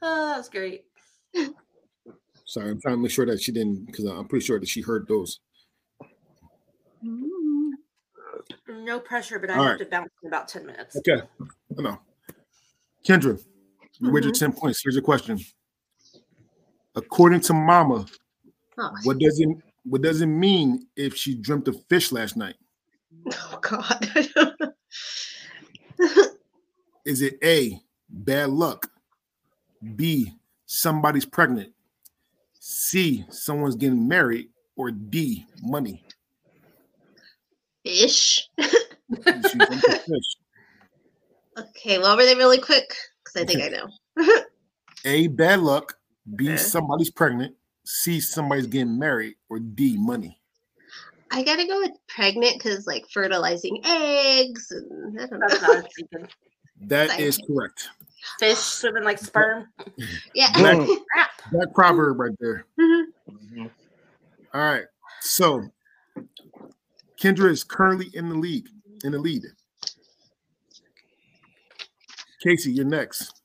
oh, 0.02 0.34
that's 0.36 0.50
great. 0.50 0.86
Sorry, 2.46 2.72
I'm 2.72 2.82
trying 2.82 2.96
to 2.96 3.02
make 3.02 3.12
sure 3.12 3.28
that 3.28 3.42
she 3.42 3.52
didn't 3.52 3.86
because 3.86 4.06
I'm 4.06 4.28
pretty 4.28 4.44
sure 4.44 4.60
that 4.60 4.68
she 4.68 4.82
heard 4.82 5.08
those. 5.08 5.40
Mm-hmm. 7.06 7.29
No 8.68 9.00
pressure, 9.00 9.40
but 9.40 9.50
I 9.50 9.56
All 9.56 9.64
have 9.64 9.72
right. 9.72 9.80
to 9.80 9.86
bounce 9.86 10.10
in 10.24 10.28
about 10.28 10.48
10 10.48 10.66
minutes. 10.66 10.96
Okay. 10.98 11.22
I 11.78 11.82
know. 11.82 12.00
Kendra, 13.08 13.42
you 14.00 14.12
read 14.12 14.24
your 14.24 14.34
10 14.34 14.54
points. 14.54 14.82
Here's 14.84 14.96
your 14.96 15.04
question. 15.04 15.40
According 16.96 17.42
to 17.42 17.54
Mama, 17.54 18.06
Oh, 18.82 18.92
what 19.04 19.20
does 19.20 19.40
it 19.42 19.50
what 19.84 20.02
does 20.02 20.22
it 20.22 20.28
mean 20.28 20.88
if 20.96 21.14
she 21.16 21.36
dreamt 21.36 21.68
of 21.68 21.84
fish 21.90 22.12
last 22.14 22.38
night? 22.38 22.56
oh 23.28 23.60
God. 23.62 24.10
Is 27.06 27.22
it 27.22 27.38
A, 27.44 27.82
bad 28.10 28.50
luck? 28.52 28.90
B, 29.96 30.34
somebody's 30.66 31.26
pregnant? 31.26 31.74
C, 32.60 33.26
someone's 33.30 33.76
getting 33.76 34.08
married? 34.08 34.50
Or 34.76 34.92
D, 34.92 35.46
money? 35.62 36.04
Fish. 37.86 38.50
She 38.60 38.68
dreamt 39.18 39.72
of 39.86 40.02
fish. 40.02 40.36
Okay, 41.58 42.00
what 42.00 42.16
were 42.16 42.24
they 42.24 42.36
really 42.36 42.60
quick? 42.60 42.94
Because 43.26 43.42
I 43.42 43.46
think 43.46 43.62
I 43.64 43.68
know. 43.68 44.44
A, 45.04 45.28
bad 45.28 45.60
luck. 45.60 45.98
B, 46.36 46.48
Okay. 46.48 46.58
somebody's 46.58 47.12
pregnant. 47.12 47.54
C, 47.86 48.22
somebody's 48.22 48.68
getting 48.68 48.98
married. 48.98 49.36
Or 49.50 49.60
D, 49.60 49.98
money. 49.98 50.40
I 51.32 51.44
gotta 51.44 51.68
go 51.68 51.80
with 51.80 51.92
pregnant 52.08 52.54
because 52.58 52.88
like 52.88 53.06
fertilizing 53.12 53.82
eggs 53.84 54.72
and 54.72 55.20
I 55.20 55.26
don't 55.26 55.40
That's 55.42 55.62
know. 55.62 55.68
what 55.68 55.78
I 55.78 55.82
was 55.82 55.86
thinking. 56.12 56.30
That 56.82 57.10
Thank 57.10 57.22
is 57.22 57.40
you. 57.40 57.56
correct. 57.56 57.90
Fish 58.40 58.58
swimming 58.58 59.04
like 59.04 59.18
sperm. 59.18 59.66
yeah. 60.34 60.54
Black- 60.54 60.78
Crap. 61.14 61.30
That 61.52 61.72
proverb 61.76 62.20
right 62.20 62.32
there. 62.40 62.66
Mhm. 62.80 63.70
All 64.54 64.62
right. 64.62 64.86
So 65.20 65.68
Kendra 67.20 67.50
is 67.50 67.64
currently 67.64 68.10
in 68.14 68.30
the 68.30 68.36
league, 68.36 68.70
in 69.04 69.12
the 69.12 69.20
lead. 69.20 69.44
Casey, 72.42 72.72
you're 72.72 72.86
next. 72.86 73.42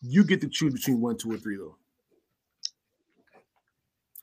You 0.00 0.24
get 0.24 0.40
to 0.42 0.48
choose 0.48 0.74
between 0.74 1.00
one, 1.00 1.16
two, 1.16 1.32
or 1.32 1.36
three, 1.36 1.56
though. 1.56 1.76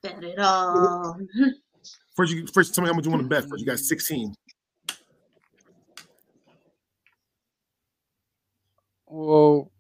Bet 0.02 0.24
it 0.24 0.40
all. 0.40 1.20
First, 2.16 2.34
you 2.34 2.46
first 2.48 2.76
tell 2.76 2.84
me 2.84 2.90
how 2.90 2.94
much 2.94 3.06
you 3.06 3.12
want 3.12 3.24
to 3.24 3.30
bet. 3.30 3.48
First, 3.48 3.62
you 3.62 3.66
got 3.66 3.80
16. 3.80 4.34
Well, 9.08 9.72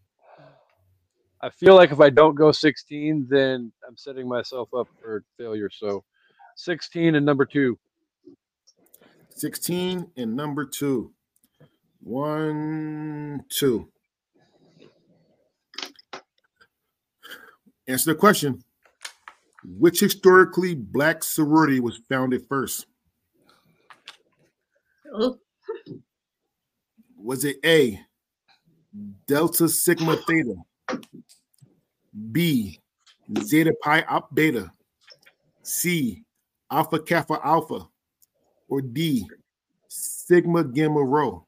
I 1.41 1.49
feel 1.49 1.75
like 1.75 1.91
if 1.91 1.99
I 1.99 2.09
don't 2.09 2.35
go 2.35 2.51
16, 2.51 3.27
then 3.29 3.71
I'm 3.87 3.97
setting 3.97 4.27
myself 4.27 4.73
up 4.73 4.87
for 5.01 5.23
failure. 5.37 5.69
So 5.69 6.03
16 6.55 7.15
and 7.15 7.25
number 7.25 7.45
two. 7.45 7.77
16 9.41 10.05
and 10.17 10.35
number 10.35 10.65
two. 10.65 11.11
One, 12.03 13.43
two. 13.49 13.89
Answer 17.87 18.13
the 18.13 18.19
question. 18.19 18.63
Which 19.65 19.99
historically 19.99 20.75
black 20.75 21.23
sorority 21.23 21.79
was 21.79 22.01
founded 22.07 22.45
first? 22.47 22.85
Oh, 25.11 25.39
Was 27.17 27.43
it 27.43 27.57
A, 27.65 27.99
Delta 29.25 29.67
Sigma 29.67 30.17
Theta, 30.17 30.53
B, 32.31 32.79
Zeta 33.39 33.73
Pi 33.81 34.03
Op 34.03 34.35
Beta, 34.35 34.71
C, 35.63 36.23
Alpha 36.71 36.99
Kappa 36.99 37.39
Alpha, 37.43 37.87
or 38.71 38.81
D, 38.81 39.27
Sigma 39.89 40.63
Gamma 40.63 41.03
Rho? 41.03 41.45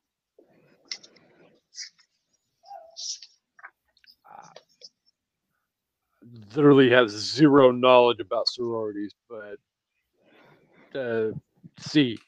Literally 6.56 6.90
have 6.92 7.10
zero 7.10 7.72
knowledge 7.72 8.20
about 8.20 8.48
sororities, 8.50 9.14
but 9.30 9.58
uh, 11.00 11.32
C. 11.80 12.20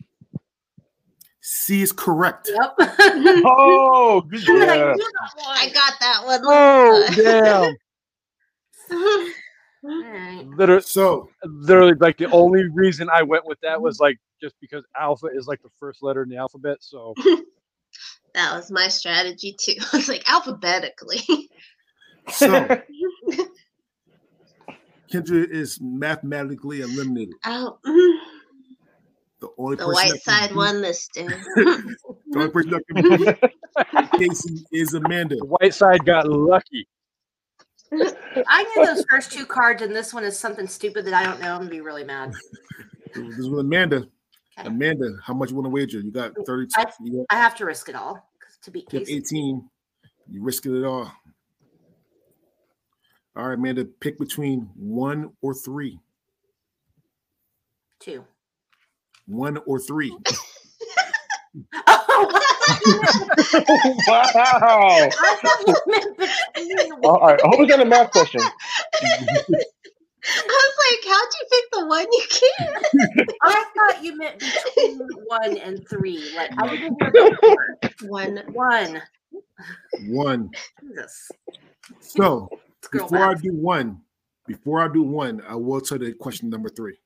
C 1.41 1.82
is 1.82 1.91
correct. 1.91 2.50
Yep. 2.52 2.89
Oh, 3.46 4.22
good 4.22 4.41
How 4.48 4.54
did 4.54 4.68
job. 4.68 4.98
do? 4.98 5.06
I 5.48 5.70
got 5.70 5.93
that 6.00 6.26
one. 6.26 6.41
Oh, 6.46 7.10
damn. 7.16 7.76
All 9.84 10.02
right. 10.02 10.46
Literally, 10.48 10.82
So, 10.82 11.30
literally, 11.43 11.93
like 12.00 12.18
the 12.18 12.30
only 12.32 12.64
reason 12.70 13.10
I 13.14 13.24
went 13.24 13.46
with 13.46 13.60
that 13.62 13.82
was 13.82 14.00
like 14.00 14.18
just 14.42 14.56
because 14.62 14.84
alpha 15.00 15.28
is 15.34 15.48
like 15.48 15.62
the 15.62 15.70
first 15.80 16.04
letter 16.04 16.24
in 16.24 16.30
the 16.30 16.38
alphabet. 16.38 16.78
So 16.82 17.14
that 18.34 18.56
was 18.56 18.72
my 18.72 18.88
strategy 18.88 19.56
too. 19.60 19.74
It's 19.94 20.08
like 20.10 20.30
alphabetically. 20.30 21.50
so 22.30 22.68
Kendra 25.12 25.48
is 25.50 25.80
mathematically 25.82 26.82
eliminated. 26.82 27.36
Oh, 27.46 27.78
mm, 27.86 28.18
The 29.40 29.50
only 29.58 29.76
the 29.78 29.88
white 29.88 30.20
side 30.24 30.50
beat- 30.50 30.58
won 30.58 30.82
this 30.82 31.08
day. 31.10 31.28
The 31.28 31.96
only 32.36 32.50
person 32.50 32.72
that 32.72 32.84
can 32.88 33.02
beat 33.18 34.20
Casey 34.20 34.66
is 34.72 34.94
Amanda. 34.96 35.36
the 35.36 35.46
white 35.46 35.74
side 35.74 36.04
got 36.06 36.28
lucky. 36.28 36.88
I 38.48 38.64
knew 38.76 38.86
those 38.86 39.06
first 39.10 39.32
two 39.32 39.46
cards, 39.46 39.82
and 39.84 39.96
this 39.96 40.14
one 40.14 40.24
is 40.24 40.38
something 40.38 40.68
stupid 40.68 41.06
that 41.06 41.14
I 41.14 41.24
don't 41.24 41.40
know. 41.40 41.52
I'm 41.54 41.60
gonna 41.60 41.70
be 41.70 41.82
really 41.82 42.04
mad. 42.04 42.34
This 43.14 43.38
is 43.38 43.50
with 43.50 43.60
Amanda. 43.62 44.08
Okay. 44.60 44.68
Amanda, 44.70 45.18
how 45.24 45.34
much 45.34 45.49
you 45.49 45.56
want 45.56 45.66
to 45.66 45.70
wager? 45.70 45.99
You 45.99 46.12
got 46.12 46.34
32. 46.45 46.72
I- 46.78 46.86
You 47.01 47.18
got 47.18 47.26
I 47.30 47.36
have 47.39 47.56
to 47.56 47.66
risk 47.66 47.89
it 47.89 47.95
all 47.95 48.30
to 48.62 48.72
beat 48.72 48.91
you 48.93 48.99
Casey. 48.99 49.16
18. 49.18 49.70
You 50.30 50.43
risking 50.43 50.76
it 50.76 50.86
all. 50.86 51.12
All 53.36 53.49
right, 53.49 53.56
Amanda, 53.58 53.84
pick 53.99 54.18
between 54.18 54.70
one 54.76 55.32
or 55.41 55.53
three. 55.53 55.99
Two. 57.99 58.24
One 59.28 59.58
or 59.66 59.80
three. 59.80 60.16
Oh, 61.88 62.28
wow. 64.08 64.30
I 64.38 65.10
thought 65.41 65.64
you 66.58 66.99
All 67.03 67.20
right. 67.20 67.39
I 67.41 67.47
hope 67.47 67.62
it's 67.62 67.70
not 67.70 67.80
a 67.82 67.86
math 67.86 68.12
question. 68.12 68.41
I 70.28 70.44
was 70.48 70.76
like, 70.92 71.14
how'd 71.14 71.28
you 71.40 71.48
pick 71.52 71.64
the 71.74 71.86
one 71.86 72.08
you 72.12 72.24
can't? 72.30 73.38
I 73.44 73.66
thought 73.76 74.04
you 74.04 74.18
meant 74.18 74.40
between 74.40 75.00
one 75.26 75.58
and 75.58 75.88
three. 75.90 76.32
Like 76.36 76.52
I 76.58 76.68
didn't 76.70 76.98
hear 77.00 77.12
that 77.12 77.40
word. 77.42 78.10
One. 78.10 78.44
One. 78.54 79.02
One. 80.08 80.50
Jesus. 80.82 81.32
So 82.00 82.50
It's 82.80 82.88
girl 82.88 83.08
before 83.08 83.26
I 83.30 83.34
do 83.36 83.54
one, 83.54 84.02
before 84.48 84.82
I 84.82 84.88
do 84.92 85.04
one, 85.04 85.42
I 85.48 85.56
will 85.56 85.82
tell 85.82 86.02
you 86.02 86.14
question 86.16 86.50
number 86.50 86.70
three. 86.70 86.98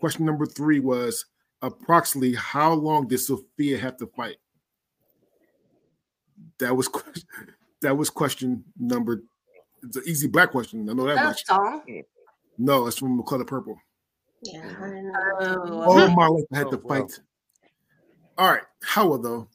Question 0.00 0.26
number 0.26 0.46
three 0.46 0.80
was 0.80 1.24
approximately 1.62 2.34
how 2.34 2.72
long 2.72 3.08
did 3.08 3.18
Sofia 3.18 3.78
have 3.78 3.96
to 3.98 4.06
fight? 4.08 4.36
That 6.58 6.76
was 6.76 6.88
que- 6.94 7.22
that 7.82 7.96
was 7.96 8.10
question 8.10 8.64
number. 8.78 9.22
It's 9.82 9.96
an 9.96 10.02
easy 10.06 10.26
black 10.28 10.50
question. 10.50 10.88
I 10.88 10.92
know 10.92 11.06
that 11.06 11.16
That 11.16 11.24
much. 11.24 11.44
song. 11.46 11.82
No, 12.58 12.86
it's 12.86 12.98
from 12.98 13.22
Color 13.22 13.44
Purple. 13.44 13.78
Yeah, 14.42 14.62
I 14.78 14.88
don't 14.88 15.12
know. 15.12 15.12
Oh. 15.40 15.82
All 15.82 16.10
my 16.10 16.26
life 16.26 16.44
I 16.52 16.56
had 16.58 16.66
Oh, 16.68 16.70
to 16.72 16.76
wow. 16.78 17.00
fight. 17.00 17.20
All 18.38 18.50
right, 18.52 18.62
Howard 18.82 19.22
though, 19.22 19.48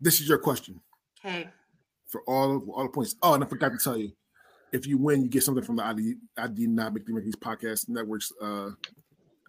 this 0.00 0.20
is 0.20 0.28
your 0.28 0.38
question 0.38 0.80
Okay. 1.24 1.48
for 2.06 2.22
all 2.26 2.56
of 2.56 2.68
all 2.68 2.82
the 2.82 2.88
points. 2.88 3.14
Oh, 3.22 3.34
and 3.34 3.44
I 3.44 3.46
forgot 3.46 3.70
to 3.70 3.78
tell 3.78 3.96
you, 3.96 4.12
if 4.72 4.86
you 4.86 4.98
win, 4.98 5.22
you 5.22 5.28
get 5.28 5.42
something 5.44 5.62
from 5.64 5.76
the 5.76 5.84
ID 5.84 6.14
ID 6.36 6.66
not 6.66 6.92
make 6.94 7.06
the 7.06 7.12
Ricky's 7.12 7.36
podcast 7.36 7.88
networks 7.88 8.32
uh 8.42 8.70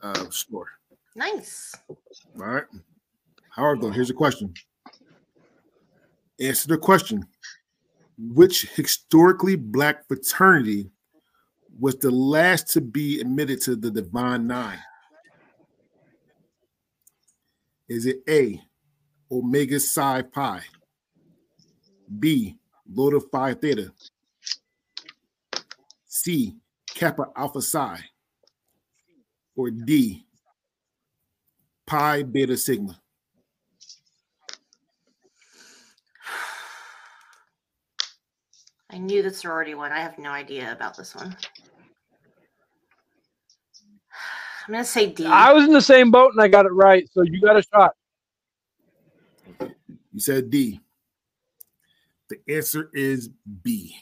uh 0.04 0.30
store. 0.30 0.68
Nice. 1.16 1.74
All 1.90 2.46
right. 2.46 2.66
Howard 3.50 3.82
though, 3.82 3.90
here's 3.90 4.10
a 4.12 4.14
question. 4.16 4.54
Answer 6.40 6.68
the 6.70 6.78
question. 6.78 7.26
Which 8.18 8.68
historically 8.76 9.56
black 9.56 10.08
fraternity 10.08 10.91
was 11.82 11.96
the 11.96 12.12
last 12.12 12.68
to 12.68 12.80
be 12.80 13.20
admitted 13.20 13.60
to 13.60 13.76
the 13.76 13.90
Divine 13.90 14.46
Nine? 14.46 14.78
Is 17.90 18.06
it 18.06 18.22
A, 18.30 18.62
Omega 19.32 19.80
Psi 19.80 20.24
Phi? 20.32 20.62
B, 22.20 22.56
Lambda 22.94 23.20
Phi 23.32 23.54
Theta? 23.56 23.92
C, 26.06 26.56
Kappa 26.94 27.30
Alpha 27.36 27.64
Psi? 27.64 27.98
Or 29.56 29.72
D, 29.72 30.24
Phi 31.90 32.22
Beta 32.22 32.58
Sigma? 32.58 33.02
I 38.92 39.00
knew 39.00 39.24
the 39.24 39.32
sorority 39.32 39.74
one. 39.74 39.92
I 39.92 40.00
have 40.00 40.20
no 40.20 40.30
idea 40.30 40.72
about 40.72 40.96
this 40.96 41.16
one. 41.16 41.36
I'm 44.72 44.76
gonna 44.76 44.86
say 44.86 45.08
D. 45.08 45.26
I 45.26 45.52
was 45.52 45.66
in 45.66 45.74
the 45.74 45.82
same 45.82 46.12
boat 46.12 46.32
and 46.32 46.42
I 46.42 46.48
got 46.48 46.66
it 46.66 46.72
right, 46.72 47.06
so 47.12 47.24
you 47.24 47.42
got 47.42 47.58
a 47.58 47.62
shot. 47.62 47.94
You 49.60 50.20
said 50.20 50.50
D. 50.50 50.80
The 52.30 52.38
answer 52.48 52.90
is 52.94 53.30
B. 53.64 53.94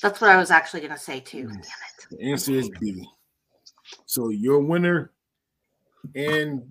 That's 0.00 0.20
what 0.20 0.30
I 0.30 0.36
was 0.36 0.52
actually 0.52 0.82
gonna 0.82 0.96
say 0.96 1.18
too. 1.18 1.48
Damn 1.48 1.58
it. 1.58 1.66
The 2.08 2.30
answer 2.30 2.52
is 2.52 2.70
B. 2.80 3.04
So 4.06 4.28
your 4.28 4.60
winner 4.60 5.10
and 6.14 6.62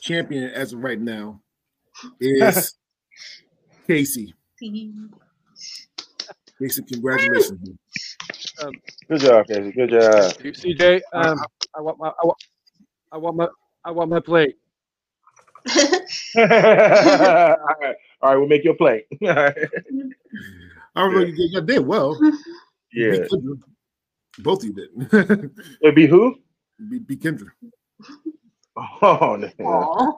champion 0.00 0.50
as 0.50 0.72
of 0.72 0.84
right 0.84 1.00
now 1.00 1.40
is 2.20 2.76
Casey. 3.88 4.36
Casey, 6.60 6.82
congratulations. 6.88 7.70
Good 9.08 9.20
job, 9.20 9.46
Casey. 9.46 9.72
Good 9.72 9.90
job. 9.90 10.32
CJ, 10.34 11.00
um, 11.12 11.38
I 11.74 11.80
want 11.80 11.98
my, 11.98 12.08
I 12.08 12.26
want, 12.26 12.38
I 13.12 13.16
want 13.16 13.36
my, 13.36 13.48
I 13.84 13.90
want 13.90 14.10
my 14.10 14.20
plate. 14.20 14.56
All 16.36 16.46
right. 16.46 17.56
All 18.20 18.30
right, 18.30 18.36
we'll 18.36 18.48
make 18.48 18.64
your 18.64 18.74
plate. 18.74 19.06
All 19.22 19.28
right. 19.28 19.56
I 20.96 21.00
don't 21.00 21.14
know, 21.14 21.20
you, 21.20 21.34
you 21.36 21.60
did 21.60 21.86
well. 21.86 22.18
Yeah. 22.92 23.26
Both 24.38 24.64
of 24.64 24.70
you 24.70 24.72
did. 24.72 25.50
It'd 25.82 25.94
be 25.94 26.06
who? 26.06 26.36
Be, 26.90 26.98
beat 26.98 27.22
Kendra. 27.22 27.50
Oh, 28.76 29.36
no. 29.36 29.48
Aw. 29.64 30.12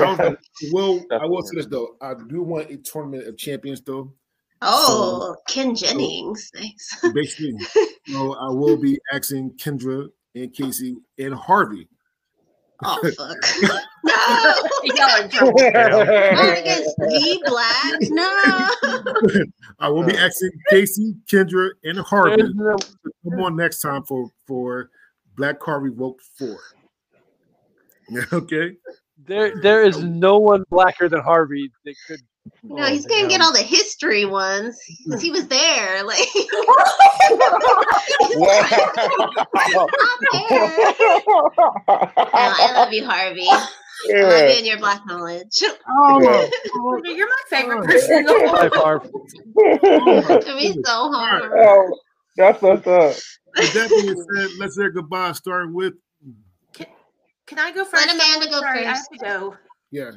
I 0.00 0.36
will 0.70 1.04
I 1.10 1.24
will 1.24 1.42
say 1.42 1.56
this 1.56 1.66
though. 1.66 1.96
I 2.00 2.14
do 2.14 2.42
want 2.42 2.70
a 2.70 2.76
tournament 2.76 3.26
of 3.26 3.38
champions 3.38 3.80
though. 3.80 4.12
Oh, 4.62 5.36
Ken 5.48 5.74
Jennings. 5.74 6.50
Nice. 6.54 7.00
Basically, 7.14 7.58
so 8.06 8.34
I 8.34 8.48
will 8.50 8.76
be 8.76 8.98
asking 9.12 9.52
Kendra 9.52 10.08
and 10.34 10.52
Casey 10.52 10.96
and 11.18 11.34
Harvey. 11.34 11.88
Oh, 12.84 13.10
fuck. 13.16 13.36
no. 14.04 14.14
Y'all 14.84 15.10
are 15.10 15.22
in 15.22 15.30
trouble. 15.30 15.52
Not 15.58 16.58
against 16.58 16.96
the 16.96 17.42
black. 17.46 18.00
No. 18.10 19.44
I 19.80 19.88
will 19.88 20.04
be 20.04 20.16
uh, 20.16 20.26
asking 20.26 20.50
Casey, 20.70 21.14
Kendra, 21.26 21.70
and 21.84 21.98
Harvey 21.98 22.36
to 22.36 22.78
come 23.24 23.40
on 23.40 23.56
next 23.56 23.80
time 23.80 24.04
for 24.04 24.30
for 24.46 24.90
Black 25.36 25.58
Card 25.58 25.82
Revoked 25.82 26.22
Four. 26.38 26.58
Okay. 28.32 28.76
there, 29.26 29.60
there 29.60 29.82
is 29.82 30.02
no 30.02 30.38
one 30.38 30.64
blacker 30.70 31.08
than 31.08 31.20
Harvey 31.20 31.70
that 31.84 31.94
could. 32.06 32.20
No, 32.62 32.84
oh 32.84 32.86
he's 32.90 33.06
gonna 33.06 33.28
get 33.28 33.40
all 33.40 33.52
the 33.52 33.62
history 33.62 34.24
ones 34.24 34.78
because 35.04 35.20
he 35.22 35.30
was 35.30 35.46
there. 35.48 36.04
Like, 36.08 36.18
Wow. 38.36 39.86
I'm 40.00 40.20
there. 40.32 40.84
No, 40.88 42.24
I 42.34 42.72
love 42.74 42.92
you, 42.92 43.04
Harvey. 43.04 43.46
I 43.48 43.66
love 44.12 44.50
you 44.50 44.56
and 44.58 44.66
your 44.66 44.78
black 44.78 45.04
knowledge. 45.06 45.62
Oh 45.88 46.20
yeah. 46.22 46.48
You're 47.14 47.28
my 47.28 47.42
favorite 47.50 47.80
oh. 47.82 47.86
person 47.86 48.18
in 48.18 48.24
the 48.24 48.48
High 48.48 48.68
world. 48.84 49.02
five. 49.02 49.10
It 49.56 50.46
took 50.46 50.56
me 50.56 50.72
so 50.84 51.12
hard. 51.12 51.52
Oh, 51.56 51.98
that's 52.36 52.62
what's 52.62 52.86
up. 52.86 53.14
With 53.56 53.72
that 53.74 53.88
being 53.90 54.24
said, 54.34 54.50
let's 54.58 54.76
say 54.76 54.84
goodbye. 54.94 55.32
Starting 55.32 55.74
with 55.74 55.94
Can 57.46 57.58
I 57.58 57.72
go 57.72 57.84
first? 57.84 58.06
Let 58.06 58.14
Amanda 58.14 58.50
go 58.50 58.60
Sorry, 58.60 58.84
I 58.86 58.94
have 58.94 59.08
to 59.08 59.18
go. 59.18 59.56
yeah. 59.90 60.10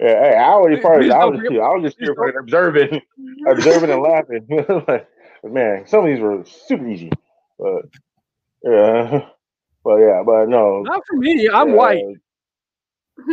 Yeah, 0.00 0.08
hey, 0.22 0.36
I 0.36 0.48
already 0.48 0.76
Please- 0.76 1.12
I 1.12 1.24
was 1.24 1.40
just 1.40 1.52
I 1.52 1.68
was 1.68 1.82
just 1.84 1.98
here 1.98 2.14
for 2.14 2.28
observing, 2.40 3.00
observing 3.46 3.90
and 3.90 4.02
laughing. 4.02 4.46
Like, 5.42 5.52
man, 5.52 5.86
some 5.86 6.00
of 6.00 6.06
these 6.06 6.18
were 6.18 6.44
super 6.44 6.88
easy, 6.88 7.10
but 7.58 7.82
yeah, 8.64 9.28
but 9.84 9.96
yeah, 9.98 10.22
but 10.24 10.48
no. 10.48 10.80
Not 10.80 11.02
for 11.06 11.16
me. 11.18 11.48
I'm 11.48 11.70
uh, 11.72 11.74
white. 11.74 12.02
All 13.18 13.30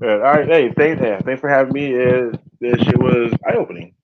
right, 0.00 0.48
hey, 0.48 0.72
thanks, 0.76 1.00
yeah, 1.02 1.20
thanks 1.20 1.40
for 1.40 1.48
having 1.48 1.72
me. 1.72 1.94
Uh, 1.94 2.32
this 2.60 2.80
shit 2.82 2.98
was 2.98 3.32
eye 3.46 3.54
opening. 3.54 3.94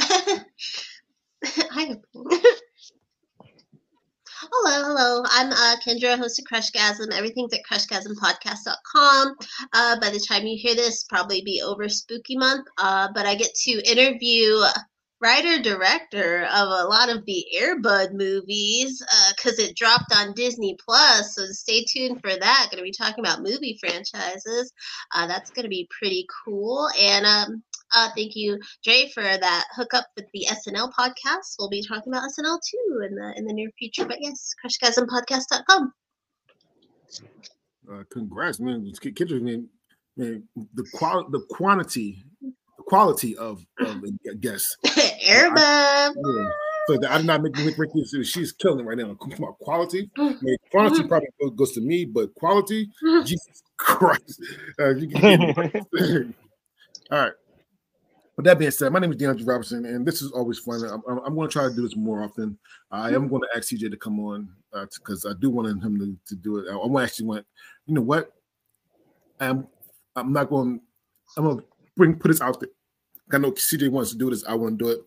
Hi. 0.00 1.96
Hello, 4.50 4.84
hello. 4.84 5.24
I'm 5.30 5.50
uh, 5.50 5.76
Kendra, 5.84 6.16
host 6.16 6.38
of 6.38 6.46
Crushgasm. 6.46 7.12
Everything's 7.12 7.52
at 7.52 7.60
crushgasmpodcast.com. 7.70 9.36
Uh, 9.74 10.00
by 10.00 10.10
the 10.10 10.24
time 10.26 10.46
you 10.46 10.56
hear 10.58 10.74
this, 10.74 11.04
probably 11.04 11.42
be 11.42 11.60
over 11.60 11.88
spooky 11.88 12.36
month. 12.36 12.66
Uh, 12.78 13.08
but 13.14 13.26
I 13.26 13.34
get 13.34 13.52
to 13.54 13.82
interview 13.90 14.58
writer 15.20 15.60
director 15.60 16.44
of 16.44 16.68
a 16.68 16.86
lot 16.88 17.10
of 17.10 17.24
the 17.26 17.44
Air 17.52 17.80
Bud 17.80 18.14
movies 18.14 19.02
because 19.38 19.58
it 19.58 19.76
dropped 19.76 20.14
on 20.14 20.34
Disney 20.34 20.76
Plus. 20.84 21.34
So 21.34 21.46
stay 21.46 21.84
tuned 21.84 22.20
for 22.20 22.30
that. 22.30 22.68
Going 22.70 22.78
to 22.78 22.82
be 22.82 22.92
talking 22.92 23.24
about 23.24 23.42
movie 23.42 23.78
franchises. 23.80 24.72
Uh, 25.14 25.26
that's 25.26 25.50
going 25.50 25.64
to 25.64 25.70
be 25.70 25.88
pretty 25.96 26.26
cool. 26.44 26.88
And 27.00 27.24
um, 27.26 27.62
uh, 27.94 28.08
thank 28.16 28.36
you, 28.36 28.58
Dre, 28.84 29.10
for 29.14 29.22
that 29.22 29.64
hookup 29.74 30.06
with 30.16 30.26
the 30.34 30.46
SNL 30.48 30.92
podcast. 30.92 31.56
We'll 31.58 31.70
be 31.70 31.82
talking 31.82 32.12
about 32.12 32.28
SNL 32.30 32.58
too 32.68 33.06
in 33.08 33.14
the 33.14 33.34
in 33.36 33.46
the 33.46 33.52
near 33.52 33.70
future. 33.78 34.04
But 34.04 34.18
yes, 34.20 34.54
crushgasmpodcast.com. 34.64 35.92
Uh, 37.90 38.02
congrats, 38.10 38.60
man. 38.60 38.92
K- 39.00 39.12
Kendra, 39.12 39.40
man, 39.40 39.68
man, 40.16 40.46
the 40.74 40.84
quality, 40.92 41.28
the 41.32 41.40
quantity, 41.48 42.24
the 42.42 42.82
quality 42.82 43.36
of, 43.36 43.64
of 43.80 44.02
guests. 44.40 44.76
Air 45.22 45.54
Bud. 45.54 46.14
Yeah. 46.88 46.94
So 46.94 47.00
the, 47.00 47.12
I'm 47.12 47.26
not 47.26 47.42
making 47.42 47.66
Rick 47.66 47.78
Ricky. 47.78 48.04
so 48.04 48.22
She's 48.22 48.52
killing 48.52 48.84
right 48.84 48.96
now. 48.96 49.14
Come 49.14 49.44
on, 49.44 49.54
quality. 49.60 50.10
Mm-hmm. 50.18 50.38
I 50.38 50.42
mean, 50.42 50.56
quantity 50.70 51.08
probably 51.08 51.28
goes 51.56 51.72
to 51.72 51.80
me, 51.80 52.04
but 52.04 52.34
quality, 52.34 52.86
mm-hmm. 53.04 53.24
Jesus 53.24 53.62
Christ. 53.76 54.42
Uh, 54.78 54.94
you 54.94 55.08
can 55.08 55.42
All 57.10 57.18
right. 57.18 57.32
With 58.36 58.46
that 58.46 58.58
being 58.58 58.70
said, 58.70 58.92
my 58.92 58.98
name 58.98 59.12
is 59.12 59.16
DeAndre 59.16 59.46
Robertson, 59.46 59.84
and 59.84 60.06
this 60.06 60.22
is 60.22 60.30
always 60.32 60.58
fun. 60.58 60.84
I'm, 60.84 61.02
I'm, 61.08 61.18
I'm 61.24 61.34
going 61.34 61.48
to 61.48 61.52
try 61.52 61.68
to 61.68 61.74
do 61.74 61.82
this 61.82 61.96
more 61.96 62.22
often. 62.22 62.58
I 62.90 63.08
am 63.08 63.14
mm-hmm. 63.14 63.28
going 63.28 63.42
to 63.42 63.48
ask 63.56 63.68
CJ 63.68 63.90
to 63.90 63.96
come 63.96 64.20
on 64.20 64.48
uh, 64.72 64.86
because 64.94 65.26
I 65.26 65.32
do 65.40 65.50
want 65.50 65.68
him 65.68 65.98
to, 65.98 66.34
to 66.34 66.40
do 66.40 66.58
it. 66.58 66.66
I, 66.70 66.76
I 66.76 67.02
actually 67.02 67.26
want, 67.26 67.46
you 67.86 67.94
know 67.94 68.02
what? 68.02 68.32
I'm 69.40 69.66
I'm 70.16 70.32
not 70.32 70.50
going. 70.50 70.80
I'm 71.36 71.44
going 71.44 71.58
to 71.58 71.64
bring 71.96 72.14
put 72.16 72.28
this 72.28 72.40
out 72.40 72.60
there. 72.60 72.70
I 73.32 73.38
know 73.38 73.52
CJ 73.52 73.90
wants 73.90 74.10
to 74.12 74.18
do 74.18 74.30
this. 74.30 74.44
I 74.46 74.54
want 74.54 74.78
to 74.78 74.84
do 74.84 74.90
it. 74.90 75.00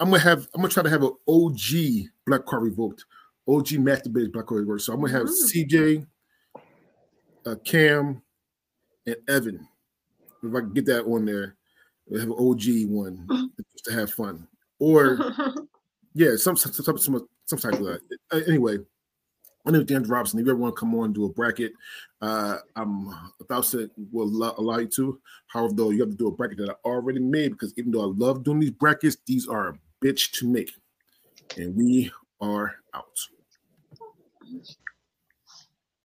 I'm 0.00 0.10
gonna 0.10 0.22
have. 0.22 0.48
I'm 0.54 0.60
gonna 0.60 0.68
try 0.72 0.82
to 0.82 0.90
have 0.90 1.02
an 1.02 1.12
OG 1.26 2.08
black 2.26 2.46
card 2.46 2.62
revoked. 2.62 3.04
OG 3.48 3.72
master 3.78 4.10
base 4.10 4.28
black 4.28 4.46
card 4.46 4.60
revoked. 4.60 4.82
So 4.82 4.92
I'm 4.92 5.00
gonna 5.00 5.12
have 5.12 5.26
Mm. 5.26 5.50
CJ, 5.52 6.06
uh, 7.46 7.56
Cam, 7.64 8.22
and 9.06 9.16
Evan. 9.28 9.66
If 10.42 10.54
I 10.54 10.60
can 10.60 10.72
get 10.72 10.86
that 10.86 11.04
on 11.04 11.24
there, 11.24 11.56
we'll 12.06 12.20
have 12.20 12.30
an 12.30 12.36
OG 12.38 12.86
one 12.86 13.26
just 13.72 13.84
to 13.86 13.92
have 13.92 14.12
fun. 14.12 14.46
Or 14.78 15.18
yeah, 16.14 16.36
some 16.36 16.56
some 16.56 16.72
some 16.72 16.98
some, 16.98 17.28
some 17.46 17.58
type 17.58 17.80
of 17.80 17.86
that. 17.86 18.00
Uh, 18.30 18.40
anyway, 18.46 18.78
my 19.64 19.72
name 19.72 19.80
is 19.80 19.86
Dan 19.88 20.04
Robinson. 20.04 20.38
If 20.38 20.46
you 20.46 20.52
ever 20.52 20.60
want 20.60 20.76
to 20.76 20.80
come 20.80 20.94
on 20.94 21.06
and 21.06 21.14
do 21.14 21.24
a 21.24 21.28
bracket, 21.28 21.72
uh, 22.22 22.58
I'm 22.76 23.08
a 23.08 23.44
thousand 23.48 23.90
will 24.12 24.28
allow, 24.28 24.54
allow 24.58 24.78
you 24.78 24.86
to. 24.88 25.20
However, 25.48 25.74
though, 25.74 25.90
you 25.90 26.00
have 26.00 26.10
to 26.10 26.16
do 26.16 26.28
a 26.28 26.30
bracket 26.30 26.58
that 26.58 26.70
I 26.70 26.88
already 26.88 27.18
made 27.18 27.52
because 27.52 27.74
even 27.76 27.90
though 27.90 28.02
I 28.02 28.12
love 28.14 28.44
doing 28.44 28.60
these 28.60 28.70
brackets, 28.70 29.16
these 29.26 29.48
are 29.48 29.76
bitch 30.04 30.32
to 30.32 30.48
make. 30.48 30.72
And 31.56 31.76
we 31.76 32.10
are 32.40 32.76
out. 32.94 33.18